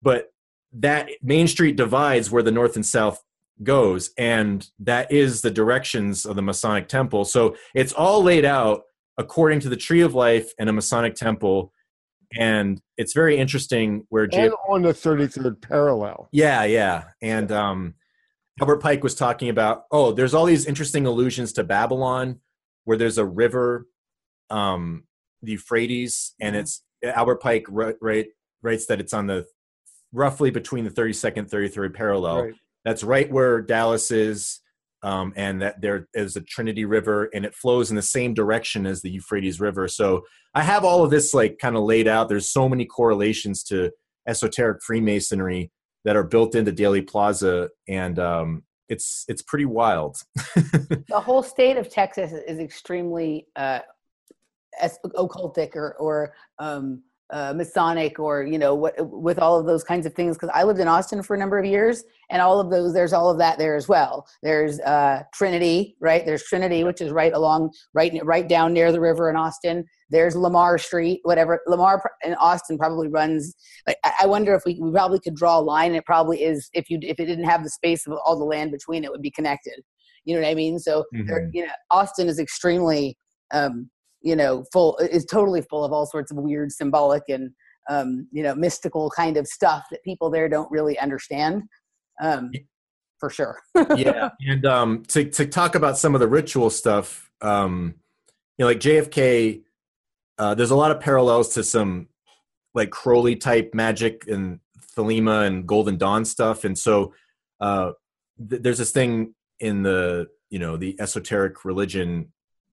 but 0.00 0.32
that 0.72 1.10
Main 1.22 1.48
Street 1.48 1.76
divides 1.76 2.30
where 2.30 2.42
the 2.42 2.52
north 2.52 2.76
and 2.76 2.86
south 2.86 3.22
goes, 3.62 4.10
and 4.16 4.66
that 4.78 5.12
is 5.12 5.42
the 5.42 5.50
directions 5.50 6.24
of 6.24 6.36
the 6.36 6.42
Masonic 6.42 6.88
Temple. 6.88 7.24
So 7.24 7.56
it's 7.74 7.92
all 7.92 8.22
laid 8.22 8.44
out 8.44 8.82
according 9.18 9.60
to 9.60 9.68
the 9.68 9.76
Tree 9.76 10.00
of 10.00 10.14
Life 10.14 10.52
and 10.58 10.68
a 10.70 10.72
Masonic 10.72 11.14
Temple 11.14 11.72
and 12.38 12.80
it's 12.96 13.12
very 13.12 13.36
interesting 13.36 14.06
where 14.08 14.26
J- 14.26 14.46
and 14.46 14.54
on 14.68 14.82
the 14.82 14.92
33rd 14.92 15.60
parallel 15.60 16.28
yeah 16.32 16.64
yeah 16.64 17.04
and 17.20 17.50
um 17.52 17.94
albert 18.60 18.78
pike 18.78 19.02
was 19.02 19.14
talking 19.14 19.48
about 19.48 19.84
oh 19.90 20.12
there's 20.12 20.34
all 20.34 20.44
these 20.44 20.66
interesting 20.66 21.06
allusions 21.06 21.52
to 21.52 21.64
babylon 21.64 22.40
where 22.84 22.96
there's 22.96 23.18
a 23.18 23.24
river 23.24 23.86
um 24.50 25.04
the 25.42 25.52
euphrates 25.52 26.34
and 26.40 26.54
mm-hmm. 26.54 26.60
it's 26.60 26.82
albert 27.02 27.40
pike 27.40 27.66
right, 27.68 28.26
writes 28.62 28.86
that 28.86 29.00
it's 29.00 29.12
on 29.12 29.26
the 29.26 29.46
roughly 30.12 30.50
between 30.50 30.84
the 30.84 30.90
32nd 30.90 31.48
33rd 31.48 31.94
parallel 31.94 32.44
right. 32.44 32.54
that's 32.84 33.02
right 33.02 33.30
where 33.30 33.60
dallas 33.60 34.10
is 34.10 34.60
um, 35.02 35.32
and 35.36 35.60
that 35.62 35.80
there 35.80 36.08
is 36.14 36.36
a 36.36 36.40
Trinity 36.40 36.84
River, 36.84 37.28
and 37.34 37.44
it 37.44 37.54
flows 37.54 37.90
in 37.90 37.96
the 37.96 38.02
same 38.02 38.34
direction 38.34 38.86
as 38.86 39.02
the 39.02 39.10
Euphrates 39.10 39.60
River. 39.60 39.88
So 39.88 40.22
I 40.54 40.62
have 40.62 40.84
all 40.84 41.02
of 41.02 41.10
this 41.10 41.34
like 41.34 41.58
kind 41.58 41.76
of 41.76 41.82
laid 41.82 42.06
out. 42.06 42.28
There's 42.28 42.52
so 42.52 42.68
many 42.68 42.84
correlations 42.84 43.64
to 43.64 43.90
esoteric 44.28 44.82
Freemasonry 44.82 45.72
that 46.04 46.16
are 46.16 46.24
built 46.24 46.54
into 46.54 46.72
Dealey 46.72 47.06
Plaza, 47.06 47.70
and 47.88 48.18
um, 48.18 48.62
it's 48.88 49.24
it's 49.28 49.42
pretty 49.42 49.64
wild. 49.64 50.16
the 50.54 51.20
whole 51.20 51.42
state 51.42 51.76
of 51.76 51.88
Texas 51.88 52.32
is 52.32 52.58
extremely 52.58 53.46
uh, 53.56 53.80
occultic 54.82 55.76
or 55.76 55.94
or 55.94 56.34
um, 56.58 57.02
uh, 57.32 57.54
Masonic 57.54 58.18
or 58.18 58.44
you 58.44 58.58
know 58.58 58.74
what 58.74 58.94
with 59.10 59.38
all 59.38 59.58
of 59.58 59.66
those 59.66 59.82
kinds 59.82 60.04
of 60.04 60.12
things 60.14 60.36
because 60.36 60.50
I 60.52 60.64
lived 60.64 60.80
in 60.80 60.86
Austin 60.86 61.22
for 61.22 61.34
a 61.34 61.38
number 61.38 61.58
of 61.58 61.64
years 61.64 62.04
and 62.30 62.42
all 62.42 62.60
of 62.60 62.70
those 62.70 62.92
there's 62.92 63.14
all 63.14 63.30
of 63.30 63.38
that 63.38 63.58
there 63.58 63.74
as 63.74 63.88
well. 63.88 64.26
There's 64.42 64.78
uh, 64.80 65.22
Trinity, 65.32 65.96
right? 66.00 66.24
There's 66.24 66.44
Trinity, 66.44 66.84
which 66.84 67.00
is 67.00 67.10
right 67.10 67.32
along 67.32 67.70
right 67.94 68.12
right 68.22 68.46
down 68.46 68.74
near 68.74 68.92
the 68.92 69.00
river 69.00 69.30
in 69.30 69.36
Austin. 69.36 69.84
There's 70.10 70.36
Lamar 70.36 70.76
Street, 70.76 71.20
whatever 71.22 71.60
Lamar 71.66 72.02
in 72.22 72.34
Austin 72.34 72.76
probably 72.76 73.08
runs. 73.08 73.54
Like, 73.86 73.96
I 74.20 74.26
wonder 74.26 74.54
if 74.54 74.62
we, 74.66 74.78
we 74.78 74.92
probably 74.92 75.18
could 75.18 75.34
draw 75.34 75.58
a 75.58 75.60
line. 75.60 75.94
It 75.94 76.04
probably 76.04 76.42
is 76.42 76.68
if 76.74 76.90
you 76.90 76.98
if 77.00 77.18
it 77.18 77.24
didn't 77.24 77.44
have 77.44 77.64
the 77.64 77.70
space 77.70 78.06
of 78.06 78.12
all 78.24 78.38
the 78.38 78.44
land 78.44 78.72
between 78.72 79.04
it 79.04 79.10
would 79.10 79.22
be 79.22 79.30
connected. 79.30 79.80
You 80.24 80.34
know 80.36 80.42
what 80.42 80.50
I 80.50 80.54
mean? 80.54 80.78
So 80.78 81.04
mm-hmm. 81.14 81.48
you 81.52 81.64
know 81.64 81.72
Austin 81.90 82.28
is 82.28 82.38
extremely 82.38 83.16
um, 83.52 83.90
you 84.22 84.36
know 84.36 84.64
full 84.72 84.96
is 84.98 85.24
totally 85.24 85.62
full 85.62 85.84
of 85.84 85.92
all 85.92 86.06
sorts 86.06 86.30
of 86.30 86.36
weird 86.36 86.72
symbolic 86.72 87.22
and 87.28 87.50
um, 87.90 88.26
you 88.30 88.42
know 88.42 88.54
mystical 88.54 89.10
kind 89.10 89.36
of 89.36 89.46
stuff 89.46 89.84
that 89.90 90.02
people 90.04 90.30
there 90.30 90.48
don't 90.48 90.70
really 90.70 90.98
understand 90.98 91.62
um, 92.22 92.50
for 93.18 93.30
sure. 93.30 93.58
Yeah 93.96 94.30
and 94.40 94.66
um, 94.66 95.02
to, 95.08 95.24
to 95.24 95.46
talk 95.46 95.74
about 95.74 95.98
some 95.98 96.14
of 96.14 96.20
the 96.20 96.28
ritual 96.28 96.70
stuff 96.70 97.30
um, 97.40 97.94
you 98.58 98.64
know 98.64 98.68
like 98.68 98.80
jfk 98.80 99.62
uh, 100.38 100.54
there's 100.54 100.70
a 100.70 100.76
lot 100.76 100.90
of 100.90 101.00
parallels 101.00 101.54
to 101.54 101.62
some 101.62 102.08
like 102.74 102.90
crowley 102.90 103.36
type 103.36 103.74
magic 103.74 104.26
and 104.28 104.60
thelema 104.96 105.46
and 105.46 105.66
golden 105.66 105.96
dawn 105.96 106.24
stuff 106.24 106.64
and 106.64 106.78
so 106.78 107.12
uh, 107.60 107.92
th- 108.50 108.62
there's 108.62 108.78
this 108.78 108.90
thing 108.90 109.34
in 109.60 109.82
the 109.82 110.26
you 110.50 110.58
know 110.58 110.76
the 110.76 110.96
esoteric 111.00 111.64
religion 111.64 112.30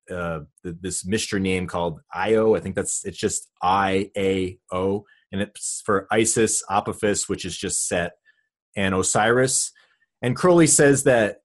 uh, 0.10 0.41
this 0.63 1.06
mystery 1.06 1.39
name 1.39 1.67
called 1.67 2.02
Io. 2.13 2.56
I 2.56 2.60
think 2.60 2.76
that's 2.76 3.06
it's 3.06 3.17
just 3.17 3.50
I 3.62 4.12
A 4.17 4.58
O, 4.72 5.06
and 5.32 5.41
it's 5.41 5.82
for 5.86 6.08
Isis, 6.12 6.63
Apophis, 6.69 7.30
which 7.30 7.45
is 7.45 7.58
just 7.58 7.88
Set, 7.88 8.13
and 8.76 8.95
Osiris. 8.95 9.72
And 10.22 10.36
Crowley 10.36 10.67
says 10.67 11.04
that 11.04 11.38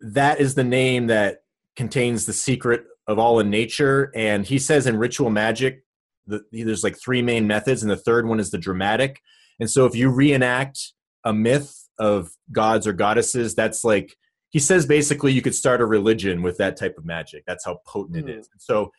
that 0.00 0.40
is 0.40 0.54
the 0.54 0.64
name 0.64 1.08
that 1.08 1.42
contains 1.76 2.26
the 2.26 2.32
secret 2.32 2.84
of 3.06 3.18
all 3.18 3.40
in 3.40 3.50
nature. 3.50 4.10
And 4.14 4.46
he 4.46 4.58
says 4.58 4.86
in 4.86 4.96
ritual 4.96 5.30
magic, 5.30 5.84
the, 6.26 6.42
there's 6.52 6.84
like 6.84 6.98
three 6.98 7.22
main 7.22 7.46
methods, 7.46 7.82
and 7.82 7.90
the 7.90 7.96
third 7.96 8.26
one 8.26 8.40
is 8.40 8.50
the 8.50 8.58
dramatic. 8.58 9.20
And 9.58 9.70
so 9.70 9.86
if 9.86 9.94
you 9.94 10.10
reenact 10.10 10.92
a 11.24 11.32
myth 11.32 11.88
of 11.98 12.30
gods 12.50 12.86
or 12.86 12.92
goddesses, 12.92 13.54
that's 13.54 13.84
like 13.84 14.16
he 14.50 14.58
says 14.58 14.84
basically 14.84 15.32
you 15.32 15.42
could 15.42 15.54
start 15.54 15.80
a 15.80 15.86
religion 15.86 16.42
with 16.42 16.58
that 16.58 16.76
type 16.76 16.98
of 16.98 17.04
magic. 17.04 17.44
That's 17.46 17.64
how 17.64 17.80
potent 17.86 18.26
mm. 18.26 18.28
it 18.28 18.38
is. 18.38 18.48
So, 18.58 18.92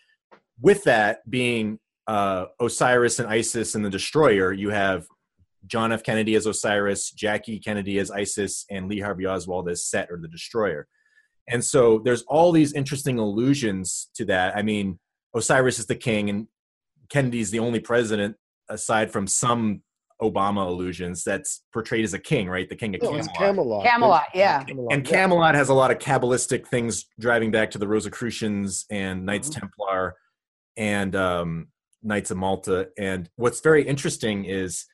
with 0.59 0.83
that 0.83 1.29
being 1.29 1.79
uh, 2.07 2.45
Osiris 2.59 3.19
and 3.19 3.27
Isis 3.27 3.75
and 3.75 3.83
the 3.83 3.89
Destroyer, 3.89 4.53
you 4.53 4.69
have 4.69 5.05
John 5.67 5.91
F. 5.91 6.03
Kennedy 6.03 6.35
as 6.35 6.45
Osiris, 6.45 7.11
Jackie 7.11 7.59
Kennedy 7.59 7.99
as 7.99 8.11
Isis, 8.11 8.65
and 8.69 8.87
Lee 8.87 8.99
Harvey 8.99 9.25
Oswald 9.25 9.69
as 9.69 9.85
Set 9.85 10.09
or 10.11 10.17
the 10.17 10.27
Destroyer. 10.27 10.87
And 11.47 11.63
so 11.63 11.99
there's 11.99 12.23
all 12.23 12.51
these 12.51 12.73
interesting 12.73 13.17
allusions 13.19 14.09
to 14.15 14.25
that. 14.25 14.55
I 14.55 14.61
mean, 14.61 14.99
Osiris 15.35 15.79
is 15.79 15.87
the 15.87 15.95
king, 15.95 16.29
and 16.29 16.47
Kennedy's 17.09 17.51
the 17.51 17.59
only 17.59 17.79
president 17.79 18.37
aside 18.69 19.11
from 19.11 19.27
some 19.27 19.81
Obama 20.21 20.67
illusions 20.67 21.23
that's 21.23 21.63
portrayed 21.73 22.03
as 22.03 22.13
a 22.13 22.19
king, 22.19 22.47
right? 22.47 22.69
The 22.69 22.75
king 22.75 22.93
of 22.93 23.01
Camelot. 23.01 23.35
Camelot. 23.35 23.85
Camelot, 23.85 24.25
yeah. 24.35 24.63
And 24.91 25.03
Camelot 25.03 25.55
has 25.55 25.69
a 25.69 25.73
lot 25.73 25.89
of 25.89 25.97
Kabbalistic 25.97 26.67
things 26.67 27.05
driving 27.19 27.51
back 27.51 27.71
to 27.71 27.77
the 27.77 27.87
Rosicrucians 27.87 28.85
and 28.91 29.25
Knights 29.25 29.49
mm-hmm. 29.49 29.61
Templar 29.61 30.15
and 30.77 31.15
um, 31.15 31.67
Knights 32.03 32.29
of 32.29 32.37
Malta. 32.37 32.89
And 32.97 33.29
what's 33.35 33.61
very 33.61 33.83
interesting 33.87 34.45
is 34.45 34.85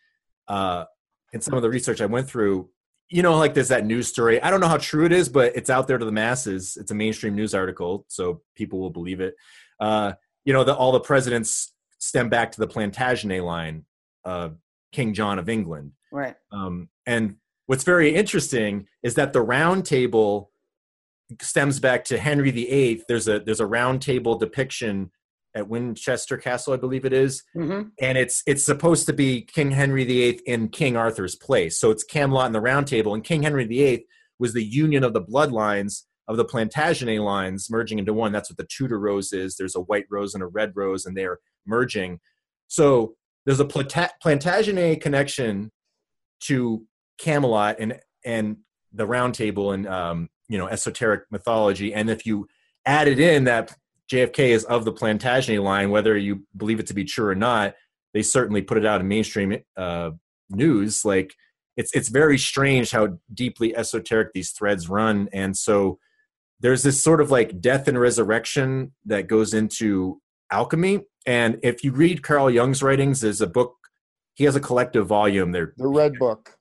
uh, 0.47 0.85
in 1.33 1.41
some 1.41 1.55
of 1.55 1.61
the 1.61 1.69
research 1.69 1.99
I 1.99 2.05
went 2.05 2.29
through, 2.29 2.69
you 3.09 3.21
know, 3.21 3.37
like 3.37 3.53
there's 3.53 3.69
that 3.69 3.85
news 3.85 4.07
story. 4.07 4.41
I 4.41 4.49
don't 4.49 4.61
know 4.61 4.67
how 4.67 4.77
true 4.77 5.05
it 5.05 5.11
is, 5.11 5.27
but 5.27 5.55
it's 5.55 5.69
out 5.69 5.87
there 5.87 5.97
to 5.97 6.05
the 6.05 6.11
masses. 6.11 6.77
It's 6.79 6.91
a 6.91 6.95
mainstream 6.95 7.35
news 7.35 7.53
article, 7.53 8.05
so 8.07 8.41
people 8.55 8.79
will 8.79 8.89
believe 8.89 9.19
it. 9.19 9.35
Uh, 9.79 10.13
you 10.45 10.53
know, 10.53 10.63
that 10.63 10.75
all 10.75 10.93
the 10.93 10.99
presidents 10.99 11.73
stem 11.99 12.29
back 12.29 12.53
to 12.53 12.59
the 12.59 12.67
Plantagenet 12.67 13.43
line. 13.43 13.85
Uh, 14.23 14.49
King 14.91 15.13
John 15.13 15.39
of 15.39 15.49
England. 15.49 15.93
Right. 16.11 16.35
Um, 16.51 16.89
and 17.05 17.35
what's 17.65 17.83
very 17.83 18.15
interesting 18.15 18.87
is 19.03 19.15
that 19.15 19.33
the 19.33 19.41
round 19.41 19.85
table 19.85 20.51
stems 21.41 21.79
back 21.79 22.05
to 22.05 22.17
Henry 22.17 22.51
VIII. 22.51 23.03
There's 23.07 23.27
a 23.27 23.39
there's 23.39 23.59
a 23.59 23.65
round 23.65 24.01
table 24.01 24.37
depiction 24.37 25.11
at 25.55 25.67
Winchester 25.67 26.37
Castle, 26.37 26.73
I 26.73 26.77
believe 26.77 27.03
it 27.03 27.13
is. 27.13 27.43
Mm-hmm. 27.55 27.89
and 27.99 28.17
it's 28.17 28.43
it's 28.45 28.63
supposed 28.63 29.05
to 29.07 29.13
be 29.13 29.41
King 29.41 29.71
Henry 29.71 30.05
VIII 30.05 30.41
in 30.45 30.69
King 30.69 30.95
Arthur's 30.95 31.35
place. 31.35 31.79
So 31.79 31.91
it's 31.91 32.03
Camelot 32.03 32.45
and 32.45 32.55
the 32.55 32.61
Round 32.61 32.87
Table, 32.87 33.13
and 33.13 33.23
King 33.23 33.43
Henry 33.43 33.65
VIII 33.65 34.05
was 34.39 34.53
the 34.53 34.63
union 34.63 35.03
of 35.03 35.13
the 35.13 35.21
bloodlines 35.21 36.03
of 36.27 36.37
the 36.37 36.45
Plantagenet 36.45 37.21
lines 37.21 37.69
merging 37.69 37.99
into 37.99 38.13
one. 38.13 38.31
That's 38.31 38.49
what 38.49 38.57
the 38.57 38.67
Tudor 38.69 38.99
rose 38.99 39.33
is. 39.33 39.55
There's 39.55 39.75
a 39.75 39.81
white 39.81 40.05
rose 40.11 40.33
and 40.33 40.43
a 40.43 40.47
red 40.47 40.73
rose, 40.75 41.05
and 41.05 41.17
they're 41.17 41.39
merging. 41.65 42.19
So 42.67 43.15
there's 43.47 43.61
a 43.61 43.65
Plantagenet 43.65 44.99
connection 45.01 45.71
to 46.41 46.85
Camelot 47.17 47.77
and 47.79 47.97
and 48.25 48.57
the 48.91 49.07
Round 49.07 49.33
Table 49.33 49.71
and 49.71 49.87
um, 49.87 50.29
you 50.49 50.57
know 50.57 50.67
esoteric 50.67 51.23
mythology, 51.31 51.93
and 51.93 52.09
if 52.09 52.25
you 52.25 52.47
added 52.85 53.19
in 53.19 53.45
that 53.45 53.73
JFK 54.11 54.49
is 54.49 54.65
of 54.65 54.83
the 54.83 54.91
Plantagenet 54.91 55.63
line, 55.63 55.89
whether 55.89 56.15
you 56.17 56.43
believe 56.55 56.79
it 56.81 56.87
to 56.87 56.93
be 56.93 57.05
true 57.05 57.27
or 57.27 57.35
not, 57.35 57.73
they 58.13 58.21
certainly 58.21 58.61
put 58.61 58.77
it 58.77 58.85
out 58.85 58.99
in 58.99 59.07
mainstream 59.07 59.57
uh, 59.77 60.11
news. 60.49 61.05
Like 61.05 61.33
it's 61.77 61.95
it's 61.95 62.09
very 62.09 62.37
strange 62.37 62.91
how 62.91 63.17
deeply 63.33 63.73
esoteric 63.77 64.33
these 64.33 64.51
threads 64.51 64.89
run 64.89 65.29
and 65.31 65.55
so 65.55 65.99
there's 66.59 66.81
this 66.81 66.99
sort 66.99 67.21
of 67.21 67.29
like 67.29 67.61
death 67.61 67.87
and 67.87 67.99
resurrection 67.99 68.91
that 69.05 69.27
goes 69.27 69.53
into 69.53 70.19
alchemy 70.51 71.01
and 71.25 71.59
if 71.63 71.83
you 71.83 71.91
read 71.91 72.23
carl 72.23 72.49
jung's 72.49 72.81
writings 72.81 73.21
there's 73.21 73.41
a 73.41 73.47
book 73.47 73.75
he 74.35 74.43
has 74.43 74.55
a 74.55 74.61
collective 74.61 75.07
volume 75.07 75.51
there 75.51 75.73
the 75.77 75.87
red 75.87 76.13
book 76.19 76.57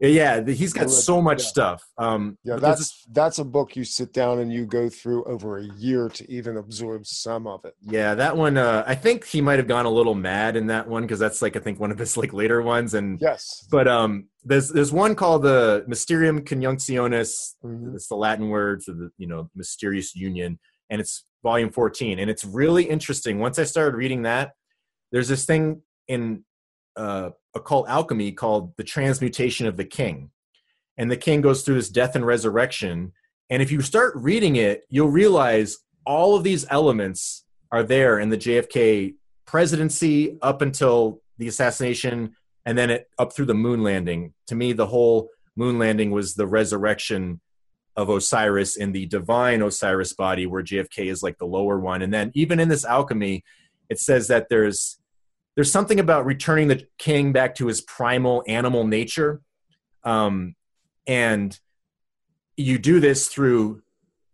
yeah 0.00 0.44
he's 0.44 0.72
got 0.72 0.90
so 0.90 1.22
much 1.22 1.42
yeah. 1.42 1.48
stuff 1.48 1.84
um 1.98 2.36
yeah 2.42 2.56
that's 2.56 3.04
that's 3.12 3.38
a 3.38 3.44
book 3.44 3.76
you 3.76 3.84
sit 3.84 4.12
down 4.12 4.40
and 4.40 4.52
you 4.52 4.66
go 4.66 4.88
through 4.88 5.22
over 5.24 5.58
a 5.58 5.64
year 5.76 6.08
to 6.08 6.28
even 6.30 6.56
absorb 6.56 7.06
some 7.06 7.46
of 7.46 7.64
it 7.64 7.74
Yeah, 7.82 8.14
that 8.16 8.36
one. 8.36 8.56
Uh, 8.56 8.82
I 8.86 8.94
think 8.94 9.26
he 9.26 9.40
might 9.40 9.58
have 9.58 9.68
gone 9.68 9.86
a 9.86 9.90
little 9.90 10.14
mad 10.14 10.56
in 10.56 10.66
that 10.68 10.88
one 10.88 11.02
because 11.02 11.18
that's 11.18 11.40
like 11.40 11.56
I 11.56 11.60
think 11.60 11.78
one 11.78 11.92
of 11.92 11.98
his 11.98 12.16
like 12.16 12.32
later 12.32 12.62
ones. 12.62 12.94
And 12.94 13.20
yes 13.20 13.66
but 13.70 13.86
um, 13.86 14.28
there's 14.44 14.70
there's 14.70 14.92
one 14.92 15.14
called 15.14 15.42
the 15.42 15.84
Mysterium 15.86 16.40
Conjunctionis. 16.40 17.54
Mhm. 17.64 17.94
It's 17.94 18.08
the 18.08 18.16
Latin 18.16 18.48
word 18.48 18.82
for 18.82 18.92
the 18.92 19.10
you 19.18 19.28
know 19.28 19.50
mysterious 19.54 20.16
union, 20.16 20.58
and 20.90 21.00
it's 21.00 21.24
volume 21.42 21.70
14, 21.70 22.18
and 22.18 22.30
it's 22.30 22.44
really 22.44 22.84
interesting. 22.84 23.38
Once 23.38 23.58
I 23.58 23.64
started 23.64 23.96
reading 23.96 24.22
that, 24.22 24.52
there's 25.10 25.28
this 25.28 25.44
thing 25.44 25.82
in 26.08 26.44
uh, 26.96 27.30
occult 27.54 27.88
alchemy 27.88 28.32
called 28.32 28.76
the 28.76 28.84
transmutation 28.84 29.66
of 29.66 29.76
the 29.76 29.84
king, 29.84 30.30
and 30.96 31.10
the 31.10 31.16
king 31.16 31.40
goes 31.40 31.62
through 31.62 31.76
this 31.76 31.88
death 31.88 32.16
and 32.16 32.26
resurrection. 32.26 33.12
And 33.50 33.62
if 33.62 33.70
you 33.70 33.82
start 33.82 34.14
reading 34.16 34.56
it, 34.56 34.82
you'll 34.88 35.10
realize 35.10 35.78
all 36.06 36.36
of 36.36 36.44
these 36.44 36.66
elements 36.70 37.44
are 37.70 37.82
there 37.82 38.18
in 38.18 38.28
the 38.28 38.36
JFK 38.36 39.14
presidency 39.46 40.38
up 40.42 40.62
until 40.62 41.20
the 41.38 41.48
assassination 41.48 42.34
and 42.64 42.78
then 42.78 42.90
it 42.90 43.08
up 43.18 43.32
through 43.32 43.46
the 43.46 43.54
moon 43.54 43.82
landing. 43.82 44.32
To 44.48 44.54
me, 44.54 44.72
the 44.72 44.86
whole 44.86 45.30
moon 45.56 45.78
landing 45.78 46.10
was 46.10 46.34
the 46.34 46.46
resurrection 46.46 47.40
of 47.96 48.08
Osiris 48.08 48.76
in 48.76 48.92
the 48.92 49.06
divine 49.06 49.62
Osiris 49.62 50.12
body, 50.12 50.46
where 50.46 50.62
JFK 50.62 51.06
is 51.06 51.22
like 51.22 51.38
the 51.38 51.46
lower 51.46 51.78
one. 51.78 52.02
And 52.02 52.12
then 52.12 52.30
even 52.34 52.58
in 52.58 52.68
this 52.68 52.84
alchemy, 52.84 53.44
it 53.88 53.98
says 53.98 54.28
that 54.28 54.48
there's 54.48 54.98
there's 55.54 55.70
something 55.70 56.00
about 56.00 56.24
returning 56.24 56.68
the 56.68 56.86
king 56.98 57.32
back 57.32 57.54
to 57.56 57.66
his 57.66 57.82
primal 57.82 58.42
animal 58.46 58.86
nature, 58.86 59.42
um, 60.02 60.54
and 61.06 61.58
you 62.56 62.78
do 62.78 63.00
this 63.00 63.28
through 63.28 63.82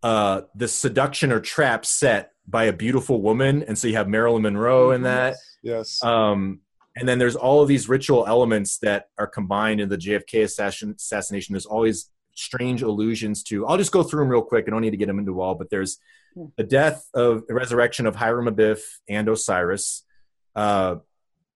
uh, 0.01 0.41
the 0.55 0.67
seduction 0.67 1.31
or 1.31 1.41
trap 1.41 1.85
set 1.85 2.31
by 2.47 2.65
a 2.65 2.73
beautiful 2.73 3.21
woman, 3.21 3.63
and 3.63 3.77
so 3.77 3.87
you 3.87 3.95
have 3.95 4.07
Marilyn 4.07 4.43
Monroe 4.43 4.91
in 4.91 5.03
that. 5.03 5.35
yes 5.61 6.01
Um, 6.01 6.61
and 6.95 7.07
then 7.07 7.19
there's 7.19 7.35
all 7.35 7.61
of 7.61 7.67
these 7.67 7.87
ritual 7.87 8.25
elements 8.27 8.77
that 8.79 9.09
are 9.17 9.27
combined 9.27 9.79
in 9.79 9.89
the 9.89 9.97
JFK 9.97 10.43
assassin, 10.43 10.95
assassination. 10.97 11.53
There's 11.53 11.65
always 11.65 12.09
strange 12.39 12.81
allusions 12.81 13.43
to. 13.43 13.67
I'll 13.67 13.77
just 13.77 13.91
go 13.91 14.03
through 14.03 14.21
them 14.21 14.29
real 14.29 14.41
quick. 14.41 14.65
I 14.67 14.71
don't 14.71 14.81
need 14.81 14.91
to 14.91 14.97
get 14.97 15.07
them 15.07 15.19
into 15.19 15.41
all, 15.41 15.55
but 15.55 15.69
there's 15.69 15.97
the 16.57 16.63
death 16.63 17.07
of 17.13 17.47
the 17.47 17.53
resurrection 17.53 18.05
of 18.05 18.15
Hiram 18.15 18.47
Abiff 18.47 18.81
and 19.07 19.27
Osiris, 19.27 20.03
uh, 20.55 20.95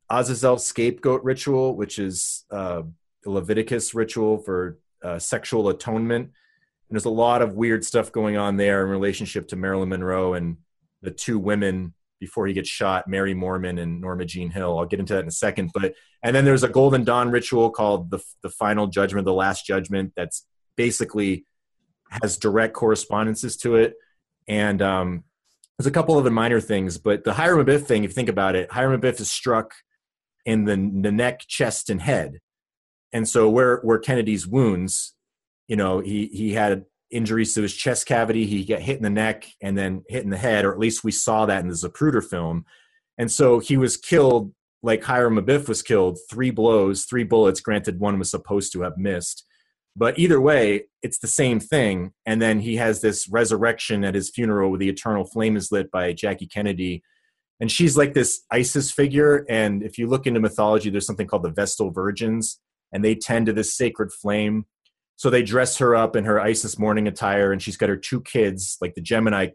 Azazel 0.10 0.58
scapegoat 0.58 1.24
ritual, 1.24 1.76
which 1.76 2.00
is 2.00 2.46
uh, 2.52 2.84
a 3.26 3.30
Leviticus 3.30 3.94
ritual 3.94 4.38
for 4.38 4.80
uh, 5.04 5.20
sexual 5.20 5.70
atonement. 5.70 6.26
And 6.26 6.96
there's 6.96 7.06
a 7.06 7.10
lot 7.10 7.42
of 7.42 7.56
weird 7.56 7.86
stuff 7.86 8.12
going 8.12 8.38
on 8.38 8.58
there 8.58 8.84
in 8.84 8.90
relationship 8.90 9.48
to 9.50 9.56
Marilyn 9.56 9.90
Monroe 9.90 10.34
and 10.34 10.58
the 11.02 11.12
two 11.12 11.40
women 11.40 11.94
before 12.20 12.48
he 12.48 12.54
gets 12.54 12.70
shot, 12.70 13.08
Mary 13.08 13.36
Moorman 13.36 13.82
and 13.82 14.00
Norma 14.00 14.24
Jean 14.24 14.50
Hill. 14.50 14.80
I'll 14.80 14.86
get 14.86 15.02
into 15.02 15.14
that 15.14 15.24
in 15.24 15.28
a 15.28 15.32
second. 15.32 15.72
But 15.74 15.94
and 16.24 16.34
then 16.34 16.46
there's 16.46 16.64
a 16.64 16.70
Golden 16.70 17.04
Dawn 17.04 17.32
ritual 17.32 17.70
called 17.70 18.12
the 18.12 18.20
the 18.42 18.50
Final 18.50 18.88
Judgment, 18.88 19.26
the 19.26 19.34
Last 19.34 19.66
Judgment. 19.66 20.14
That's 20.16 20.46
basically 20.76 21.46
has 22.22 22.38
direct 22.38 22.74
correspondences 22.74 23.58
to 23.58 23.76
it. 23.76 23.96
And 24.48 24.82
um, 24.82 25.24
there's 25.78 25.88
a 25.88 25.92
couple 25.92 26.18
other 26.18 26.32
minor 26.32 26.60
things, 26.60 26.98
but 26.98 27.24
the 27.24 27.34
Hiram 27.34 27.66
Abiff 27.66 27.84
thing, 27.84 28.04
if 28.04 28.12
you 28.12 28.16
think 28.16 28.30
about 28.30 28.56
it, 28.56 28.72
Hiram 28.72 29.00
Abiff 29.00 29.20
is 29.20 29.32
struck 29.32 29.74
in 30.46 30.66
the, 30.66 30.76
the 30.76 31.12
neck, 31.12 31.42
chest, 31.48 31.90
and 31.90 32.02
head. 32.02 32.40
And 33.12 33.28
so 33.28 33.50
where 33.50 33.78
where 33.78 34.00
Kennedy's 34.00 34.48
wounds, 34.48 35.14
you 35.68 35.76
know, 35.76 36.00
he 36.00 36.28
he 36.28 36.54
had 36.54 36.86
injuries 37.12 37.54
to 37.54 37.62
his 37.62 37.76
chest 37.76 38.08
cavity, 38.08 38.46
he 38.46 38.66
got 38.66 38.82
hit 38.82 38.98
in 38.98 39.04
the 39.04 39.10
neck 39.10 39.46
and 39.62 39.78
then 39.78 40.04
hit 40.10 40.24
in 40.24 40.32
the 40.32 40.38
head, 40.38 40.66
or 40.66 40.74
at 40.74 40.80
least 40.80 41.04
we 41.04 41.12
saw 41.12 41.46
that 41.46 41.62
in 41.62 41.70
the 41.70 41.76
Zapruder 41.76 42.28
film. 42.28 42.66
And 43.18 43.32
so 43.32 43.60
he 43.60 43.78
was 43.78 43.98
killed 43.98 44.52
like 44.82 45.04
Hiram 45.04 45.38
Abiff 45.38 45.70
was 45.70 45.82
killed, 45.82 46.18
three 46.30 46.50
blows, 46.50 47.06
three 47.06 47.24
bullets. 47.24 47.62
Granted, 47.62 48.00
one 48.00 48.20
was 48.20 48.32
supposed 48.32 48.74
to 48.74 48.82
have 48.82 48.98
missed. 48.98 49.46
But 49.96 50.18
either 50.18 50.42
way, 50.42 50.86
it's 51.02 51.20
the 51.20 51.28
same 51.28 51.60
thing. 51.60 52.14
And 52.26 52.42
then 52.42 52.60
he 52.60 52.78
has 52.78 53.02
this 53.02 53.28
resurrection 53.30 54.04
at 54.04 54.16
his 54.16 54.30
funeral 54.30 54.70
where 54.70 54.80
the 54.80 54.90
eternal 54.90 55.26
flame 55.26 55.56
is 55.56 55.72
lit 55.72 55.92
by 55.92 56.14
Jackie 56.14 56.48
Kennedy. 56.48 57.04
And 57.60 57.72
she's 57.72 57.96
like 57.96 58.14
this 58.14 58.42
Isis 58.52 58.92
figure. 58.92 59.46
And 59.48 59.84
if 59.84 59.98
you 59.98 60.08
look 60.08 60.26
into 60.26 60.40
mythology, 60.40 60.90
there's 60.90 61.06
something 61.06 61.28
called 61.28 61.44
the 61.44 61.52
Vestal 61.52 61.92
Virgins, 61.92 62.60
and 62.92 63.06
they 63.06 63.16
tend 63.16 63.46
to 63.46 63.54
this 63.54 63.76
sacred 63.76 64.12
flame. 64.12 64.66
So 65.16 65.30
they 65.30 65.44
dress 65.44 65.78
her 65.78 65.96
up 65.96 66.16
in 66.16 66.26
her 66.26 66.42
Isis 66.42 66.80
mourning 66.80 67.08
attire, 67.08 67.52
and 67.52 67.62
she's 67.62 67.78
got 67.78 67.90
her 67.90 67.96
two 67.96 68.22
kids, 68.22 68.78
like 68.82 68.96
the 68.96 69.02
Gemini 69.02 69.50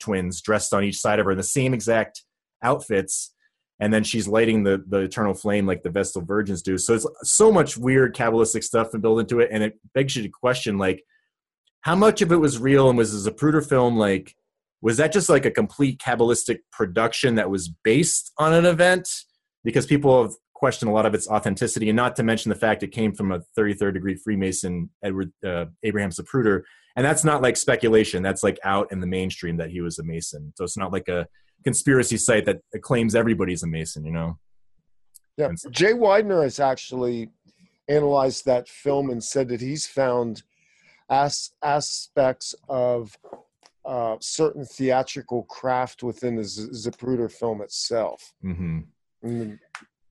twins, 0.00 0.40
dressed 0.40 0.72
on 0.72 0.84
each 0.84 0.98
side 0.98 1.18
of 1.18 1.26
her 1.26 1.32
in 1.32 1.36
the 1.36 1.44
same 1.44 1.74
exact 1.74 2.24
outfits. 2.62 3.34
And 3.82 3.92
then 3.92 4.04
she's 4.04 4.28
lighting 4.28 4.62
the, 4.62 4.82
the 4.86 5.00
eternal 5.00 5.34
flame 5.34 5.66
like 5.66 5.82
the 5.82 5.90
Vestal 5.90 6.22
Virgins 6.22 6.62
do. 6.62 6.78
So 6.78 6.94
it's 6.94 7.06
so 7.24 7.50
much 7.50 7.76
weird 7.76 8.14
Kabbalistic 8.14 8.62
stuff 8.62 8.92
to 8.92 8.98
build 8.98 9.18
into 9.18 9.40
it. 9.40 9.48
And 9.50 9.60
it 9.60 9.74
begs 9.92 10.14
you 10.14 10.22
to 10.22 10.28
question, 10.28 10.78
like, 10.78 11.02
how 11.80 11.96
much 11.96 12.22
of 12.22 12.30
it 12.30 12.36
was 12.36 12.60
real 12.60 12.88
and 12.88 12.96
was 12.96 13.26
a 13.26 13.30
Zapruder 13.30 13.68
film 13.68 13.96
like 13.96 14.36
was 14.82 14.96
that 14.96 15.12
just 15.12 15.28
like 15.28 15.46
a 15.46 15.50
complete 15.50 16.00
Kabbalistic 16.00 16.58
production 16.72 17.36
that 17.36 17.50
was 17.50 17.68
based 17.84 18.32
on 18.38 18.52
an 18.52 18.66
event? 18.66 19.08
Because 19.64 19.86
people 19.86 20.22
have 20.22 20.32
questioned 20.54 20.90
a 20.90 20.94
lot 20.94 21.06
of 21.06 21.14
its 21.14 21.28
authenticity, 21.28 21.88
and 21.88 21.96
not 21.96 22.16
to 22.16 22.22
mention 22.22 22.50
the 22.50 22.56
fact 22.56 22.82
it 22.82 22.92
came 22.92 23.12
from 23.12 23.32
a 23.32 23.40
33rd 23.56 23.94
degree 23.94 24.16
Freemason, 24.16 24.90
Edward 25.02 25.32
uh, 25.46 25.66
Abraham 25.84 26.10
Zapruder, 26.10 26.62
and 26.96 27.06
that's 27.06 27.24
not 27.24 27.42
like 27.42 27.56
speculation. 27.56 28.22
That's 28.22 28.42
like 28.42 28.58
out 28.64 28.90
in 28.90 29.00
the 29.00 29.06
mainstream 29.06 29.56
that 29.58 29.70
he 29.70 29.80
was 29.80 29.98
a 29.98 30.04
Mason. 30.04 30.52
So 30.56 30.64
it's 30.64 30.76
not 30.76 30.92
like 30.92 31.08
a 31.08 31.28
conspiracy 31.64 32.16
site 32.16 32.44
that 32.46 32.60
claims 32.82 33.14
everybody's 33.14 33.62
a 33.62 33.66
Mason. 33.66 34.04
You 34.04 34.12
know? 34.12 34.38
Yeah, 35.36 35.50
so- 35.56 35.70
Jay 35.70 35.92
Weidner 35.92 36.42
has 36.42 36.60
actually 36.60 37.30
analyzed 37.88 38.44
that 38.46 38.68
film 38.68 39.10
and 39.10 39.22
said 39.22 39.48
that 39.48 39.60
he's 39.60 39.86
found 39.86 40.42
as- 41.10 41.50
aspects 41.62 42.54
of 42.68 43.16
uh, 43.84 44.16
certain 44.20 44.64
theatrical 44.64 45.42
craft 45.44 46.02
within 46.02 46.36
the 46.36 46.44
Z- 46.44 46.68
Zapruder 46.88 47.30
film 47.30 47.60
itself. 47.62 48.32
hmm 48.40 48.80
And, 49.22 49.58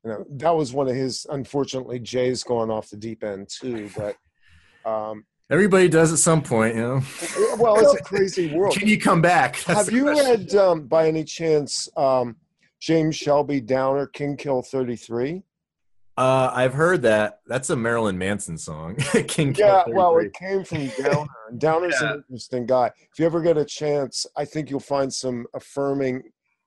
you 0.03 0.09
know, 0.09 0.25
that 0.31 0.55
was 0.55 0.73
one 0.73 0.87
of 0.89 0.95
his. 0.95 1.25
Unfortunately, 1.29 1.99
Jay's 1.99 2.43
gone 2.43 2.69
off 2.69 2.89
the 2.89 2.97
deep 2.97 3.23
end 3.23 3.47
too. 3.49 3.89
But 3.95 4.17
um, 4.89 5.23
Everybody 5.51 5.89
does 5.89 6.13
at 6.13 6.19
some 6.19 6.41
point. 6.41 6.75
You 6.75 6.81
know? 6.81 7.01
well, 7.59 7.77
it's 7.77 7.99
a 7.99 8.03
crazy 8.03 8.55
world. 8.55 8.73
Can 8.73 8.87
you 8.87 8.97
come 8.97 9.21
back? 9.21 9.61
That's 9.65 9.85
Have 9.85 9.91
you 9.91 10.03
question. 10.03 10.25
read, 10.39 10.55
um, 10.55 10.87
by 10.87 11.07
any 11.07 11.25
chance, 11.25 11.89
um, 11.97 12.37
James 12.79 13.17
Shelby 13.17 13.59
Downard, 13.59 14.13
King 14.13 14.37
Kill 14.37 14.61
33? 14.61 15.43
Uh, 16.17 16.51
I've 16.53 16.73
heard 16.73 17.01
that. 17.01 17.41
That's 17.47 17.69
a 17.69 17.75
Marilyn 17.75 18.17
Manson 18.17 18.57
song. 18.57 18.95
King 19.27 19.53
Kill 19.53 19.67
Yeah, 19.67 19.83
well, 19.87 20.17
it 20.19 20.33
came 20.33 20.63
from 20.63 20.87
Downard. 21.01 21.27
And 21.49 21.59
Downard's 21.59 21.97
Yeah. 22.01 22.13
an 22.13 22.23
interesting 22.29 22.65
guy. 22.65 22.87
If 23.11 23.19
you 23.19 23.25
ever 23.25 23.41
get 23.41 23.57
a 23.57 23.65
chance, 23.65 24.25
I 24.37 24.45
think 24.45 24.69
you'll 24.69 24.79
find 24.79 25.13
some 25.13 25.45
affirming, 25.53 26.23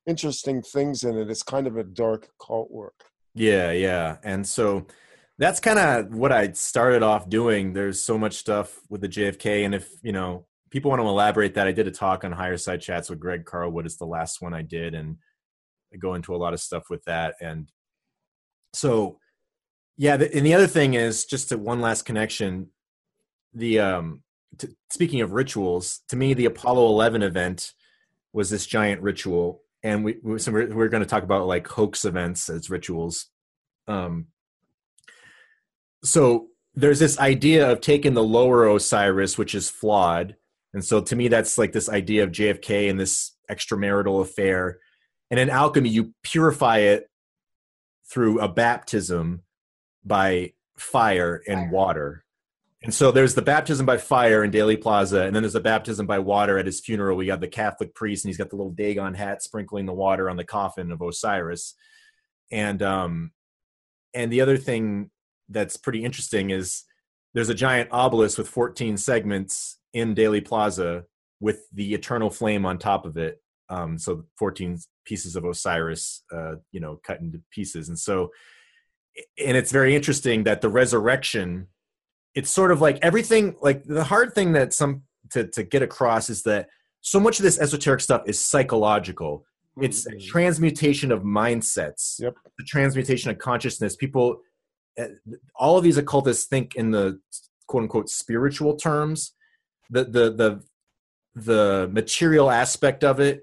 interesting 0.06 0.60
things 0.60 1.04
in 1.04 1.16
it. 1.16 1.30
It's 1.30 1.42
kind 1.42 1.66
of 1.66 1.78
a 1.78 1.84
dark 1.84 2.28
cult 2.44 2.70
work. 2.70 3.04
Yeah, 3.34 3.70
yeah. 3.72 4.18
And 4.24 4.46
so 4.46 4.86
that's 5.38 5.60
kind 5.60 5.78
of 5.78 6.14
what 6.14 6.32
I 6.32 6.52
started 6.52 7.02
off 7.02 7.28
doing. 7.28 7.72
There's 7.72 8.00
so 8.00 8.16
much 8.16 8.36
stuff 8.36 8.78
with 8.88 9.00
the 9.00 9.08
JFK. 9.08 9.64
And 9.64 9.74
if, 9.74 9.88
you 10.02 10.12
know, 10.12 10.46
people 10.70 10.90
want 10.90 11.02
to 11.02 11.08
elaborate 11.08 11.54
that, 11.54 11.66
I 11.66 11.72
did 11.72 11.88
a 11.88 11.90
talk 11.90 12.24
on 12.24 12.32
Higher 12.32 12.56
Side 12.56 12.80
Chats 12.80 13.10
with 13.10 13.20
Greg 13.20 13.44
Carlwood. 13.44 13.84
It's 13.84 13.96
the 13.96 14.06
last 14.06 14.40
one 14.40 14.54
I 14.54 14.62
did. 14.62 14.94
And 14.94 15.16
I 15.92 15.96
go 15.96 16.14
into 16.14 16.34
a 16.34 16.38
lot 16.38 16.54
of 16.54 16.60
stuff 16.60 16.84
with 16.88 17.04
that. 17.04 17.34
And 17.40 17.70
so, 18.72 19.18
yeah. 19.96 20.14
And 20.14 20.46
the 20.46 20.54
other 20.54 20.66
thing 20.66 20.94
is 20.94 21.24
just 21.24 21.48
to 21.48 21.58
one 21.58 21.80
last 21.80 22.02
connection. 22.02 22.68
The, 23.54 23.80
um, 23.80 24.22
speaking 24.90 25.20
of 25.20 25.32
rituals, 25.32 26.00
to 26.08 26.16
me, 26.16 26.34
the 26.34 26.46
Apollo 26.46 26.86
11 26.86 27.22
event 27.22 27.72
was 28.32 28.50
this 28.50 28.66
giant 28.66 29.00
ritual 29.00 29.62
and 29.84 30.02
we, 30.02 30.16
we 30.22 30.38
so 30.38 30.50
we're, 30.50 30.74
we're 30.74 30.88
going 30.88 31.02
to 31.02 31.08
talk 31.08 31.22
about 31.22 31.46
like 31.46 31.68
hoax 31.68 32.04
events 32.04 32.48
as 32.48 32.68
rituals 32.68 33.26
um 33.86 34.26
so 36.04 36.48
there's 36.74 36.98
this 36.98 37.18
idea 37.18 37.70
of 37.70 37.80
taking 37.80 38.14
the 38.14 38.22
lower 38.22 38.68
osiris 38.68 39.38
which 39.38 39.54
is 39.54 39.70
flawed 39.70 40.36
and 40.72 40.84
so 40.84 41.00
to 41.00 41.16
me 41.16 41.28
that's 41.28 41.58
like 41.58 41.72
this 41.72 41.88
idea 41.88 42.22
of 42.22 42.30
jfk 42.30 42.90
and 42.90 43.00
this 43.00 43.36
extramarital 43.50 44.20
affair 44.20 44.78
and 45.30 45.40
in 45.40 45.50
alchemy 45.50 45.88
you 45.88 46.12
purify 46.22 46.78
it 46.78 47.08
through 48.08 48.40
a 48.40 48.48
baptism 48.48 49.42
by 50.04 50.52
fire 50.76 51.42
and 51.46 51.70
water. 51.70 52.24
And 52.82 52.92
so 52.92 53.10
there's 53.10 53.34
the 53.34 53.42
baptism 53.42 53.86
by 53.86 53.96
fire 53.96 54.44
in 54.44 54.50
Dealey 54.50 54.80
Plaza, 54.80 55.22
and 55.22 55.34
then 55.34 55.42
there's 55.42 55.54
the 55.54 55.60
baptism 55.60 56.06
by 56.06 56.18
water 56.18 56.58
at 56.58 56.66
his 56.66 56.80
funeral. 56.80 57.16
We 57.16 57.26
got 57.26 57.40
the 57.40 57.48
Catholic 57.48 57.94
priest, 57.94 58.24
and 58.24 58.28
he's 58.28 58.36
got 58.36 58.50
the 58.50 58.56
little 58.56 58.72
Dagon 58.72 59.14
hat 59.14 59.42
sprinkling 59.42 59.86
the 59.86 59.94
water 59.94 60.28
on 60.28 60.36
the 60.36 60.44
coffin 60.44 60.92
of 60.92 61.00
Osiris. 61.00 61.74
And 62.52 62.82
um, 62.82 63.32
and 64.12 64.30
the 64.30 64.42
other 64.42 64.58
thing 64.58 65.10
that's 65.48 65.76
pretty 65.76 66.04
interesting 66.04 66.50
is 66.50 66.84
there's 67.34 67.48
a 67.48 67.54
giant 67.54 67.88
obelisk 67.92 68.38
with 68.38 68.48
14 68.48 68.96
segments 68.96 69.78
in 69.92 70.14
Dealey 70.14 70.44
Plaza 70.44 71.04
with 71.40 71.66
the 71.72 71.94
eternal 71.94 72.30
flame 72.30 72.64
on 72.64 72.78
top 72.78 73.04
of 73.04 73.16
it. 73.16 73.40
Um, 73.68 73.98
so 73.98 74.24
14 74.38 74.78
pieces 75.04 75.36
of 75.36 75.44
Osiris, 75.44 76.22
uh, 76.32 76.56
you 76.70 76.80
know, 76.80 77.00
cut 77.04 77.20
into 77.20 77.40
pieces. 77.50 77.88
And 77.88 77.98
so, 77.98 78.30
and 79.38 79.56
it's 79.56 79.72
very 79.72 79.94
interesting 79.94 80.44
that 80.44 80.60
the 80.60 80.68
resurrection, 80.68 81.68
it's 82.34 82.50
sort 82.50 82.70
of 82.72 82.80
like 82.80 82.98
everything, 83.02 83.56
like 83.62 83.84
the 83.84 84.04
hard 84.04 84.34
thing 84.34 84.52
that 84.52 84.72
some 84.72 85.02
to, 85.30 85.46
to 85.48 85.62
get 85.62 85.82
across 85.82 86.28
is 86.30 86.42
that 86.42 86.68
so 87.00 87.18
much 87.18 87.38
of 87.38 87.42
this 87.42 87.58
esoteric 87.58 88.00
stuff 88.00 88.22
is 88.26 88.38
psychological. 88.38 89.44
It's 89.80 90.06
a 90.06 90.10
Mhm. 90.12 90.26
transmutation 90.26 91.10
of 91.10 91.22
mindsets, 91.22 92.20
Yep. 92.20 92.34
the 92.58 92.64
transmutation 92.64 93.30
of 93.30 93.38
consciousness. 93.38 93.96
People, 93.96 94.40
Eh, 94.96 95.08
all 95.56 95.76
of 95.76 95.84
these 95.84 95.96
occultists 95.96 96.46
think 96.46 96.74
in 96.74 96.90
the 96.90 97.20
quote 97.66 97.84
unquote 97.84 98.08
spiritual 98.08 98.76
terms. 98.76 99.34
The 99.90 100.04
the 100.04 100.30
the 100.30 100.62
the 101.34 101.88
material 101.92 102.50
aspect 102.50 103.02
of 103.04 103.20
it 103.20 103.42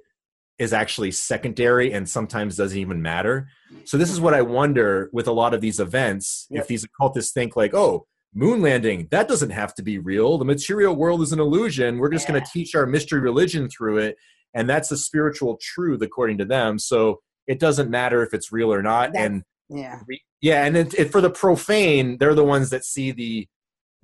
is 0.58 0.74
actually 0.74 1.12
secondary 1.12 1.91
and 1.91 2.08
sometimes 2.08 2.56
doesn't 2.56 2.78
even 2.78 3.02
matter. 3.02 3.47
So 3.84 3.97
this 3.97 4.12
is 4.12 4.22
what 4.22 4.34
I 4.34 4.43
wonder 4.43 5.10
with 5.12 5.28
a 5.28 5.32
lot 5.32 5.54
of 5.54 5.62
these 5.62 5.80
events. 5.80 6.45
Yep. 6.52 6.62
If 6.62 6.68
these 6.68 6.84
occultists 6.84 7.34
think 7.34 7.56
like, 7.56 7.74
oh, 7.74 8.06
moon 8.34 8.62
landing, 8.62 9.08
that 9.10 9.28
doesn't 9.28 9.49
have 9.49 9.74
to 9.76 9.82
be 9.82 9.97
real. 9.97 10.38
The 10.38 10.45
material 10.45 10.95
world 10.95 11.22
is 11.22 11.34
an 11.34 11.39
illusion. 11.39 11.97
We're 11.97 12.12
just 12.12 12.28
going 12.28 12.41
to 12.41 12.47
teach 12.54 12.76
our 12.76 12.86
mystery 12.86 13.20
religion 13.20 13.70
through 13.70 13.97
it, 13.97 14.18
and 14.54 14.70
that's 14.70 14.89
the 14.89 14.97
spiritual 14.97 15.58
truth 15.60 16.02
according 16.02 16.38
to 16.38 16.45
them. 16.45 16.78
So 16.78 17.22
it 17.47 17.60
doesn't 17.60 17.89
matter 17.89 18.22
if 18.24 18.34
it's 18.34 18.52
real 18.52 18.72
or 18.72 18.84
not. 18.84 19.14
That's- 19.14 19.26
and 19.26 19.43
Yeah. 19.74 19.99
yeah, 20.41 20.65
and 20.65 20.76
it, 20.76 20.93
it, 20.95 21.11
for 21.11 21.22
the 21.22 21.30
profane, 21.30 22.17
they're 22.17 22.36
the 22.36 22.43
ones 22.43 22.69
that 22.72 22.84
see 22.84 23.11
the 23.11 23.47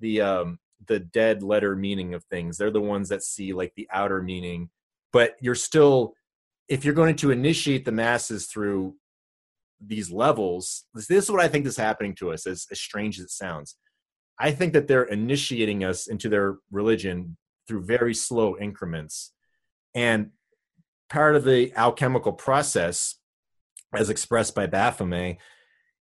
the 0.00 0.20
um 0.20 0.58
the 0.86 1.00
dead 1.00 1.42
letter 1.42 1.76
meaning 1.76 2.14
of 2.14 2.24
things. 2.24 2.56
They're 2.56 2.70
the 2.70 2.80
ones 2.80 3.08
that 3.10 3.22
see 3.22 3.52
like 3.52 3.72
the 3.76 3.88
outer 3.92 4.22
meaning. 4.22 4.70
But 5.12 5.36
you're 5.40 5.54
still, 5.54 6.14
if 6.68 6.84
you're 6.84 6.94
going 6.94 7.16
to 7.16 7.30
initiate 7.30 7.84
the 7.84 7.92
masses 7.92 8.46
through 8.46 8.94
these 9.84 10.10
levels, 10.10 10.84
this, 10.94 11.06
this 11.06 11.24
is 11.24 11.30
what 11.30 11.40
I 11.40 11.48
think 11.48 11.66
is 11.66 11.76
happening 11.76 12.14
to 12.16 12.32
us. 12.32 12.46
As, 12.46 12.66
as 12.70 12.80
strange 12.80 13.18
as 13.18 13.24
it 13.24 13.30
sounds, 13.30 13.76
I 14.38 14.52
think 14.52 14.72
that 14.74 14.86
they're 14.86 15.04
initiating 15.04 15.82
us 15.84 16.06
into 16.06 16.28
their 16.28 16.56
religion 16.70 17.36
through 17.66 17.84
very 17.84 18.14
slow 18.14 18.56
increments, 18.56 19.32
and 19.94 20.30
part 21.10 21.36
of 21.36 21.44
the 21.44 21.72
alchemical 21.74 22.32
process, 22.32 23.16
as 23.94 24.10
expressed 24.10 24.54
by 24.54 24.66
Baphomet, 24.66 25.38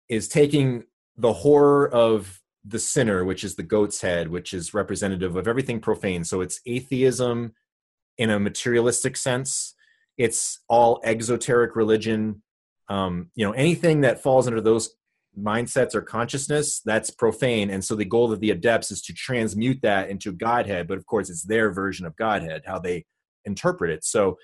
is 0.10 0.28
taking 0.28 0.84
the 1.18 1.34
horror 1.34 1.90
of 1.90 2.42
the 2.66 2.80
sinner, 2.80 3.26
which 3.26 3.44
is 3.44 3.56
the 3.56 3.64
goat's 3.64 4.02
head, 4.02 4.30
which 4.30 4.54
is 4.54 4.74
representative 4.74 5.36
of 5.36 5.48
everything 5.48 5.80
profane. 5.80 6.24
So 6.24 6.42
it's 6.42 6.62
atheism 6.66 7.54
in 8.18 8.30
a 8.30 8.40
materialistic 8.40 9.18
sense. 9.18 9.76
It's 10.18 10.60
all 10.70 11.02
exoteric 11.04 11.76
religion. 11.76 12.42
Um, 12.90 13.32
you 13.36 13.46
know, 13.46 13.52
anything 13.54 14.02
that 14.02 14.22
falls 14.22 14.48
under 14.48 14.62
those 14.62 14.96
mindsets 15.38 15.96
or 15.96 16.02
consciousness, 16.02 16.80
that's 16.86 17.10
profane. 17.10 17.70
And 17.70 17.84
so 17.84 17.96
the 17.96 18.06
goal 18.06 18.32
of 18.32 18.40
the 18.40 18.52
adepts 18.52 18.92
is 18.92 19.02
to 19.04 19.14
transmute 19.14 19.82
that 19.82 20.10
into 20.10 20.32
Godhead. 20.32 20.88
But 20.88 20.98
of 20.98 21.06
course, 21.06 21.30
it's 21.30 21.44
their 21.44 21.72
version 21.72 22.06
of 22.06 22.16
Godhead, 22.16 22.64
how 22.66 22.80
they 22.80 23.06
interpret 23.46 23.92
it. 23.92 24.06
So 24.06 24.38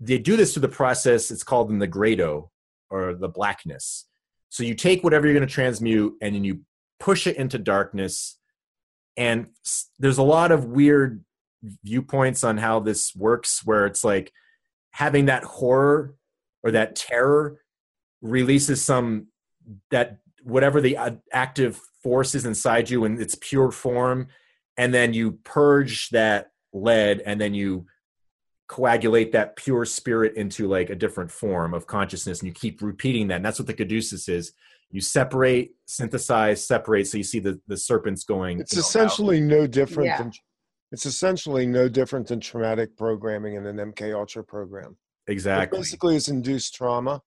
they 0.00 0.18
do 0.18 0.36
this 0.36 0.52
through 0.52 0.62
the 0.62 0.68
process. 0.68 1.30
It's 1.30 1.44
called 1.44 1.70
nigredo 1.70 2.48
or 2.90 3.14
the 3.14 3.28
blackness. 3.28 4.06
So 4.50 4.62
you 4.62 4.74
take 4.74 5.02
whatever 5.02 5.26
you're 5.26 5.34
going 5.34 5.48
to 5.48 5.52
transmute 5.52 6.14
and 6.20 6.34
then 6.34 6.44
you 6.44 6.60
push 6.98 7.26
it 7.26 7.36
into 7.36 7.58
darkness. 7.58 8.38
And 9.16 9.46
there's 9.98 10.18
a 10.18 10.22
lot 10.22 10.52
of 10.52 10.66
weird 10.66 11.24
viewpoints 11.82 12.44
on 12.44 12.58
how 12.58 12.80
this 12.80 13.14
works, 13.16 13.62
where 13.64 13.86
it's 13.86 14.04
like 14.04 14.32
having 14.92 15.26
that 15.26 15.44
horror 15.44 16.14
or 16.62 16.70
that 16.72 16.96
terror 16.96 17.60
releases 18.22 18.82
some 18.82 19.28
that 19.90 20.18
whatever 20.42 20.80
the 20.80 20.98
active 21.32 21.80
force 22.02 22.34
is 22.34 22.44
inside 22.44 22.90
you 22.90 23.04
in 23.04 23.20
its 23.20 23.36
pure 23.40 23.70
form, 23.70 24.28
and 24.76 24.92
then 24.92 25.14
you 25.14 25.32
purge 25.44 26.08
that 26.10 26.50
lead, 26.72 27.22
and 27.24 27.40
then 27.40 27.54
you 27.54 27.86
coagulate 28.70 29.32
that 29.32 29.56
pure 29.56 29.84
spirit 29.84 30.32
into 30.36 30.68
like 30.68 30.90
a 30.90 30.94
different 30.94 31.28
form 31.28 31.74
of 31.74 31.88
consciousness 31.88 32.38
and 32.38 32.46
you 32.46 32.54
keep 32.54 32.80
repeating 32.80 33.26
that 33.26 33.34
and 33.34 33.44
that's 33.44 33.58
what 33.58 33.66
the 33.66 33.74
caduceus 33.74 34.28
is 34.28 34.52
you 34.92 35.00
separate 35.00 35.72
synthesize 35.86 36.64
separate 36.64 37.04
so 37.08 37.18
you 37.18 37.24
see 37.24 37.40
the, 37.40 37.60
the 37.66 37.76
serpents 37.76 38.22
going 38.22 38.60
It's 38.60 38.72
you 38.72 38.76
know, 38.76 38.80
out. 38.82 38.88
essentially 38.88 39.40
no 39.40 39.66
different 39.66 40.06
Yeah. 40.06 40.18
than 40.18 40.32
it's 40.92 41.04
essentially 41.04 41.66
no 41.66 41.88
different 41.88 42.28
than 42.28 42.38
traumatic 42.38 42.96
programming 42.96 43.54
in 43.56 43.66
an 43.66 43.76
MK 43.92 44.14
Ultra 44.14 44.44
program. 44.44 44.96
It 45.26 45.32
exactly 45.32 45.78
basically 45.80 46.14
it's 46.14 46.28
induced 46.28 46.72
trauma 46.76 47.22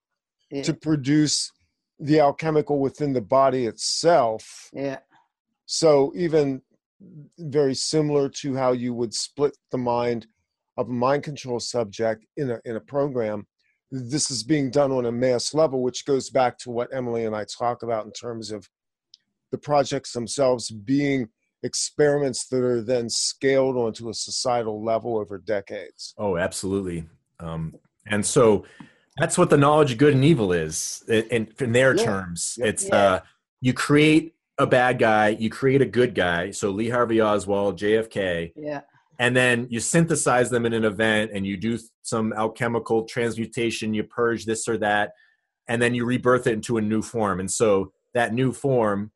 Yeah. 0.50 0.64
to 0.64 0.74
produce 0.74 1.52
the 2.00 2.22
alchemical 2.22 2.80
within 2.80 3.12
the 3.12 3.22
body 3.22 3.66
itself. 3.66 4.70
yeah. 4.72 5.00
So 5.66 6.14
even 6.16 6.62
very 7.38 7.76
similar 7.76 8.30
to 8.30 8.56
how 8.56 8.72
you 8.72 8.94
would 8.94 9.14
split 9.14 9.58
the 9.72 9.78
mind 9.78 10.28
of 10.78 10.90
a 10.90 10.92
mind 10.92 11.24
control 11.24 11.60
subject 11.60 12.26
in 12.38 12.52
a 12.52 12.60
in 12.66 12.76
a 12.76 12.80
program, 12.82 13.46
this 13.92 14.32
is 14.32 14.44
being 14.44 14.70
done 14.72 14.92
on 14.92 15.06
a 15.06 15.12
mass 15.12 15.54
level, 15.54 15.82
which 15.84 16.06
goes 16.06 16.30
back 16.30 16.58
to 16.60 16.72
what 16.72 16.94
Emily 16.94 17.26
and 17.26 17.36
I 17.36 17.46
talk 17.46 17.84
about 17.84 18.06
in 18.06 18.12
terms 18.12 18.52
of 18.52 18.68
the 19.52 19.58
projects 19.58 20.14
themselves 20.14 20.70
being 20.72 21.30
experiments 21.62 22.48
that 22.48 22.62
are 22.64 22.82
then 22.82 23.10
scaled 23.10 23.78
onto 23.78 24.10
a 24.10 24.14
societal 24.14 24.84
level 24.84 25.18
over 25.18 25.38
decades. 25.38 26.14
oh 26.18 26.36
absolutely 26.38 27.06
um, 27.40 27.74
and 28.08 28.26
so 28.26 28.66
that's 29.18 29.38
what 29.38 29.50
the 29.50 29.58
knowledge 29.58 29.94
of 29.94 29.98
good 29.98 30.14
and 30.14 30.26
evil 30.26 30.52
is 30.52 31.04
in, 31.08 31.24
in, 31.36 31.48
in 31.60 31.72
their 31.72 31.96
Yeah. 31.96 32.04
terms 32.04 32.56
Yep. 32.60 32.68
it's 32.68 32.88
Yeah. 32.88 32.96
uh, 32.96 33.20
you 33.62 33.74
create 33.74 34.36
a 34.58 34.68
bad 34.68 35.00
guy 35.00 35.30
you 35.30 35.50
create 35.50 35.82
a 35.82 35.86
good 35.86 36.14
guy 36.16 36.52
so 36.52 36.70
lee 36.70 36.90
harvey 36.90 37.22
oswald 37.22 37.80
jfk 37.80 38.52
Yeah. 38.58 38.82
And 39.24 39.38
then 39.38 39.68
you 39.70 39.80
synthesize 39.80 40.50
them 40.50 40.66
in 40.66 40.74
an 40.74 40.84
event 40.84 41.32
and 41.34 41.46
you 41.48 41.56
do 41.56 41.80
some 42.02 42.34
alchemical 42.34 43.06
transmutation 43.06 43.94
you 43.94 44.04
purge 44.04 44.44
this 44.46 44.68
or 44.68 44.78
that 44.78 45.12
and 45.70 45.82
then 45.82 45.96
you 45.96 46.04
rebirth 46.04 46.46
it 46.46 46.52
into 46.54 46.76
a 46.78 46.82
new 46.82 47.02
form 47.02 47.40
and 47.40 47.50
so 47.50 47.94
that 48.14 48.34
new 48.34 48.52
form 48.52 49.12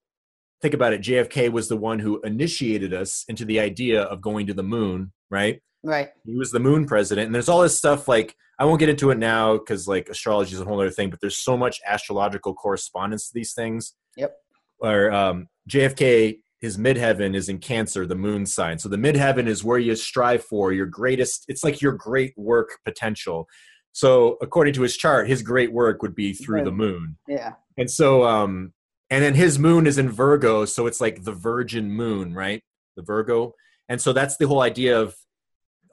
think 0.62 0.74
about 0.74 0.94
it 0.94 1.02
jfk 1.02 1.52
was 1.52 1.68
the 1.68 1.76
one 1.76 2.00
who 2.00 2.22
initiated 2.22 2.94
us 2.94 3.26
into 3.28 3.44
the 3.44 3.60
idea 3.60 4.02
of 4.04 4.22
going 4.22 4.48
to 4.48 4.54
the 4.54 4.64
moon 4.64 5.12
right 5.30 5.62
Right. 5.84 6.10
he 6.26 6.36
was 6.36 6.52
the 6.52 6.60
moon 6.60 6.86
president 6.88 7.26
and 7.26 7.36
there's 7.36 7.50
all 7.50 7.62
this 7.62 7.78
stuff 7.78 8.08
like 8.08 8.34
i 8.60 8.64
won't 8.66 8.80
get 8.80 8.90
into 8.90 9.12
it 9.12 9.18
now 9.18 9.58
because 9.58 9.88
like 9.90 10.08
astrology 10.10 10.54
is 10.56 10.62
a 10.62 10.66
whole 10.66 10.80
other 10.80 10.90
thing 10.90 11.10
but 11.10 11.20
there's 11.22 11.38
so 11.38 11.58
much 11.58 11.80
astrological 11.86 12.54
correspondence 12.54 13.28
to 13.28 13.34
these 13.34 13.54
things 13.54 13.94
Yep. 14.16 14.32
or 14.80 15.12
um, 15.12 15.48
jfk 15.70 16.40
his 16.60 16.78
midheaven 16.78 17.36
is 17.36 17.50
in 17.50 17.60
cancer 17.60 18.06
the 18.06 18.16
moon 18.16 18.46
sign. 18.46 18.80
So 18.80 18.90
the 18.90 18.98
midheaven 18.98 19.48
is 19.48 19.64
where 19.64 19.78
you 19.78 19.96
strive 19.96 20.44
for 20.44 20.72
your 20.72 20.86
greatest 20.86 21.46
it's 21.48 21.64
like 21.64 21.82
your 21.82 21.94
great 21.94 22.34
work 22.38 22.80
potential. 22.86 23.48
So 23.92 24.38
according 24.42 24.74
to 24.76 24.82
his 24.82 24.98
chart 24.98 25.28
his 25.28 25.42
great 25.42 25.72
work 25.72 26.02
would 26.02 26.16
be 26.16 26.34
through 26.34 26.64
the 26.64 26.72
moon. 26.72 27.18
Yeah. 27.28 27.54
and 27.78 27.90
so 27.90 28.26
um 28.26 28.74
and 29.10 29.24
then 29.24 29.36
his 29.36 29.58
moon 29.58 29.88
is 29.88 29.98
in 29.98 30.10
virgo 30.10 30.66
so 30.66 30.88
it's 30.88 31.00
like 31.00 31.24
the 31.24 31.32
virgin 31.34 31.92
moon 31.92 32.34
right? 32.34 32.64
The 32.96 33.04
virgo. 33.04 33.54
And 33.90 34.02
so 34.02 34.12
that's 34.12 34.38
the 34.38 34.48
whole 34.48 34.62
idea 34.62 35.00
of 35.00 35.16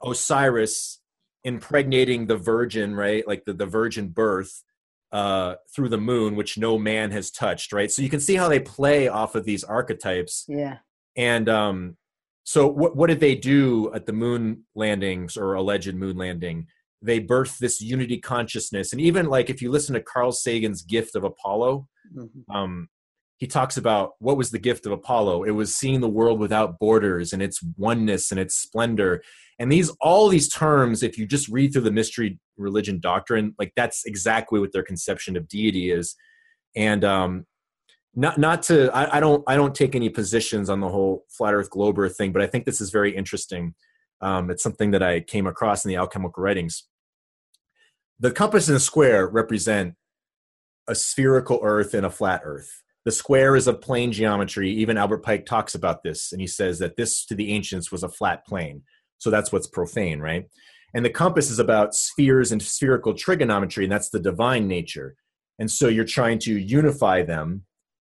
osiris 0.03 0.99
impregnating 1.43 2.25
the 2.25 2.37
virgin 2.37 2.95
right? 2.95 3.27
Like 3.27 3.45
the, 3.45 3.53
the 3.53 3.67
virgin 3.67 4.09
birth 4.09 4.63
uh 5.15 5.55
through 5.73 5.87
the 5.89 5.97
moon 6.11 6.35
which 6.35 6.57
no 6.57 6.77
man 6.77 7.09
has 7.17 7.31
touched 7.31 7.71
right 7.71 7.89
so 7.91 8.01
you 8.01 8.09
can 8.09 8.19
see 8.19 8.35
how 8.35 8.49
they 8.49 8.59
play 8.59 9.07
off 9.07 9.33
of 9.35 9.45
these 9.45 9.63
archetypes 9.63 10.43
Yeah. 10.47 10.77
and 11.15 11.47
um 11.47 11.77
so 12.43 12.67
what 12.67 12.95
what 12.97 13.07
did 13.07 13.21
they 13.21 13.35
do 13.53 13.91
at 13.93 14.05
the 14.05 14.13
moon 14.13 14.41
landings 14.75 15.37
or 15.37 15.53
alleged 15.53 15.95
moon 15.95 16.17
landing 16.17 16.67
they 17.01 17.19
birthed 17.21 17.59
this 17.59 17.79
unity 17.79 18.17
consciousness 18.17 18.91
and 18.91 18.99
even 19.09 19.27
like 19.35 19.49
if 19.49 19.61
you 19.61 19.71
listen 19.71 19.93
to 19.95 20.01
carl 20.01 20.31
sagan's 20.33 20.81
gift 20.81 21.15
of 21.15 21.23
apollo 21.23 21.87
Mhm. 22.15 22.29
um, 22.55 22.73
he 23.37 23.47
talks 23.47 23.77
about 23.77 24.13
what 24.19 24.37
was 24.37 24.51
the 24.51 24.59
gift 24.59 24.85
of 24.85 24.91
Apollo. 24.91 25.43
It 25.43 25.51
was 25.51 25.75
seeing 25.75 25.99
the 25.99 26.07
world 26.07 26.39
without 26.39 26.79
borders 26.79 27.33
and 27.33 27.41
its 27.41 27.61
oneness 27.77 28.31
and 28.31 28.39
its 28.39 28.55
splendor. 28.55 29.21
And 29.59 29.71
these, 29.71 29.89
all 30.01 30.29
these 30.29 30.49
terms, 30.49 31.03
if 31.03 31.17
you 31.17 31.25
just 31.25 31.49
read 31.49 31.73
through 31.73 31.83
the 31.83 31.91
mystery 31.91 32.39
religion 32.57 32.99
doctrine, 32.99 33.53
like 33.59 33.73
that's 33.75 34.05
exactly 34.05 34.59
what 34.59 34.71
their 34.71 34.83
conception 34.83 35.35
of 35.35 35.47
deity 35.47 35.91
is. 35.91 36.15
And 36.75 37.03
um, 37.03 37.45
not 38.15 38.37
not 38.37 38.63
to 38.63 38.89
I, 38.95 39.17
I, 39.17 39.19
don't 39.19 39.43
I 39.47 39.55
don't 39.55 39.75
take 39.75 39.95
any 39.95 40.09
positions 40.09 40.69
on 40.69 40.79
the 40.79 40.89
whole 40.89 41.25
flat 41.29 41.53
Earth 41.53 41.69
globe 41.69 41.99
Earth 41.99 42.17
thing, 42.17 42.31
but 42.31 42.41
I 42.41 42.47
think 42.47 42.65
this 42.65 42.79
is 42.79 42.89
very 42.89 43.15
interesting. 43.15 43.75
Um, 44.21 44.49
it's 44.49 44.63
something 44.63 44.91
that 44.91 45.03
I 45.03 45.19
came 45.19 45.47
across 45.47 45.83
in 45.83 45.89
the 45.89 45.97
alchemical 45.97 46.41
writings. 46.41 46.87
The 48.19 48.31
compass 48.31 48.69
and 48.69 48.75
the 48.75 48.79
square 48.79 49.27
represent 49.27 49.95
a 50.87 50.95
spherical 50.95 51.59
Earth 51.61 51.93
and 51.93 52.05
a 52.05 52.09
flat 52.09 52.41
Earth. 52.45 52.81
The 53.05 53.11
square 53.11 53.55
is 53.55 53.67
a 53.67 53.73
plane 53.73 54.11
geometry. 54.11 54.71
Even 54.71 54.97
Albert 54.97 55.23
Pike 55.23 55.45
talks 55.45 55.75
about 55.75 56.03
this, 56.03 56.31
and 56.31 56.41
he 56.41 56.47
says 56.47 56.79
that 56.79 56.97
this 56.97 57.25
to 57.27 57.35
the 57.35 57.51
ancients 57.53 57.91
was 57.91 58.03
a 58.03 58.09
flat 58.09 58.45
plane. 58.45 58.81
So 59.19 59.29
that's 59.29 59.51
what's 59.51 59.67
profane, 59.67 60.19
right? 60.19 60.45
And 60.93 61.05
the 61.05 61.09
compass 61.09 61.51
is 61.51 61.59
about 61.59 61.93
spheres 61.93 62.51
and 62.51 62.61
spherical 62.61 63.13
trigonometry, 63.13 63.85
and 63.85 63.91
that's 63.91 64.09
the 64.09 64.19
divine 64.19 64.67
nature. 64.67 65.15
And 65.59 65.69
so 65.69 65.87
you're 65.87 66.03
trying 66.03 66.39
to 66.39 66.57
unify 66.57 67.21
them 67.21 67.65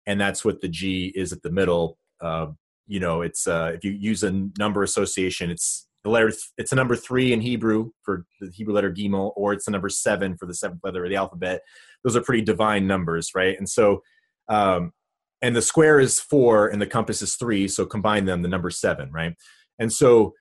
and 0.09 0.19
that's 0.19 0.43
what 0.45 0.63
the 0.63 0.69
G 0.69 1.13
is 1.15 1.33
at 1.33 1.43
the 1.43 1.51
middle. 1.51 1.99
Uh, 2.21 2.47
you 2.87 2.99
know, 2.99 3.21
it's 3.21 3.47
uh, 3.47 3.73
if 3.75 3.85
you 3.85 3.93
use 3.93 4.25
a 4.25 4.49
number 4.59 4.83
association, 4.83 5.51
it's 5.51 5.87
the 6.03 6.11
letter. 6.11 6.33
It's 6.57 6.73
a 6.73 6.77
number 6.77 6.97
three 6.97 7.35
in 7.35 7.43
Hebrew 7.43 7.91
for 8.03 8.25
the 8.41 8.51
Hebrew 8.51 8.75
letter 8.75 8.91
Gimel, 8.91 9.33
or 9.37 9.53
it's 9.53 9.69
a 9.69 9.71
number 9.71 9.91
seven 9.91 10.37
for 10.39 10.47
the 10.47 10.55
seventh 10.55 10.81
letter 10.83 11.05
of 11.05 11.11
the 11.11 11.17
alphabet. 11.17 11.61
Those 12.03 12.17
are 12.17 12.23
pretty 12.23 12.43
divine 12.43 12.87
numbers, 12.87 13.33
right? 13.35 13.57
And 13.59 13.69
so, 13.69 14.03
um, 14.49 14.93
and 15.41 15.55
the 15.55 15.63
square 15.63 16.01
is 16.01 16.19
four, 16.19 16.69
and 16.69 16.83
the 16.83 16.87
compass 16.87 17.23
is 17.23 17.37
three. 17.37 17.69
So 17.69 17.87
combine 17.87 18.25
them, 18.25 18.43
the 18.43 18.49
number 18.49 18.71
seven, 18.71 19.11
right? 19.13 19.35
And 19.79 19.93
so, 19.93 20.35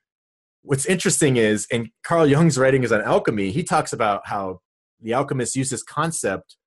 what's 0.63 0.85
interesting 0.85 1.37
is, 1.37 1.67
in 1.69 1.91
Carl 2.03 2.25
Jung's 2.25 2.57
writings 2.57 2.91
on 2.91 3.01
alchemy, 3.01 3.51
he 3.51 3.63
talks 3.63 3.93
about 3.93 4.27
how 4.27 4.59
the 4.99 5.13
alchemists 5.13 5.55
use 5.55 5.69
this 5.69 5.83
concept 5.83 6.57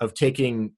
of 0.00 0.14
taking 0.14 0.72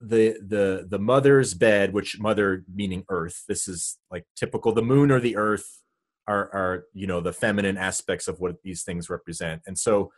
the 0.00 0.36
the 0.46 0.86
the 0.88 0.98
mother's 0.98 1.54
bed 1.54 1.92
which 1.92 2.20
mother 2.20 2.64
meaning 2.72 3.04
earth 3.08 3.42
this 3.48 3.66
is 3.66 3.98
like 4.12 4.24
typical 4.36 4.72
the 4.72 4.82
moon 4.82 5.10
or 5.10 5.18
the 5.18 5.36
earth 5.36 5.82
are 6.28 6.52
are 6.54 6.84
you 6.92 7.06
know 7.06 7.20
the 7.20 7.32
feminine 7.32 7.76
aspects 7.76 8.28
of 8.28 8.38
what 8.38 8.62
these 8.62 8.84
things 8.84 9.10
represent 9.10 9.60
and 9.66 9.76
so 9.76 10.12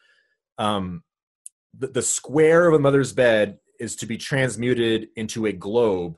um 0.58 1.02
the, 1.78 1.86
the 1.86 2.02
square 2.02 2.68
of 2.68 2.74
a 2.74 2.78
mother's 2.78 3.12
bed 3.12 3.58
is 3.80 3.96
to 3.96 4.06
be 4.06 4.16
transmuted 4.16 5.08
into 5.16 5.46
a 5.46 5.52
globe 5.52 6.16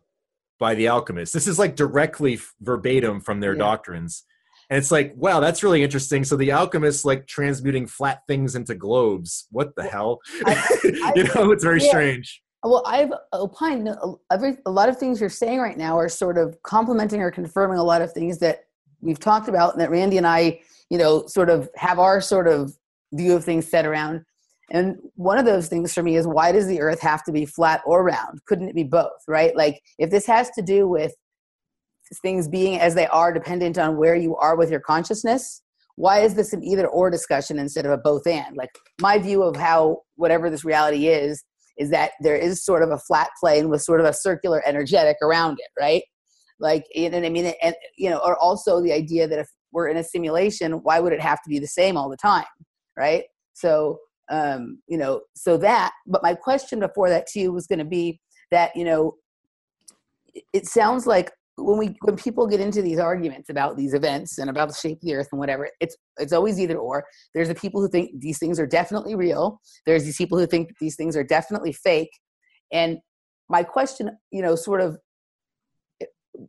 by 0.59 0.75
the 0.75 0.89
alchemists 0.89 1.33
this 1.33 1.47
is 1.47 1.59
like 1.59 1.77
directly 1.77 2.39
verbatim 2.61 3.21
from 3.21 3.41
their 3.41 3.55
yeah. 3.55 3.59
doctrines 3.59 4.25
and 4.71 4.79
it's 4.79 4.91
like 4.91 5.13
wow 5.17 5.41
that's 5.41 5.63
really 5.63 5.83
interesting 5.83 6.25
so 6.25 6.37
the 6.37 6.53
alchemists 6.53 7.05
like 7.05 7.27
transmuting 7.27 7.87
flat 7.87 8.21
things 8.29 8.55
into 8.55 8.75
globes 8.75 9.47
what 9.51 9.75
the 9.77 9.83
hell 9.83 10.21
I, 10.47 10.79
I, 10.85 11.13
you 11.17 11.25
know 11.25 11.51
it's 11.51 11.65
very 11.65 11.83
yeah. 11.83 11.89
strange 11.89 12.43
well, 12.65 12.83
I've 12.87 13.13
opined 13.33 13.89
uh, 13.89 14.13
every, 14.31 14.57
a 14.67 14.71
lot 14.71 14.89
of 14.89 14.97
things 14.97 15.21
you're 15.21 15.31
saying 15.31 15.59
right 15.59 15.77
now 15.77 15.99
are 15.99 16.09
sort 16.09 16.39
of 16.39 16.63
complementing 16.63 17.21
or 17.21 17.31
confirming 17.31 17.79
a 17.79 17.83
lot 17.83 18.03
of 18.03 18.13
things 18.13 18.39
that 18.39 18.67
we've 19.01 19.19
talked 19.19 19.49
about 19.49 19.73
and 19.73 19.81
that 19.81 19.91
Randy 19.91 20.17
and 20.17 20.27
I, 20.27 20.61
you 20.89 20.97
know, 20.97 21.27
sort 21.27 21.51
of 21.51 21.69
have 21.77 21.99
our 21.99 22.21
sort 22.21 22.47
of 22.47 22.73
view 23.13 23.35
of 23.35 23.45
things 23.45 23.69
set 23.69 23.85
around. 23.85 24.25
And 24.71 24.97
one 25.17 25.39
of 25.39 25.45
those 25.45 25.69
things 25.69 25.93
for 25.93 26.03
me 26.03 26.17
is 26.17 26.27
why 26.27 26.53
does 26.53 26.67
the 26.67 26.81
earth 26.81 27.01
have 27.01 27.23
to 27.25 27.33
be 27.33 27.45
flat 27.45 27.83
or 27.85 28.05
round? 28.05 28.41
Couldn't 28.47 28.69
it 28.69 28.75
be 28.75 28.85
both, 28.85 29.11
right? 29.29 29.55
Like 29.57 29.81
if 29.99 30.11
this 30.11 30.27
has 30.27 30.51
to 30.51 30.63
do 30.63 30.89
with 30.89 31.13
things 32.23 32.49
being 32.49 32.79
as 32.79 32.95
they 32.95 33.07
are 33.07 33.33
dependent 33.33 33.79
on 33.79 33.97
where 33.97 34.15
you 34.15 34.37
are 34.37 34.57
with 34.57 34.71
your 34.71 34.81
consciousness, 34.81 35.63
why 35.97 36.21
is 36.21 36.35
this 36.35 36.53
an 36.53 36.63
either 36.63 36.87
or 36.87 37.11
discussion 37.11 37.59
instead 37.59 37.85
of 37.85 37.93
a 37.93 37.99
both 37.99 38.27
and? 38.27 38.57
Like 38.57 38.71
my 39.01 39.19
view 39.19 39.43
of 39.43 39.57
how 39.57 39.99
whatever 40.17 40.49
this 40.49 40.65
reality 40.65 41.09
is 41.09 41.43
is 41.79 41.91
that 41.91 42.13
there 42.21 42.37
is 42.37 42.65
sort 42.65 42.83
of 42.83 42.91
a 42.91 42.99
flat 42.99 43.29
plane 43.41 43.69
with 43.69 43.83
sort 43.83 44.01
of 44.01 44.07
a 44.07 44.13
circular 44.13 44.63
energetic 44.67 45.17
around 45.23 45.59
it, 45.59 45.69
right? 45.81 46.03
Like, 46.61 46.85
you 46.95 47.11
know 47.11 47.19
what 47.19 47.27
I 47.27 47.31
mean? 47.31 47.53
And, 47.63 47.75
you 47.97 48.09
know, 48.11 48.19
or 48.19 48.39
also 48.39 48.81
the 48.81 48.93
idea 48.93 49.27
that 49.27 49.39
if 49.39 49.49
we're 49.73 49.89
in 49.89 49.97
a 49.97 50.05
simulation, 50.05 50.73
why 50.83 51.01
would 51.01 51.13
it 51.13 51.21
have 51.21 51.43
to 51.43 51.49
be 51.49 51.59
the 51.59 51.67
same 51.67 51.97
all 51.97 52.09
the 52.09 52.17
time, 52.17 52.45
right? 52.97 53.25
So, 53.55 53.99
um, 54.31 54.79
you 54.89 54.97
know, 54.97 55.23
so 55.35 55.57
that, 55.59 55.93
but 56.07 56.23
my 56.23 56.35
question 56.35 56.81
before 56.81 57.09
that 57.09 57.27
to 57.29 57.41
you 57.41 57.53
was 57.53 57.67
going 57.67 57.79
to 57.79 57.85
be 57.85 58.21
that, 58.51 58.75
you 58.77 58.85
know, 58.85 59.17
it 60.53 60.67
sounds 60.67 61.07
like 61.07 61.33
when 61.57 61.79
we 61.79 61.97
when 62.01 62.17
people 62.17 62.47
get 62.47 62.61
into 62.61 62.81
these 62.81 62.99
arguments 62.99 63.51
about 63.51 63.77
these 63.77 63.93
events 63.93 64.39
and 64.39 64.49
about 64.49 64.69
the 64.69 64.75
shape 64.75 64.97
of 64.97 65.03
the 65.03 65.15
earth 65.15 65.29
and 65.33 65.39
whatever 65.39 65.69
it's 65.81 65.97
it's 66.19 66.33
always 66.33 66.59
either 66.59 66.79
or. 66.79 67.05
There's 67.35 67.49
the 67.49 67.55
people 67.55 67.81
who 67.81 67.89
think 67.89 68.21
these 68.21 68.39
things 68.39 68.59
are 68.59 68.67
definitely 68.67 69.15
real. 69.15 69.61
There's 69.85 70.05
these 70.05 70.17
people 70.17 70.39
who 70.39 70.47
think 70.47 70.71
these 70.81 70.97
things 70.97 71.17
are 71.17 71.25
definitely 71.25 71.73
fake. 71.73 72.11
And 72.73 72.99
my 73.49 73.63
question 73.63 74.11
you 74.31 74.43
know 74.43 74.57
sort 74.57 74.81
of 74.81 74.97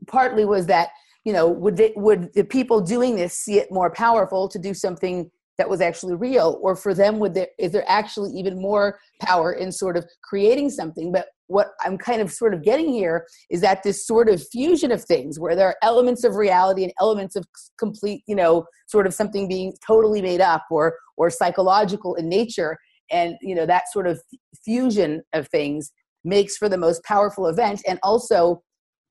partly 0.07 0.45
was 0.45 0.67
that 0.67 0.89
you 1.25 1.33
know 1.33 1.47
would 1.49 1.75
they, 1.75 1.93
would 1.95 2.33
the 2.33 2.45
people 2.45 2.79
doing 2.79 3.15
this 3.15 3.33
see 3.33 3.57
it 3.57 3.71
more 3.71 3.91
powerful 3.91 4.47
to 4.47 4.59
do 4.59 4.73
something 4.73 5.29
that 5.57 5.69
was 5.69 5.81
actually 5.81 6.15
real? 6.15 6.59
Or 6.61 6.75
for 6.75 6.93
them 6.93 7.19
would 7.19 7.33
there 7.33 7.47
is 7.59 7.71
there 7.71 7.85
actually 7.87 8.31
even 8.31 8.61
more 8.61 8.99
power 9.21 9.53
in 9.53 9.71
sort 9.71 9.97
of 9.97 10.05
creating 10.23 10.69
something? 10.69 11.11
But 11.11 11.27
what 11.47 11.73
I'm 11.81 11.97
kind 11.97 12.21
of 12.21 12.31
sort 12.31 12.53
of 12.53 12.63
getting 12.63 12.89
here 12.89 13.25
is 13.49 13.61
that 13.61 13.83
this 13.83 14.07
sort 14.07 14.29
of 14.29 14.45
fusion 14.47 14.91
of 14.91 15.03
things 15.03 15.39
where 15.39 15.55
there 15.55 15.67
are 15.67 15.77
elements 15.83 16.23
of 16.23 16.35
reality 16.35 16.83
and 16.83 16.93
elements 16.99 17.35
of 17.35 17.45
complete, 17.77 18.23
you 18.27 18.35
know, 18.35 18.65
sort 18.87 19.05
of 19.05 19.13
something 19.13 19.47
being 19.47 19.73
totally 19.85 20.21
made 20.21 20.41
up 20.41 20.63
or 20.71 20.95
or 21.17 21.29
psychological 21.29 22.15
in 22.15 22.27
nature 22.29 22.77
and 23.11 23.35
you 23.41 23.55
know 23.55 23.65
that 23.65 23.91
sort 23.91 24.07
of 24.07 24.21
fusion 24.65 25.21
of 25.33 25.47
things 25.49 25.91
makes 26.23 26.57
for 26.57 26.69
the 26.69 26.77
most 26.77 27.03
powerful 27.03 27.47
event. 27.47 27.81
And 27.87 27.99
also 28.03 28.63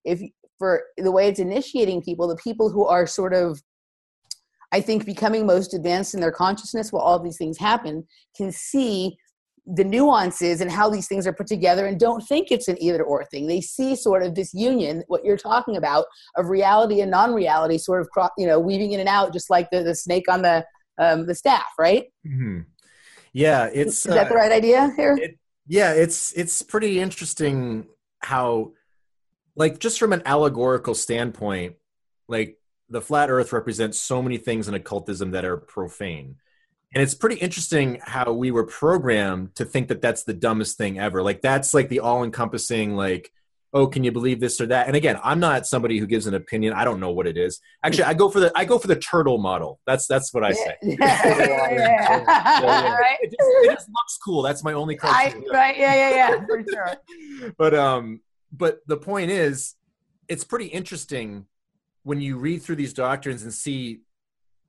if 0.05 0.21
for 0.59 0.83
the 0.97 1.13
way 1.13 1.29
it's 1.29 1.41
initiating 1.41 2.03
people 2.03 2.27
the 2.29 2.37
people 2.37 2.71
who 2.71 2.85
are 2.87 3.07
sort 3.07 3.35
of 3.35 3.61
I 4.73 4.81
think 4.81 5.05
becoming 5.05 5.47
most 5.47 5.75
advanced 5.75 6.15
in 6.15 6.21
their 6.21 6.33
consciousness 6.33 6.93
while 6.93 7.03
all 7.03 7.19
these 7.19 7.37
things 7.37 7.59
happen 7.59 8.07
can 8.37 8.51
see 8.51 9.17
the 9.67 9.85
nuances 9.85 10.61
and 10.61 10.71
how 10.71 10.91
these 10.91 11.07
things 11.07 11.27
are 11.27 11.33
put 11.33 11.47
together 11.47 11.87
and 11.87 12.01
don't 12.01 12.23
think 12.23 12.51
it's 12.51 12.67
an 12.67 12.83
either 12.83 13.05
or 13.05 13.25
thing. 13.27 13.47
They 13.47 13.61
see 13.61 13.95
sort 13.95 14.25
of 14.25 14.35
this 14.35 14.53
union, 14.53 15.05
what 15.07 15.25
you're 15.25 15.37
talking 15.37 15.77
about, 15.77 16.07
of 16.37 16.49
reality 16.49 17.01
and 17.01 17.11
non-reality, 17.11 17.79
sort 17.79 18.01
of 18.01 18.09
you 18.37 18.47
know 18.47 18.59
weaving 18.59 18.93
in 18.93 19.01
and 19.01 19.09
out, 19.09 19.33
just 19.33 19.51
like 19.51 19.71
the, 19.71 19.83
the 19.83 19.95
snake 19.95 20.29
on 20.29 20.43
the 20.43 20.65
um, 20.99 21.27
the 21.27 21.35
staff, 21.35 21.67
right? 21.79 22.07
Mm-hmm. 22.27 22.61
Yeah, 23.33 23.71
it's 23.73 24.05
is 24.05 24.15
that 24.15 24.27
uh, 24.27 24.29
the 24.31 24.35
right 24.35 24.53
idea 24.53 24.93
here? 24.97 25.17
It, 25.21 25.39
yeah, 25.67 25.93
it's 25.93 26.33
it's 26.33 26.63
pretty 26.63 26.99
interesting 26.99 27.87
how, 28.21 28.73
like, 29.55 29.79
just 29.79 29.99
from 29.99 30.13
an 30.13 30.23
allegorical 30.27 30.95
standpoint, 30.95 31.77
like 32.29 32.59
the 32.93 33.01
flat 33.01 33.31
Earth 33.31 33.53
represents 33.53 33.99
so 33.99 34.23
many 34.23 34.37
things 34.37 34.69
in 34.69 34.75
occultism 34.75 35.33
that 35.33 35.45
are 35.45 35.57
profane. 35.57 36.37
And 36.95 37.03
it's 37.03 37.15
pretty 37.15 37.37
interesting 37.37 38.01
how 38.05 38.33
we 38.33 38.51
were 38.51 38.65
programmed 38.65 39.55
to 39.57 39.65
think 39.65 39.89
that 39.89 40.03
that's 40.03 40.25
the 40.25 40.35
dumbest 40.35 40.77
thing 40.77 40.99
ever. 40.99 41.23
Like 41.23 41.41
that's 41.41 41.73
like 41.73 41.89
the 41.89 42.01
all-encompassing 42.01 42.95
like 42.95 43.33
oh 43.75 43.87
can 43.87 44.05
you 44.05 44.13
believe 44.13 44.39
this 44.39 44.61
or 44.61 44.67
that? 44.67 44.87
And 44.87 44.95
again 44.95 45.19
i'm 45.25 45.41
not 45.41 45.67
somebody 45.67 45.99
who 45.99 46.07
gives 46.07 46.27
an 46.27 46.35
opinion. 46.35 46.75
I 46.75 46.85
don't 46.85 47.01
know 47.01 47.11
what 47.11 47.27
it 47.27 47.39
is. 47.39 47.59
Actually 47.83 48.05
i 48.05 48.15
go 48.15 48.29
for 48.29 48.41
the 48.41 48.53
i 48.55 48.67
go 48.67 48.79
for 48.79 48.89
the 48.89 48.97
turtle 48.97 49.39
model. 49.39 49.81
That's 49.87 50.07
that's 50.07 50.35
what 50.35 50.45
i 50.45 50.53
say. 50.53 50.77
Yeah. 50.83 50.97
yeah. 51.01 52.21
yeah. 52.21 52.95
Right? 53.01 53.17
It, 53.23 53.31
just, 53.31 53.41
it, 53.41 53.73
just, 53.73 53.89
looks 53.89 54.19
cool. 54.23 54.43
That's 54.43 54.63
my 54.63 54.75
only 54.75 54.97
criteria. 54.97 55.49
I, 55.51 55.55
right. 55.55 55.79
Yeah 55.79 55.95
yeah 55.95 56.11
yeah. 56.17 56.47
For 56.47 56.63
sure. 56.71 57.53
But 57.57 57.75
um 57.75 58.21
but 58.53 58.81
the 58.87 58.99
point 58.99 59.31
is 59.31 59.77
it's 60.29 60.45
pretty 60.45 60.67
interesting 60.67 61.47
when 62.03 62.21
you 62.21 62.37
read 62.37 62.63
through 62.63 62.77
these 62.77 62.93
doctrines 62.93 63.43
and 63.43 63.53
see 63.53 64.01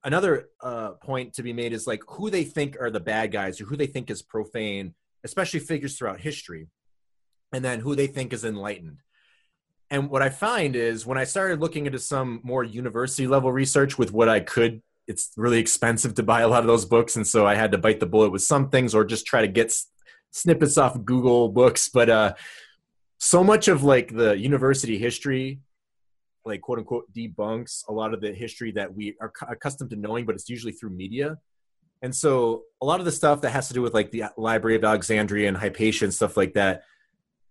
another 0.04 0.50
uh, 0.62 0.92
point 0.92 1.34
to 1.34 1.44
be 1.44 1.54
made 1.54 1.74
is 1.74 1.88
like 1.88 2.02
who 2.08 2.30
they 2.30 2.44
think 2.44 2.78
are 2.80 2.92
the 2.92 3.00
bad 3.00 3.32
guys 3.32 3.60
or 3.60 3.66
who 3.66 3.78
they 3.78 3.88
think 3.88 4.10
is 4.10 4.22
profane, 4.22 4.94
especially 5.24 5.60
figures 5.60 5.98
throughout 5.98 6.20
history, 6.20 6.68
and 7.52 7.64
then 7.64 7.80
who 7.80 7.96
they 7.96 8.08
think 8.08 8.34
is 8.34 8.44
enlightened. 8.44 8.98
And 9.90 10.10
what 10.10 10.22
I 10.22 10.30
find 10.30 10.76
is 10.76 11.06
when 11.06 11.18
I 11.18 11.24
started 11.24 11.60
looking 11.60 11.86
into 11.86 12.00
some 12.00 12.42
more 12.44 12.64
university 12.64 13.28
level 13.28 13.52
research 13.52 13.98
with 13.98 14.12
what 14.12 14.28
I 14.28 14.40
could, 14.40 14.82
it's 15.08 15.32
really 15.38 15.60
expensive 15.60 16.16
to 16.16 16.24
buy 16.24 16.42
a 16.42 16.48
lot 16.48 16.62
of 16.62 16.68
those 16.68 16.86
books. 16.86 17.16
And 17.16 17.28
so 17.28 17.46
I 17.46 17.56
had 17.56 17.72
to 17.74 17.78
bite 17.78 18.00
the 18.00 18.06
bullet 18.06 18.32
with 18.32 18.42
some 18.42 18.70
things 18.70 18.96
or 18.96 19.06
just 19.06 19.26
try 19.26 19.42
to 19.42 19.48
get 19.48 19.74
snippets 20.32 20.78
off 20.78 21.04
Google 21.04 21.50
books. 21.50 21.90
But 21.90 22.10
uh, 22.10 22.34
so 23.20 23.44
much 23.44 23.68
of 23.68 23.84
like 23.84 24.16
the 24.16 24.38
university 24.38 24.98
history 24.98 25.60
like 26.46 26.62
quote 26.62 26.80
unquote 26.80 27.06
debunks 27.14 27.84
a 27.88 27.94
lot 27.94 28.14
of 28.14 28.22
the 28.22 28.34
history 28.34 28.72
that 28.72 28.94
we 28.94 29.16
are 29.22 29.32
accustomed 29.50 29.90
to 29.92 29.96
knowing, 29.96 30.26
but 30.26 30.36
it's 30.36 30.50
usually 30.50 30.74
through 30.74 30.90
media. 30.90 31.38
And 32.02 32.14
so 32.14 32.64
a 32.82 32.86
lot 32.86 33.00
of 33.00 33.06
the 33.06 33.12
stuff 33.12 33.42
that 33.42 33.52
has 33.52 33.70
to 33.70 33.74
do 33.74 33.82
with 33.82 33.94
like 33.94 34.12
the 34.12 34.26
Library 34.38 34.76
of 34.76 34.84
Alexandria 34.84 35.48
and 35.48 35.56
Hypatia 35.56 36.04
and 36.04 36.14
stuff 36.14 36.36
like 36.36 36.54
that, 36.54 36.84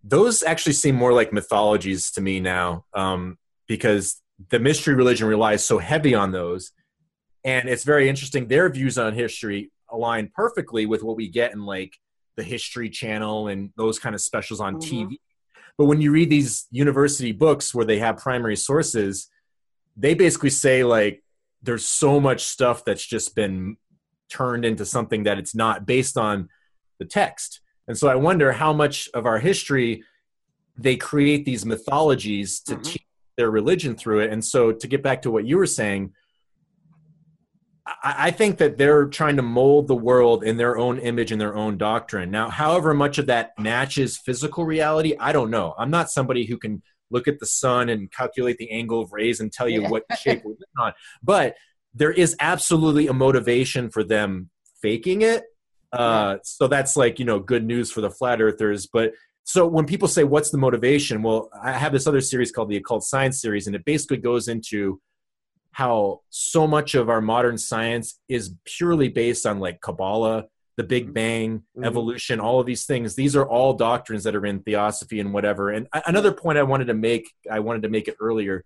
those 0.04 0.42
actually 0.42 0.74
seem 0.74 0.94
more 0.94 1.12
like 1.12 1.32
mythologies 1.32 2.10
to 2.12 2.20
me 2.20 2.38
now, 2.38 2.84
um, 2.92 3.38
because 3.66 4.20
the 4.50 4.58
mystery 4.58 4.94
religion 4.94 5.26
relies 5.26 5.64
so 5.64 5.78
heavy 5.78 6.14
on 6.14 6.32
those. 6.32 6.72
And 7.44 7.68
it's 7.68 7.84
very 7.84 8.08
interesting. 8.08 8.46
Their 8.46 8.68
views 8.68 8.98
on 8.98 9.14
history 9.14 9.70
align 9.90 10.30
perfectly 10.34 10.86
with 10.86 11.02
what 11.02 11.16
we 11.16 11.28
get 11.28 11.52
in 11.52 11.64
like 11.64 11.96
the 12.36 12.42
History 12.42 12.90
Channel 12.90 13.48
and 13.48 13.70
those 13.76 13.98
kind 13.98 14.14
of 14.14 14.20
specials 14.20 14.60
on 14.60 14.76
mm-hmm. 14.76 15.08
TV 15.08 15.16
but 15.78 15.86
when 15.86 16.00
you 16.00 16.10
read 16.12 16.30
these 16.30 16.66
university 16.70 17.32
books 17.32 17.74
where 17.74 17.84
they 17.84 17.98
have 17.98 18.16
primary 18.18 18.56
sources 18.56 19.28
they 19.96 20.14
basically 20.14 20.50
say 20.50 20.84
like 20.84 21.22
there's 21.62 21.86
so 21.86 22.18
much 22.20 22.44
stuff 22.44 22.84
that's 22.84 23.04
just 23.04 23.34
been 23.34 23.76
turned 24.30 24.64
into 24.64 24.84
something 24.86 25.24
that 25.24 25.38
it's 25.38 25.54
not 25.54 25.84
based 25.86 26.16
on 26.16 26.48
the 26.98 27.04
text 27.04 27.60
and 27.88 27.96
so 27.98 28.08
i 28.08 28.14
wonder 28.14 28.52
how 28.52 28.72
much 28.72 29.08
of 29.14 29.26
our 29.26 29.38
history 29.38 30.02
they 30.76 30.96
create 30.96 31.44
these 31.44 31.66
mythologies 31.66 32.60
to 32.60 32.76
Mhm. 32.76 32.84
teach 32.84 33.06
their 33.36 33.50
religion 33.50 33.94
through 33.94 34.20
it 34.20 34.30
and 34.32 34.44
so 34.44 34.72
to 34.72 34.86
get 34.86 35.02
back 35.02 35.22
to 35.22 35.30
what 35.30 35.44
you 35.46 35.56
were 35.56 35.66
saying 35.66 36.12
I 38.04 38.30
think 38.30 38.58
that 38.58 38.78
they're 38.78 39.06
trying 39.06 39.36
to 39.36 39.42
mold 39.42 39.88
the 39.88 39.96
world 39.96 40.44
in 40.44 40.56
their 40.56 40.78
own 40.78 41.00
image 41.00 41.32
and 41.32 41.40
their 41.40 41.56
own 41.56 41.78
doctrine. 41.78 42.30
Now, 42.30 42.48
however 42.48 42.94
much 42.94 43.18
of 43.18 43.26
that 43.26 43.58
matches 43.58 44.16
physical 44.16 44.64
reality, 44.64 45.16
I 45.18 45.32
don't 45.32 45.50
know. 45.50 45.74
I'm 45.76 45.90
not 45.90 46.08
somebody 46.08 46.46
who 46.46 46.58
can 46.58 46.82
look 47.10 47.26
at 47.26 47.40
the 47.40 47.46
sun 47.46 47.88
and 47.88 48.10
calculate 48.12 48.58
the 48.58 48.70
angle 48.70 49.00
of 49.00 49.12
rays 49.12 49.40
and 49.40 49.52
tell 49.52 49.68
you 49.68 49.82
Yeah. 49.82 49.88
what 49.88 50.04
shape 50.20 50.44
we're 50.44 50.52
living 50.52 50.66
on. 50.78 50.92
But 51.24 51.56
there 51.92 52.12
is 52.12 52.36
absolutely 52.38 53.08
a 53.08 53.12
motivation 53.12 53.90
for 53.90 54.04
them 54.04 54.50
faking 54.80 55.22
it. 55.22 55.42
Uh, 55.92 56.38
so 56.44 56.68
that's 56.68 56.96
like, 56.96 57.18
you 57.18 57.24
know, 57.24 57.40
good 57.40 57.64
news 57.64 57.90
for 57.90 58.00
the 58.00 58.10
flat 58.10 58.40
earthers. 58.40 58.86
But 58.86 59.12
so 59.44 59.66
when 59.66 59.86
people 59.86 60.06
say, 60.08 60.22
what's 60.24 60.50
the 60.50 60.56
motivation? 60.58 61.22
Well, 61.22 61.50
I 61.60 61.72
have 61.72 61.92
this 61.92 62.06
other 62.06 62.20
series 62.20 62.52
called 62.52 62.70
the 62.70 62.76
Occult 62.76 63.02
Science 63.02 63.40
series, 63.42 63.66
and 63.66 63.74
it 63.74 63.84
basically 63.84 64.18
goes 64.18 64.46
into 64.46 65.00
how 65.72 66.20
so 66.30 66.66
much 66.66 66.94
of 66.94 67.08
our 67.08 67.20
modern 67.20 67.58
science 67.58 68.20
is 68.28 68.54
purely 68.64 69.08
based 69.08 69.46
on 69.46 69.58
like 69.58 69.80
Kabbalah, 69.80 70.44
the 70.76 70.84
Big 70.84 71.12
Bang, 71.12 71.64
Mhm. 71.76 71.86
evolution, 71.86 72.40
all 72.40 72.60
of 72.60 72.66
these 72.66 72.84
things. 72.86 73.14
These 73.14 73.34
are 73.36 73.46
all 73.46 73.74
doctrines 73.74 74.24
that 74.24 74.36
are 74.36 74.46
in 74.46 74.60
theosophy 74.62 75.18
and 75.18 75.32
whatever. 75.32 75.70
And 75.70 75.88
another 76.06 76.32
point 76.32 76.58
I 76.58 76.62
wanted 76.62 76.86
to 76.86 76.94
make, 76.94 77.30
I 77.50 77.60
wanted 77.60 77.82
to 77.82 77.88
make 77.88 78.06
it 78.08 78.16
earlier. 78.20 78.64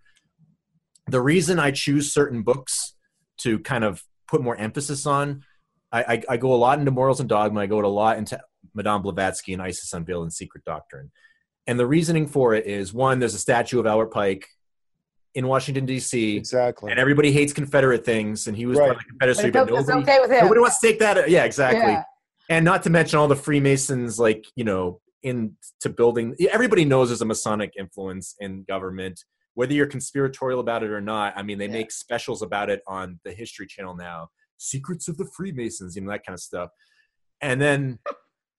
The 1.07 1.21
reason 1.21 1.59
I 1.59 1.71
choose 1.71 2.13
certain 2.13 2.43
books 2.43 2.93
to 3.39 3.59
kind 3.59 3.83
of 3.83 4.03
put 4.27 4.41
more 4.41 4.57
emphasis 4.57 5.05
on, 5.05 5.43
I, 5.91 6.03
I, 6.03 6.23
I 6.29 6.37
go 6.37 6.53
a 6.53 6.55
lot 6.55 6.79
into 6.79 6.91
morals 6.91 7.21
and 7.21 7.29
dogma. 7.29 7.61
I 7.61 7.67
go 7.67 7.79
a 7.79 7.87
lot 7.87 8.17
into 8.17 8.39
Madame 8.73 9.01
Blavatsky 9.01 9.53
and 9.53 9.61
ISIS 9.61 9.93
Unveiled 9.93 10.23
and 10.23 10.33
Secret 10.33 10.65
Doctrine. 10.65 11.11
And 11.65 11.79
the 11.79 11.87
reasoning 11.87 12.27
for 12.27 12.53
it 12.53 12.65
is 12.65 12.93
one, 12.93 13.19
there's 13.19 13.33
a 13.33 13.39
statue 13.39 13.79
of 13.79 13.85
Albert 13.85 14.11
Pike 14.11 14.47
in 15.37 15.47
Washington, 15.47 15.85
D.C 15.85 16.35
Exactly. 16.35 16.89
and 16.91 16.99
everybody 16.99 17.31
hates 17.31 17.53
Confederate 17.53 18.03
things, 18.03 18.47
and 18.47 18.57
he 18.57 18.65
was 18.65 18.77
Right. 18.77 18.87
part 18.87 18.97
of 18.97 19.03
the 19.03 19.09
Confederacy, 19.11 19.51
But 19.51 19.67
but, 19.67 19.69
it's, 19.73 19.79
it's 19.81 19.89
nobody, 19.89 20.11
okay 20.11 20.19
with 20.19 20.31
him. 20.31 20.43
nobody 20.45 20.59
wants 20.61 20.79
to 20.79 20.87
take 20.87 20.99
that. 20.99 21.29
Yeah, 21.29 21.43
exactly. 21.45 21.93
Yeah. 21.93 22.03
And 22.49 22.65
not 22.65 22.81
to 22.83 22.89
mention 22.89 23.19
all 23.19 23.27
the 23.27 23.35
Freemasons, 23.35 24.19
like 24.19 24.45
you 24.55 24.63
know, 24.63 24.99
into 25.23 25.89
building. 25.95 26.35
Everybody 26.51 26.85
knows 26.85 27.09
there's 27.09 27.21
a 27.21 27.25
Masonic 27.25 27.73
influence 27.77 28.35
in 28.39 28.63
government, 28.63 29.23
whether 29.53 29.73
you're 29.73 29.85
conspiratorial 29.87 30.59
about 30.59 30.81
it 30.83 30.89
or 30.89 31.01
not. 31.01 31.33
I 31.35 31.43
mean, 31.43 31.57
they 31.59 31.65
Yeah. 31.65 31.73
make 31.73 31.91
specials 31.91 32.41
about 32.41 32.69
it 32.71 32.81
on 32.87 33.19
the 33.23 33.31
History 33.31 33.67
Channel 33.67 33.95
now. 33.95 34.29
Secrets 34.57 35.07
of 35.07 35.17
the 35.17 35.25
Freemasons, 35.35 35.95
you 35.95 36.01
know 36.01 36.09
that 36.11 36.25
kind 36.25 36.33
of 36.35 36.39
stuff. 36.39 36.69
And 37.41 37.59
then, 37.61 37.99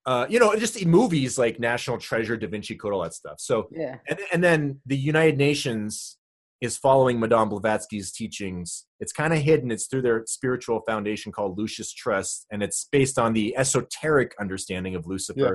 uh, 0.07 0.27
you 0.29 0.39
know, 0.39 0.55
just 0.55 0.85
movies 0.87 1.39
like 1.39 1.59
National 1.59 1.99
Treasure, 1.99 2.37
Da 2.37 2.47
Vinci 2.47 2.77
Code, 2.77 2.93
all 2.93 3.03
that 3.03 3.15
stuff. 3.15 3.41
So 3.41 3.69
Yeah. 3.73 3.97
and, 4.09 4.19
and 4.33 4.45
then 4.45 4.81
the 4.87 4.97
United 4.97 5.39
Nations 5.39 6.18
is 6.61 6.77
following 6.77 7.21
Madame 7.21 7.49
Blavatsky's 7.49 8.13
teachings. 8.13 8.87
It's 9.01 9.13
kind 9.13 9.33
of 9.33 9.41
hidden. 9.41 9.71
It's 9.71 9.87
through 9.87 10.03
their 10.03 10.25
spiritual 10.27 10.81
foundation 10.87 11.31
called 11.31 11.57
Lucis 11.57 11.93
Trust, 11.93 12.47
and 12.51 12.63
it's 12.63 12.89
based 12.91 13.19
on 13.19 13.33
the 13.33 13.57
esoteric 13.57 14.35
understanding 14.41 14.95
of 14.95 15.07
Lucifer. 15.07 15.39
Yeah. 15.39 15.51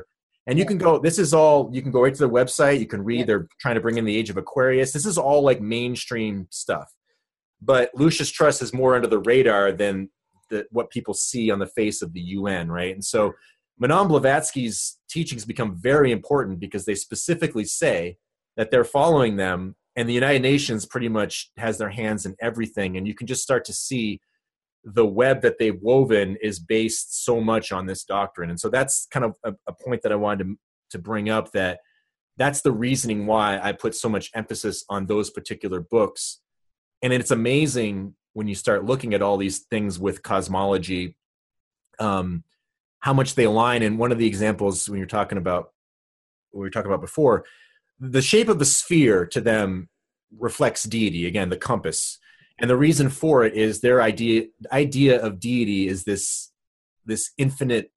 And 0.45 0.59
you 0.59 0.65
can 0.65 0.77
go. 0.77 0.99
This 0.99 1.19
is 1.19 1.33
all. 1.33 1.69
You 1.71 1.81
can 1.81 1.91
go 1.91 2.01
right 2.03 2.13
to 2.13 2.19
their 2.19 2.29
website. 2.29 2.79
You 2.79 2.87
can 2.87 3.03
read. 3.03 3.19
Yeah. 3.19 3.25
They're 3.25 3.47
trying 3.61 3.75
to 3.75 3.81
bring 3.81 3.97
in 3.97 4.05
the 4.05 4.15
age 4.15 4.29
of 4.29 4.37
Aquarius. 4.37 4.91
This 4.91 5.05
is 5.05 5.17
all 5.17 5.41
like 5.41 5.61
mainstream 5.61 6.47
stuff. 6.49 6.91
But 7.61 7.91
Lucis 7.95 8.29
Trust 8.29 8.61
is 8.61 8.73
more 8.73 8.95
under 8.95 9.07
the 9.07 9.19
radar 9.19 9.71
than 9.71 10.09
the, 10.49 10.65
what 10.71 10.89
people 10.89 11.13
see 11.13 11.49
on 11.49 11.59
the 11.59 11.67
face 11.67 12.01
of 12.01 12.13
the 12.13 12.19
UN, 12.19 12.69
right? 12.69 12.93
And 12.93 13.03
so 13.03 13.33
Madame 13.79 14.09
Blavatsky's 14.09 14.97
teachings 15.09 15.45
become 15.45 15.77
very 15.81 16.11
important 16.11 16.59
because 16.59 16.85
they 16.85 16.95
specifically 16.95 17.63
say 17.63 18.17
that 18.57 18.69
they're 18.69 18.83
following 18.83 19.37
them 19.37 19.75
and 19.95 20.09
the 20.09 20.13
united 20.13 20.41
nations 20.41 20.85
pretty 20.85 21.09
much 21.09 21.51
has 21.57 21.77
their 21.77 21.89
hands 21.89 22.25
in 22.25 22.35
everything. 22.41 22.97
And 22.97 23.07
you 23.07 23.13
can 23.13 23.27
just 23.27 23.43
start 23.43 23.65
to 23.65 23.73
see 23.73 24.21
the 24.83 25.05
web 25.05 25.41
that 25.41 25.59
they've 25.59 25.79
woven 25.81 26.37
is 26.41 26.59
based 26.59 27.23
so 27.23 27.39
much 27.39 27.71
on 27.71 27.85
this 27.85 28.03
doctrine. 28.03 28.49
And 28.49 28.59
so 28.59 28.69
that's 28.69 29.07
kind 29.11 29.25
of 29.25 29.35
a, 29.43 29.53
a 29.67 29.73
point 29.73 30.01
that 30.01 30.11
i 30.11 30.15
wanted 30.15 30.43
to, 30.43 30.55
to 30.91 30.99
bring 30.99 31.29
up 31.29 31.51
that 31.51 31.79
that's 32.37 32.61
the 32.61 32.71
reasoning 32.71 33.25
why 33.27 33.59
i 33.61 33.71
put 33.71 33.95
so 33.95 34.09
much 34.09 34.31
emphasis 34.33 34.83
on 34.89 35.05
those 35.05 35.29
particular 35.29 35.79
books. 35.79 36.39
And 37.01 37.13
it's 37.13 37.31
amazing 37.31 38.15
when 38.33 38.47
you 38.47 38.55
start 38.55 38.85
looking 38.85 39.13
at 39.13 39.21
all 39.21 39.37
these 39.37 39.59
things 39.59 39.99
with 39.99 40.23
cosmology 40.23 41.15
um, 41.99 42.43
how 42.99 43.13
much 43.13 43.35
they 43.35 43.43
align. 43.43 43.83
And 43.83 43.99
one 43.99 44.11
of 44.11 44.17
the 44.17 44.25
examples 44.25 44.89
when 44.89 44.97
you're 44.97 45.07
talking 45.07 45.37
about 45.37 45.71
we 46.53 46.61
were 46.61 46.69
talking 46.69 46.91
about 46.91 47.01
before 47.01 47.45
the 48.11 48.21
shape 48.21 48.49
of 48.49 48.59
the 48.59 48.65
sphere 48.65 49.25
to 49.27 49.39
them 49.39 49.89
reflects 50.37 50.83
deity 50.83 51.25
again 51.25 51.49
the 51.49 51.57
compass. 51.57 52.19
And 52.59 52.69
the 52.69 52.77
reason 52.77 53.09
for 53.09 53.43
it 53.43 53.53
is 53.53 53.81
their 53.81 54.01
idea 54.01 54.45
idea 54.71 55.21
of 55.21 55.39
deity 55.39 55.87
is 55.87 56.03
this 56.03 56.51
this 57.05 57.31
infinite 57.37 57.91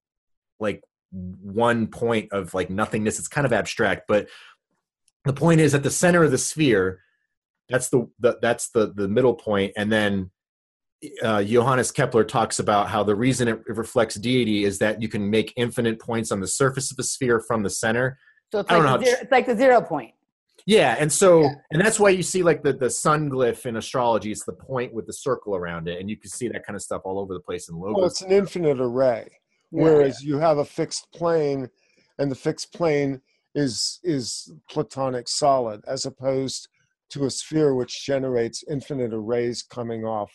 like 0.59 0.81
one 1.11 1.87
point 1.87 2.31
of 2.31 2.53
like 2.53 2.69
nothingness. 2.69 3.19
It's 3.19 3.27
kind 3.27 3.45
of 3.45 3.53
abstract 3.53 4.03
but 4.07 4.27
the 5.25 5.33
point 5.33 5.59
is 5.59 5.75
at 5.75 5.83
the 5.83 5.91
center 5.91 6.23
of 6.23 6.31
the 6.31 6.37
sphere 6.37 7.01
that's 7.69 7.89
the, 7.89 8.09
the 8.19 8.37
that's 8.41 8.69
the 8.69 8.93
the 8.93 9.09
middle 9.09 9.35
point. 9.35 9.73
And 9.75 9.91
then 9.91 10.31
uh, 11.21 11.43
Johannes 11.43 11.91
Kepler 11.91 12.23
talks 12.23 12.59
about 12.59 12.87
how 12.89 13.03
the 13.03 13.15
reason 13.15 13.47
it 13.47 13.61
reflects 13.67 14.15
deity 14.15 14.63
is 14.63 14.79
that 14.79 15.01
you 15.01 15.09
can 15.09 15.29
make 15.29 15.53
infinite 15.57 15.99
points 15.99 16.31
on 16.31 16.39
the 16.39 16.47
surface 16.47 16.91
of 16.91 16.97
a 16.97 17.03
sphere 17.03 17.39
from 17.39 17.63
the 17.63 17.69
center 17.69 18.17
So 18.51 18.59
it's 18.59 18.69
like, 18.71 18.81
don't 18.81 18.85
the 18.91 18.97
know. 18.97 19.03
zero, 19.03 19.17
it's 19.21 19.31
like 19.31 19.45
the 19.45 19.55
zero 19.57 19.81
point. 19.81 20.13
yeah, 20.65 20.95
and 20.99 21.11
so 21.11 21.41
Yeah. 21.41 21.53
and 21.71 21.81
that's 21.81 21.99
why 21.99 22.09
you 22.09 22.23
see 22.23 22.43
like 22.43 22.63
the 22.63 22.73
the 22.73 22.89
sun 22.89 23.29
glyph 23.29 23.65
in 23.65 23.75
astrology. 23.77 24.31
It's 24.31 24.45
the 24.45 24.53
point 24.53 24.93
with 24.93 25.05
the 25.05 25.13
circle 25.13 25.55
around 25.55 25.87
it, 25.87 25.99
and 25.99 26.09
you 26.09 26.17
can 26.17 26.29
see 26.29 26.47
that 26.49 26.65
kind 26.65 26.75
of 26.75 26.81
stuff 26.81 27.01
all 27.05 27.19
over 27.19 27.33
the 27.33 27.39
place 27.41 27.69
in 27.69 27.75
logos. 27.75 27.95
Well, 27.95 28.05
it's 28.05 28.21
an 28.21 28.31
infinite 28.31 28.79
array. 28.79 29.27
Yeah. 29.71 29.83
Whereas 29.83 30.23
you 30.23 30.37
have 30.37 30.59
a 30.59 30.65
fixed 30.65 31.11
plane, 31.13 31.69
and 32.19 32.31
the 32.31 32.35
fixed 32.35 32.73
plane 32.73 33.21
is 33.55 33.99
is 34.03 34.51
platonic 34.69 35.27
solid, 35.27 35.81
as 35.87 36.05
opposed 36.05 36.69
to 37.09 37.25
a 37.25 37.29
sphere 37.29 37.73
which 37.73 38.05
generates 38.05 38.63
infinite 38.69 39.13
arrays 39.13 39.63
coming 39.63 40.05
off 40.05 40.31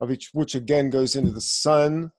of 0.00 0.10
each, 0.10 0.30
which 0.32 0.54
again 0.54 0.88
goes 0.90 1.14
into 1.16 1.30
the 1.32 1.40
sun 1.40 2.10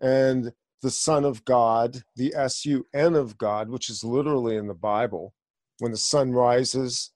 and 0.00 0.52
the 0.82 0.90
Son 0.90 1.24
of 1.24 1.44
God, 1.44 2.02
the 2.16 2.34
S 2.34 2.64
U 2.64 2.86
N 2.94 3.14
of 3.14 3.36
God, 3.38 3.68
which 3.68 3.90
is 3.90 4.04
literally 4.04 4.56
in 4.56 4.66
the 4.66 4.74
Bible. 4.74 5.34
When 5.80 5.92
the 5.92 5.98
sun 5.98 6.32
rises, 6.32 7.12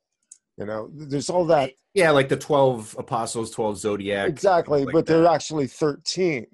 you 0.57 0.67
know, 0.67 0.89
there's 0.93 1.31
all 1.31 1.45
that 1.47 1.73
yeah, 1.95 2.11
like 2.11 2.29
the 2.29 2.37
twelve 2.37 2.95
apostles, 2.99 3.51
twelve 3.51 3.77
zodiac. 3.79 4.29
exactly, 4.29 4.85
like 4.85 4.93
but 4.93 5.07
that. 5.07 5.13
they're 5.13 5.27
actually 5.27 5.67
thirteen. 5.67 6.47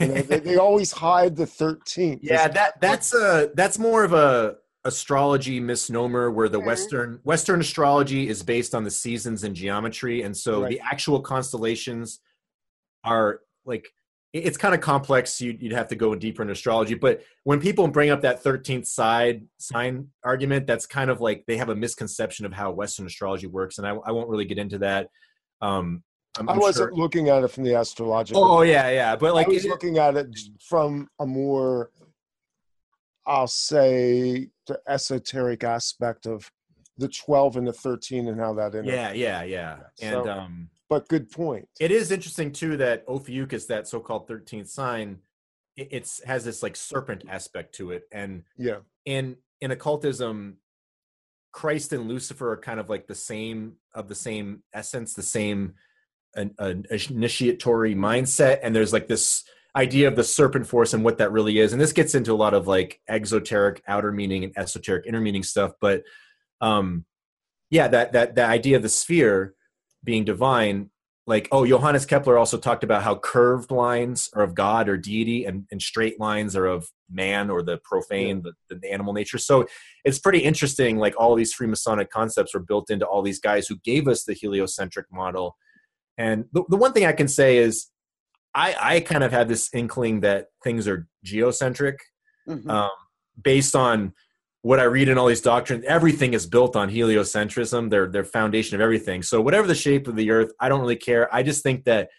You 0.00 0.08
know, 0.08 0.22
they, 0.22 0.40
they 0.40 0.56
always 0.68 0.90
hide 0.90 1.36
the 1.36 1.44
13th. 1.44 2.20
yeah, 2.22 2.48
that 2.48 2.80
that's 2.80 3.14
a 3.14 3.50
that's 3.54 3.78
more 3.78 4.04
of 4.04 4.12
a 4.12 4.56
astrology 4.84 5.60
misnomer 5.60 6.30
where 6.30 6.48
the 6.48 6.60
Mhm. 6.60 6.64
western 6.66 7.20
western 7.22 7.60
astrology 7.60 8.28
is 8.28 8.42
based 8.42 8.74
on 8.74 8.82
the 8.84 8.90
seasons 8.90 9.44
and 9.44 9.54
geometry 9.54 10.22
and 10.22 10.36
so 10.36 10.62
Right. 10.62 10.70
the 10.70 10.80
actual 10.80 11.20
constellations 11.20 12.18
are 13.04 13.40
like 13.64 13.92
it's 14.32 14.56
kind 14.56 14.74
of 14.74 14.80
complex 14.80 15.40
you'd, 15.40 15.60
you'd 15.60 15.72
have 15.72 15.88
to 15.88 15.94
go 15.94 16.14
deeper 16.14 16.42
in 16.42 16.48
astrology 16.50 16.94
but 16.94 17.22
when 17.44 17.60
people 17.60 17.86
bring 17.86 18.10
up 18.10 18.22
that 18.22 18.42
13th 18.42 18.86
side 18.86 19.44
sign 19.58 20.08
argument 20.24 20.66
that's 20.66 20.86
kind 20.86 21.10
of 21.10 21.20
like 21.20 21.44
they 21.46 21.56
have 21.58 21.68
a 21.68 21.74
misconception 21.74 22.46
of 22.46 22.52
how 22.52 22.70
western 22.70 23.04
astrology 23.06 23.46
works 23.46 23.76
and 23.78 23.86
i, 23.86 23.90
I 23.90 24.10
won't 24.10 24.28
really 24.30 24.46
get 24.46 24.58
into 24.58 24.78
that 24.78 25.08
um 25.60 26.02
I'm, 26.38 26.48
I 26.48 26.52
I'm 26.54 26.58
wasn't 26.60 26.94
sure- 26.94 26.96
looking 26.96 27.28
at 27.28 27.44
it 27.44 27.48
from 27.48 27.64
the 27.64 27.74
astrological. 27.74 28.42
oh 28.42 28.62
yeah 28.62 28.88
yeah 28.88 29.16
but 29.16 29.34
like 29.34 29.48
I 29.48 29.50
was 29.50 29.64
it- 29.66 29.68
looking 29.68 29.98
at 29.98 30.16
it 30.16 30.28
from 30.66 31.08
a 31.20 31.26
more, 31.26 31.90
I'll 33.26 33.46
say, 33.46 34.48
the 34.66 34.80
esoteric 34.88 35.62
aspect 35.62 36.26
of 36.26 36.50
the 36.98 37.08
12 37.08 37.56
and 37.58 37.66
the 37.68 37.72
13 37.72 38.28
and 38.28 38.40
how 38.40 38.54
that 38.54 38.72
yeah 38.84 39.12
yeah 39.12 39.42
yeah 39.42 39.76
and 40.00 40.24
So- 40.24 40.30
um 40.30 40.70
But 40.92 41.08
good 41.08 41.30
point. 41.30 41.68
It 41.80 41.90
is 41.90 42.10
interesting 42.12 42.52
too 42.52 42.76
that 42.76 43.04
Ophiuchus, 43.08 43.64
that 43.66 43.88
so-called 43.88 44.28
thirteenth 44.28 44.68
sign, 44.68 45.20
it, 45.74 45.88
it's 45.90 46.22
has 46.24 46.44
this 46.44 46.62
like 46.62 46.76
serpent 46.76 47.24
aspect 47.30 47.74
to 47.76 47.92
it, 47.92 48.02
and 48.12 48.42
Yeah. 48.58 48.80
in 49.06 49.36
in 49.62 49.70
occultism, 49.70 50.58
Christ 51.50 51.94
and 51.94 52.08
Lucifer 52.08 52.52
are 52.52 52.58
kind 52.58 52.78
of 52.78 52.90
like 52.90 53.06
the 53.06 53.14
same 53.14 53.76
of 53.94 54.08
the 54.08 54.14
same 54.14 54.64
essence, 54.74 55.14
the 55.14 55.22
same 55.22 55.76
an, 56.34 56.54
an 56.58 56.84
initiatory 56.90 57.94
mindset, 57.94 58.58
and 58.62 58.76
there's 58.76 58.92
like 58.92 59.08
this 59.08 59.44
idea 59.74 60.08
of 60.08 60.16
the 60.16 60.24
serpent 60.24 60.66
force 60.66 60.92
and 60.92 61.02
what 61.04 61.16
that 61.16 61.32
really 61.32 61.58
is. 61.58 61.72
And 61.72 61.80
this 61.80 61.94
gets 61.94 62.14
into 62.14 62.32
a 62.32 62.42
lot 62.44 62.52
of 62.52 62.66
like 62.66 63.00
exoteric 63.08 63.82
outer 63.88 64.12
meaning 64.12 64.44
and 64.44 64.52
esoteric 64.58 65.06
inner 65.06 65.22
meaning 65.22 65.42
stuff. 65.42 65.72
But 65.80 66.02
um, 66.60 67.06
yeah, 67.70 67.88
that 67.88 68.12
that 68.12 68.34
that 68.34 68.50
idea 68.50 68.76
of 68.76 68.82
the 68.82 68.90
sphere 68.90 69.54
being 70.04 70.24
divine, 70.24 70.90
like 71.26 71.48
oh, 71.52 71.64
Johannes 71.66 72.06
Kepler 72.06 72.36
also 72.36 72.58
talked 72.58 72.82
about 72.84 73.02
how 73.02 73.16
curved 73.16 73.70
lines 73.70 74.28
are 74.34 74.42
of 74.42 74.54
God 74.54 74.88
or 74.88 74.96
deity, 74.96 75.44
and, 75.44 75.66
and 75.70 75.80
straight 75.80 76.18
lines 76.18 76.56
are 76.56 76.66
of 76.66 76.88
man 77.10 77.50
or 77.50 77.62
the 77.62 77.78
profane, 77.84 78.42
yeah. 78.44 78.52
the, 78.68 78.76
the 78.76 78.92
animal 78.92 79.12
nature. 79.12 79.38
So 79.38 79.66
it's 80.04 80.18
pretty 80.18 80.40
interesting. 80.40 80.98
Like 80.98 81.14
all 81.16 81.34
these 81.34 81.54
Freemasonic 81.54 82.10
concepts 82.10 82.54
were 82.54 82.60
built 82.60 82.90
into 82.90 83.06
all 83.06 83.22
these 83.22 83.38
guys 83.38 83.66
who 83.66 83.76
gave 83.84 84.08
us 84.08 84.24
the 84.24 84.32
heliocentric 84.32 85.06
model. 85.12 85.56
And 86.18 86.46
the, 86.52 86.64
the 86.68 86.76
one 86.76 86.92
thing 86.92 87.06
I 87.06 87.12
can 87.12 87.28
say 87.28 87.58
is 87.58 87.88
I, 88.54 88.76
I 88.80 89.00
kind 89.00 89.24
of 89.24 89.32
had 89.32 89.48
this 89.48 89.70
inkling 89.72 90.20
that 90.20 90.48
things 90.62 90.88
are 90.88 91.08
geocentric 91.24 91.98
mm-hmm. 92.48 92.68
um, 92.68 92.90
based 93.40 93.76
on 93.76 94.12
what 94.62 94.80
I 94.80 94.84
read 94.84 95.08
in 95.08 95.18
all 95.18 95.26
these 95.26 95.40
doctrines. 95.40 95.84
Everything 95.86 96.34
is 96.34 96.46
built 96.46 96.76
on 96.76 96.90
heliocentrism. 96.90 97.90
They're, 97.90 98.06
they're 98.06 98.24
foundation 98.24 98.76
of 98.76 98.80
everything. 98.80 99.22
So 99.22 99.40
whatever 99.40 99.66
the 99.66 99.74
shape 99.74 100.06
of 100.08 100.16
the 100.16 100.30
earth, 100.30 100.52
I 100.60 100.68
don't 100.68 100.80
really 100.80 100.96
care. 100.96 101.32
I 101.34 101.42
just 101.42 101.62
think 101.62 101.84
that 101.84 102.10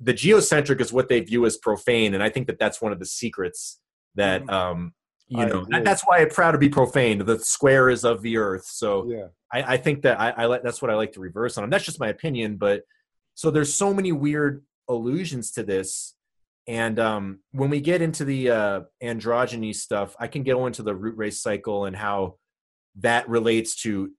the 0.00 0.12
geocentric 0.12 0.80
is 0.80 0.92
what 0.92 1.08
they 1.08 1.20
view 1.20 1.44
as 1.44 1.56
profane. 1.56 2.14
And 2.14 2.22
I 2.22 2.28
think 2.28 2.46
that 2.46 2.58
that's 2.58 2.80
one 2.80 2.92
of 2.92 2.98
the 2.98 3.06
secrets 3.06 3.80
that, 4.14 4.42
mm-hmm. 4.42 4.50
um, 4.50 4.92
you 5.26 5.46
know, 5.46 5.66
that's 5.82 6.02
why 6.02 6.18
I'm 6.18 6.28
proud 6.28 6.52
to 6.52 6.58
be 6.58 6.68
profane. 6.68 7.24
The 7.24 7.38
square 7.38 7.88
is 7.88 8.04
of 8.04 8.22
the 8.22 8.36
earth. 8.36 8.66
So 8.66 9.08
yeah. 9.08 9.26
I, 9.52 9.74
I 9.74 9.76
think 9.76 10.02
that 10.02 10.20
I, 10.20 10.30
I 10.30 10.44
like, 10.46 10.62
that's 10.62 10.82
what 10.82 10.90
I 10.90 10.94
like 10.94 11.12
to 11.12 11.20
reverse 11.20 11.56
on 11.56 11.62
them. 11.62 11.70
That's 11.70 11.84
just 11.84 11.98
my 11.98 12.08
opinion, 12.08 12.56
but 12.56 12.82
so 13.34 13.50
there's 13.50 13.72
so 13.72 13.94
many 13.94 14.12
weird 14.12 14.62
allusions 14.88 15.52
to 15.52 15.62
this 15.62 16.14
and 16.66 16.98
um, 17.00 17.40
when 17.50 17.70
we 17.70 17.80
get 17.80 18.02
into 18.02 18.24
the 18.24 18.50
uh, 18.50 18.80
androgyny 19.02 19.74
stuff 19.74 20.14
i 20.18 20.26
can 20.26 20.42
go 20.42 20.66
into 20.66 20.82
the 20.82 20.94
root 20.94 21.16
race 21.16 21.40
cycle 21.40 21.84
and 21.84 21.96
how 21.96 22.36
that 22.96 23.28
relates 23.28 23.74
to 23.82 24.10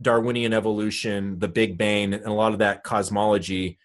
darwinian 0.00 0.52
evolution 0.52 1.38
the 1.38 1.48
big 1.48 1.76
bang 1.76 2.14
and 2.14 2.24
a 2.24 2.32
lot 2.32 2.52
of 2.52 2.60
that 2.60 2.84
cosmology 2.84 3.78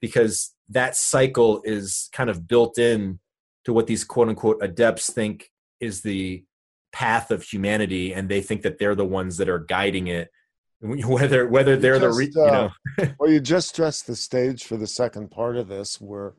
because 0.00 0.54
that 0.68 0.96
cycle 0.96 1.60
is 1.64 2.08
kind 2.12 2.30
of 2.30 2.46
built 2.46 2.78
in 2.78 3.18
to 3.64 3.72
what 3.72 3.86
these 3.86 4.04
quote 4.04 4.28
unquote 4.28 4.58
adepts 4.62 5.12
think 5.12 5.50
is 5.80 6.00
the 6.02 6.44
path 6.92 7.30
of 7.30 7.42
humanity 7.42 8.12
and 8.12 8.28
they 8.28 8.40
think 8.40 8.62
that 8.62 8.78
they're 8.78 8.94
the 8.94 9.04
ones 9.04 9.36
that 9.36 9.48
are 9.48 9.58
guiding 9.58 10.08
it 10.08 10.30
whether 10.82 11.46
whether 11.46 11.76
they're 11.76 12.00
just, 12.00 12.18
the 12.18 12.24
re, 12.24 12.24
you 12.34 12.50
know. 12.50 12.70
uh, 12.98 13.06
well 13.18 13.30
you 13.30 13.38
just 13.38 13.68
stressed 13.68 14.06
the 14.06 14.16
stage 14.16 14.64
for 14.64 14.76
the 14.76 14.86
second 14.86 15.30
part 15.30 15.56
of 15.56 15.68
this 15.68 16.00
we're 16.00 16.32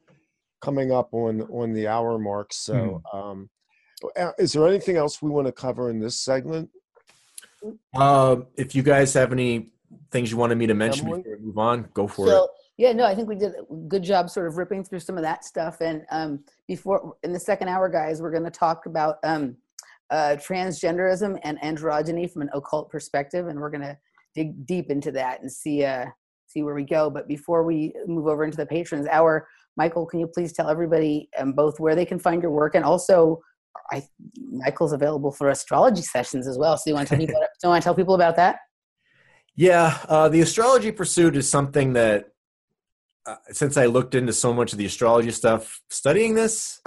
coming 0.62 0.92
up 0.92 1.14
on 1.14 1.42
on 1.44 1.74
the 1.74 1.88
hour 1.88 2.18
mark 2.18 2.54
so 2.54 3.02
hmm. 3.12 3.18
um 3.18 3.50
uh, 4.20 4.32
is 4.40 4.54
there 4.54 4.68
anything 4.68 4.98
else 4.98 5.22
we 5.22 5.30
want 5.30 5.46
to 5.46 5.52
cover 5.52 5.90
in 5.90 6.00
this 6.00 6.20
segment 6.20 6.70
um 7.96 8.48
if 8.56 8.74
you 8.74 8.84
guys 8.84 9.14
have 9.14 9.32
any 9.32 9.72
things 10.10 10.32
you 10.32 10.38
wanted 10.38 10.58
me 10.58 10.66
to 10.66 10.74
mention 10.74 11.06
Emily? 11.06 11.22
before 11.22 11.38
we 11.38 11.46
move 11.46 11.58
on 11.58 11.90
go 11.94 12.08
for 12.08 12.28
so, 12.28 12.44
it 12.46 12.50
yeah 12.78 12.92
no 12.92 13.06
i 13.06 13.14
think 13.14 13.28
we 13.28 13.36
did 13.36 13.54
a 13.54 13.76
good 13.88 14.04
job 14.04 14.30
sort 14.30 14.48
of 14.48 14.58
ripping 14.58 14.84
through 14.84 15.00
some 15.00 15.18
of 15.18 15.24
that 15.24 15.44
stuff 15.44 15.82
and 15.82 16.06
um 16.12 16.44
before 16.68 17.16
in 17.24 17.34
the 17.34 17.40
second 17.40 17.68
hour 17.68 17.90
guys 17.90 18.22
we're 18.22 18.32
going 18.32 18.44
to 18.44 18.50
talk 18.52 18.86
about 18.86 19.18
um 19.24 19.56
uh 20.10 20.36
transgenderism 20.38 21.40
and 21.44 21.60
androgyny 21.62 22.32
from 22.32 22.42
an 22.42 22.50
occult 22.54 22.90
perspective 22.90 23.48
and 23.48 23.60
we're 23.60 23.70
going 23.70 23.82
to 23.82 23.98
dig 24.34 24.66
deep 24.66 24.90
into 24.90 25.12
that 25.12 25.42
and 25.42 25.52
see 25.52 25.84
uh, 25.84 26.06
see 26.48 26.64
where 26.64 26.76
we 26.76 26.84
go. 26.84 27.10
But 27.10 27.28
before 27.28 27.64
we 27.64 27.94
move 28.08 28.28
over 28.28 28.44
into 28.44 28.58
the 28.58 28.66
patrons 28.66 29.08
hour, 29.08 29.48
Michael, 29.78 30.06
can 30.06 30.20
you 30.20 30.28
please 30.28 30.54
tell 30.54 30.70
everybody 30.70 31.30
um, 31.38 31.54
both 31.54 31.80
where 31.80 31.96
they 31.96 32.06
can 32.06 32.20
find 32.20 32.42
your 32.42 32.52
work 32.52 32.76
and 32.76 32.84
also 32.84 33.42
I, 33.92 34.04
Michael's 34.38 34.94
available 34.94 35.32
for 35.32 35.50
astrology 35.50 36.02
sessions 36.02 36.48
as 36.48 36.58
well. 36.58 36.78
So 36.78 36.90
you 36.90 36.96
want 36.96 37.08
to 37.08 37.16
tell 37.16 37.26
you 37.28 37.34
want 37.64 37.82
to 37.82 37.86
tell 37.86 37.96
people 37.96 38.16
about 38.16 38.36
that? 38.36 38.60
Yeah, 39.56 39.98
uh, 40.08 40.30
the 40.30 40.42
astrology 40.42 40.92
pursuit 40.92 41.36
is 41.36 41.50
something 41.50 41.94
that 41.94 42.30
uh, 43.26 43.36
since 43.52 43.78
I 43.78 43.86
looked 43.86 44.16
into 44.16 44.34
so 44.34 44.54
much 44.54 44.72
of 44.72 44.78
the 44.78 44.86
astrology 44.86 45.32
stuff, 45.32 45.82
studying 45.90 46.36
this, 46.36 46.82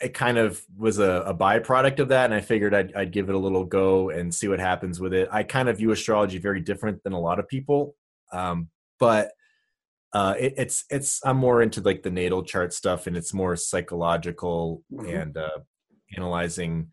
it 0.00 0.14
kind 0.14 0.38
of 0.38 0.62
was 0.76 0.98
a, 0.98 1.22
a, 1.26 1.34
byproduct 1.34 1.98
of 1.98 2.08
that 2.08 2.24
and 2.24 2.34
i 2.34 2.40
figured 2.40 2.74
I'd, 2.74 2.94
I'd, 2.94 3.12
give 3.12 3.28
it 3.28 3.34
a 3.34 3.38
little 3.38 3.64
go 3.64 4.08
and 4.08 4.34
see 4.34 4.48
what 4.48 4.58
happens 4.58 4.98
with 4.98 5.12
it 5.12 5.28
i 5.30 5.42
kind 5.42 5.68
of 5.68 5.76
view 5.76 5.90
astrology 5.92 6.38
very 6.38 6.60
different 6.60 7.02
than 7.02 7.12
a 7.12 7.20
lot 7.20 7.38
of 7.38 7.46
people 7.48 7.94
um, 8.32 8.70
but 8.98 9.32
uh, 10.12 10.34
it, 10.38 10.54
it's 10.56 10.84
it's 10.90 11.20
i'm 11.24 11.36
more 11.36 11.62
into 11.62 11.80
like 11.80 12.02
the 12.02 12.10
natal 12.10 12.42
chart 12.42 12.72
stuff 12.72 13.06
and 13.06 13.16
it's 13.16 13.32
more 13.32 13.56
psychological 13.56 14.82
mm-hmm. 14.92 15.08
and 15.08 15.36
uh, 15.36 15.58
analyzing 16.16 16.88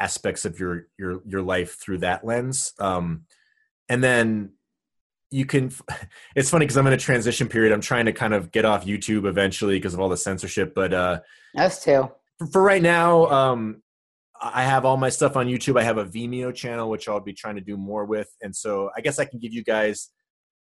aspects 0.00 0.44
of 0.44 0.58
your 0.58 0.86
your 0.98 1.20
your 1.26 1.42
life 1.42 1.78
through 1.80 1.98
that 1.98 2.24
lens. 2.24 2.72
Um, 2.78 3.24
and 3.88 4.02
then 4.02 4.52
you 5.30 5.46
can 5.46 5.72
it's 6.36 6.50
funny 6.50 6.64
because 6.64 6.76
i'm 6.76 6.86
in 6.86 6.92
a 6.92 6.98
transition 6.98 7.48
period. 7.48 7.72
I'm 7.72 7.80
trying 7.80 8.06
to 8.06 8.12
kind 8.12 8.34
of 8.34 8.52
get 8.52 8.64
off 8.64 8.84
youtube 8.84 9.26
eventually 9.26 9.76
because 9.76 9.94
of 9.94 10.00
all 10.00 10.08
the 10.08 10.16
censorship 10.16 10.72
but 10.74 10.94
uh 10.94 11.20
us 11.56 11.82
too. 11.82 12.08
for, 12.38 12.46
for 12.46 12.62
right 12.62 12.82
now 12.82 13.26
um 13.26 13.82
i 14.40 14.62
have 14.62 14.84
all 14.84 14.96
my 14.96 15.08
stuff 15.08 15.36
on 15.36 15.48
youtube. 15.48 15.78
I 15.78 15.82
have 15.82 15.98
a 15.98 16.04
vimeo 16.04 16.54
channel 16.54 16.88
which 16.88 17.08
i'll 17.08 17.20
be 17.20 17.32
trying 17.32 17.56
to 17.56 17.60
do 17.60 17.76
more 17.76 18.04
with 18.04 18.28
and 18.40 18.54
so 18.54 18.90
i 18.96 19.00
guess 19.00 19.18
i 19.18 19.24
can 19.24 19.40
give 19.40 19.52
you 19.52 19.64
guys 19.64 20.10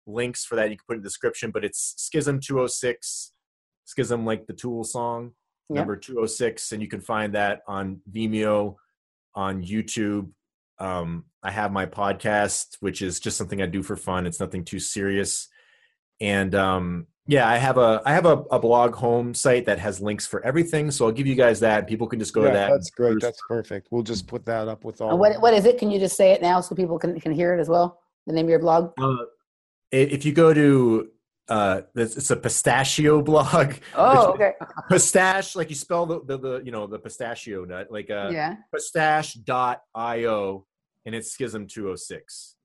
links 0.08 0.46
for 0.46 0.56
that 0.56 0.70
you 0.70 0.78
can 0.78 0.84
put 0.88 0.98
in 0.98 1.02
the 1.02 1.08
description 1.08 1.52
but 1.52 1.64
it's 1.64 1.94
schism 1.98 2.40
206 2.40 3.34
schism 3.86 4.26
like 4.26 4.48
the 4.48 4.54
tool 4.54 4.84
song 4.84 5.32
yep. 5.70 5.78
number 5.78 5.96
206 5.96 6.72
and 6.72 6.82
you 6.82 6.88
can 6.88 7.02
find 7.02 7.34
that 7.36 7.62
on 7.68 8.02
vimeo 8.12 8.76
on 9.36 9.64
youtube 9.64 10.30
um, 10.82 11.26
I 11.44 11.52
have 11.52 11.72
my 11.72 11.86
podcast, 11.86 12.78
which 12.80 13.02
is 13.04 13.20
just 13.20 13.38
something 13.38 13.62
I 13.62 13.68
do 13.68 13.84
for 13.84 13.96
fun. 13.96 14.26
It's 14.26 14.40
nothing 14.40 14.66
too 14.66 14.80
serious. 14.80 15.48
And 16.20 16.56
um, 16.56 17.08
yeah, 17.28 17.48
I 17.48 17.58
have 17.58 17.78
a 17.78 18.02
I 18.04 18.14
have 18.14 18.26
a, 18.26 18.44
a, 18.52 18.60
blog 18.60 18.96
home 18.96 19.34
site 19.36 19.66
that 19.68 19.78
has 19.78 20.02
links 20.02 20.26
for 20.26 20.44
everything. 20.44 20.90
So 20.90 21.06
I'll 21.06 21.12
give 21.12 21.28
you 21.28 21.36
guys 21.36 21.60
that. 21.60 21.88
People 21.88 22.08
can 22.08 22.20
just 22.20 22.34
go 22.34 22.42
yeah, 22.42 22.48
to 22.48 22.54
that. 22.54 22.72
That's 22.72 22.90
great. 22.90 23.22
That's 23.22 23.40
perfect. 23.48 23.88
We'll 23.92 24.04
just 24.04 24.28
put 24.28 24.44
that 24.46 24.68
up 24.68 24.84
with 24.84 25.02
all. 25.02 25.18
what 25.18 25.40
what 25.40 25.54
is 25.54 25.66
it? 25.66 25.78
Can 25.78 25.92
you 25.92 26.00
just 26.00 26.18
say 26.18 26.32
it 26.32 26.42
now 26.42 26.62
so 26.62 26.76
people 26.76 26.98
can 26.98 27.20
can 27.20 27.32
hear 27.32 27.56
it 27.56 27.62
as 27.62 27.70
well? 27.70 28.00
The 28.26 28.34
name 28.34 28.46
of 28.46 28.50
your 28.50 28.60
blog. 28.60 28.92
Uh, 29.00 29.16
if 29.92 30.26
you 30.26 30.32
go 30.32 30.54
to 30.54 31.10
uh 31.50 31.82
it's 31.96 32.30
a 32.30 32.36
pistachio 32.36 33.22
blog 33.22 33.74
oh 33.96 34.34
okay 34.34 34.54
pistache 34.90 35.56
like 35.56 35.70
you 35.70 35.76
spell 35.76 36.06
the, 36.06 36.22
the, 36.26 36.38
the 36.38 36.62
you 36.64 36.72
know 36.72 36.88
the 36.88 37.00
pistachio 37.00 37.66
nut 37.66 37.88
like 37.92 38.10
uh 38.10 38.30
yeah 38.32 38.56
pistache 38.72 39.34
dot 39.34 39.82
io 39.96 40.66
and 41.06 41.16
it's 41.16 41.32
Schism 41.32 41.68
206. 41.68 42.56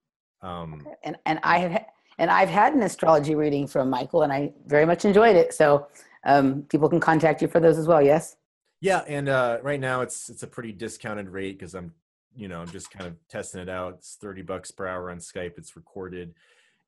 Um, 0.43 0.74
okay. 0.81 0.95
And 1.05 1.16
and 1.27 1.41
I 1.43 1.59
have 1.59 1.85
and 2.18 2.31
I've 2.31 2.49
had 2.49 2.74
an 2.74 2.83
astrology 2.83 3.35
reading 3.35 3.66
from 3.66 3.91
Michael, 3.91 4.22
and 4.22 4.33
I 4.33 4.53
very 4.66 4.87
much 4.87 5.05
enjoyed 5.05 5.37
it. 5.37 5.53
So 5.55 5.87
um, 6.24 6.62
people 6.62 6.89
can 6.89 7.01
contact 7.01 7.43
you 7.43 7.49
for 7.49 7.61
those 7.61 7.79
as 7.79 7.87
well. 7.87 8.03
Yes. 8.03 8.37
Yeah, 8.81 9.01
and 9.07 9.29
uh, 9.29 9.59
right 9.62 9.81
now 9.81 10.03
it's 10.03 10.29
it's 10.29 10.43
a 10.43 10.47
pretty 10.47 10.72
discounted 10.72 11.29
rate 11.29 11.59
because 11.59 11.74
I'm 11.74 11.93
you 12.35 12.49
know 12.49 12.61
I'm 12.61 12.68
just 12.68 12.91
kind 12.91 13.07
of 13.07 13.14
testing 13.29 13.61
it 13.61 13.68
out. 13.68 13.95
It's 13.99 14.16
thirty 14.20 14.43
bucks 14.43 14.70
per 14.70 14.87
hour 14.87 15.11
on 15.11 15.18
Skype. 15.18 15.57
It's 15.57 15.77
recorded, 15.77 16.35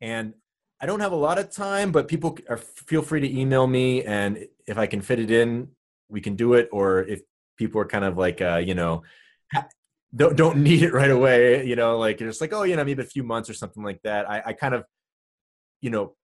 and 0.00 0.34
I 0.80 0.86
don't 0.86 1.00
have 1.00 1.12
a 1.12 1.16
lot 1.16 1.38
of 1.38 1.50
time, 1.50 1.90
but 1.90 2.08
people 2.08 2.38
are 2.48 2.56
feel 2.58 3.02
free 3.02 3.20
to 3.20 3.40
email 3.40 3.66
me, 3.66 4.04
and 4.04 4.46
if 4.66 4.78
I 4.78 4.86
can 4.86 5.00
fit 5.00 5.18
it 5.18 5.30
in, 5.30 5.68
we 6.08 6.20
can 6.20 6.36
do 6.36 6.54
it. 6.54 6.68
Or 6.72 7.02
if 7.02 7.20
people 7.56 7.80
are 7.80 7.86
kind 7.86 8.04
of 8.04 8.16
like 8.16 8.40
uh, 8.40 8.62
you 8.64 8.74
know 8.74 9.02
don't 10.14 10.36
don't 10.36 10.58
need 10.62 10.82
it 10.82 10.92
right 10.92 11.10
away 11.10 11.66
you 11.66 11.76
know 11.76 11.98
like 11.98 12.20
it's 12.20 12.40
like 12.40 12.52
oh 12.52 12.62
you 12.62 12.76
know 12.76 12.84
maybe 12.84 13.02
a 13.02 13.06
few 13.06 13.22
months 13.22 13.50
or 13.50 13.54
something 13.54 13.82
like 13.82 14.00
that. 14.02 14.30
I, 14.30 14.42
I 14.46 14.52
kind 14.54 14.74
of 14.74 14.84
you 15.80 15.90
know 15.90 16.14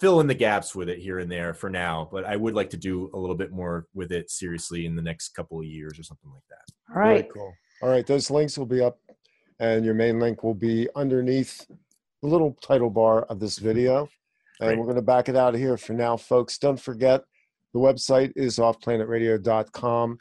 fill 0.00 0.20
in 0.20 0.26
the 0.26 0.34
gaps 0.34 0.74
with 0.74 0.88
it 0.88 0.98
here 0.98 1.18
and 1.20 1.30
there 1.30 1.54
for 1.54 1.70
now 1.70 2.08
but 2.10 2.24
i 2.24 2.34
would 2.34 2.52
like 2.52 2.68
to 2.68 2.76
do 2.76 3.08
a 3.14 3.18
little 3.18 3.36
bit 3.36 3.52
more 3.52 3.86
with 3.94 4.10
it 4.10 4.28
seriously 4.28 4.86
in 4.86 4.96
the 4.96 5.02
next 5.02 5.28
couple 5.36 5.60
of 5.60 5.66
years 5.66 5.98
or 6.00 6.02
something 6.02 6.30
like 6.32 6.42
that. 6.48 6.94
All 6.94 7.00
right. 7.00 7.20
Very 7.20 7.32
cool. 7.32 7.54
All 7.82 7.90
right. 7.90 8.06
Those 8.06 8.30
links 8.30 8.58
will 8.58 8.66
be 8.66 8.80
up 8.80 8.98
and 9.60 9.84
your 9.84 9.94
main 9.94 10.18
link 10.18 10.42
will 10.42 10.54
be 10.54 10.88
underneath 10.96 11.64
the 12.24 12.30
little 12.30 12.56
title 12.62 12.90
bar 12.90 13.22
of 13.24 13.38
this 13.38 13.58
video 13.58 14.08
and 14.60 14.68
Great. 14.68 14.78
we're 14.78 14.84
going 14.84 14.96
to 14.96 15.02
back 15.02 15.28
it 15.28 15.36
out 15.36 15.54
of 15.54 15.60
here 15.60 15.76
for 15.76 15.92
now 15.92 16.16
folks 16.16 16.58
don't 16.58 16.80
forget 16.80 17.22
the 17.74 17.78
website 17.78 18.32
is 18.34 18.58
offplanetradio.com 18.58 20.16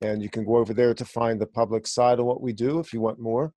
and 0.00 0.22
you 0.22 0.28
can 0.28 0.44
go 0.44 0.56
over 0.56 0.74
there 0.74 0.94
to 0.94 1.04
find 1.04 1.40
the 1.40 1.46
public 1.46 1.86
side 1.86 2.18
of 2.18 2.26
what 2.26 2.42
we 2.42 2.52
do 2.52 2.78
if 2.78 2.92
you 2.92 3.00
want 3.00 3.18
more. 3.18 3.52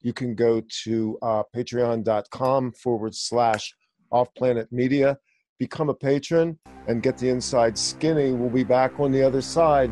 You 0.00 0.12
can 0.12 0.34
go 0.34 0.62
to 0.84 1.18
uh, 1.22 1.42
patreon.com 1.54 2.72
forward 2.72 3.14
slash 3.14 3.74
off 4.10 4.34
planet 4.34 4.70
media, 4.70 5.18
become 5.58 5.88
a 5.88 5.94
patron, 5.94 6.58
and 6.88 7.02
get 7.02 7.16
the 7.16 7.28
inside 7.28 7.78
skinny. 7.78 8.32
We'll 8.32 8.50
be 8.50 8.64
back 8.64 8.98
on 8.98 9.12
the 9.12 9.22
other 9.22 9.40
side. 9.40 9.90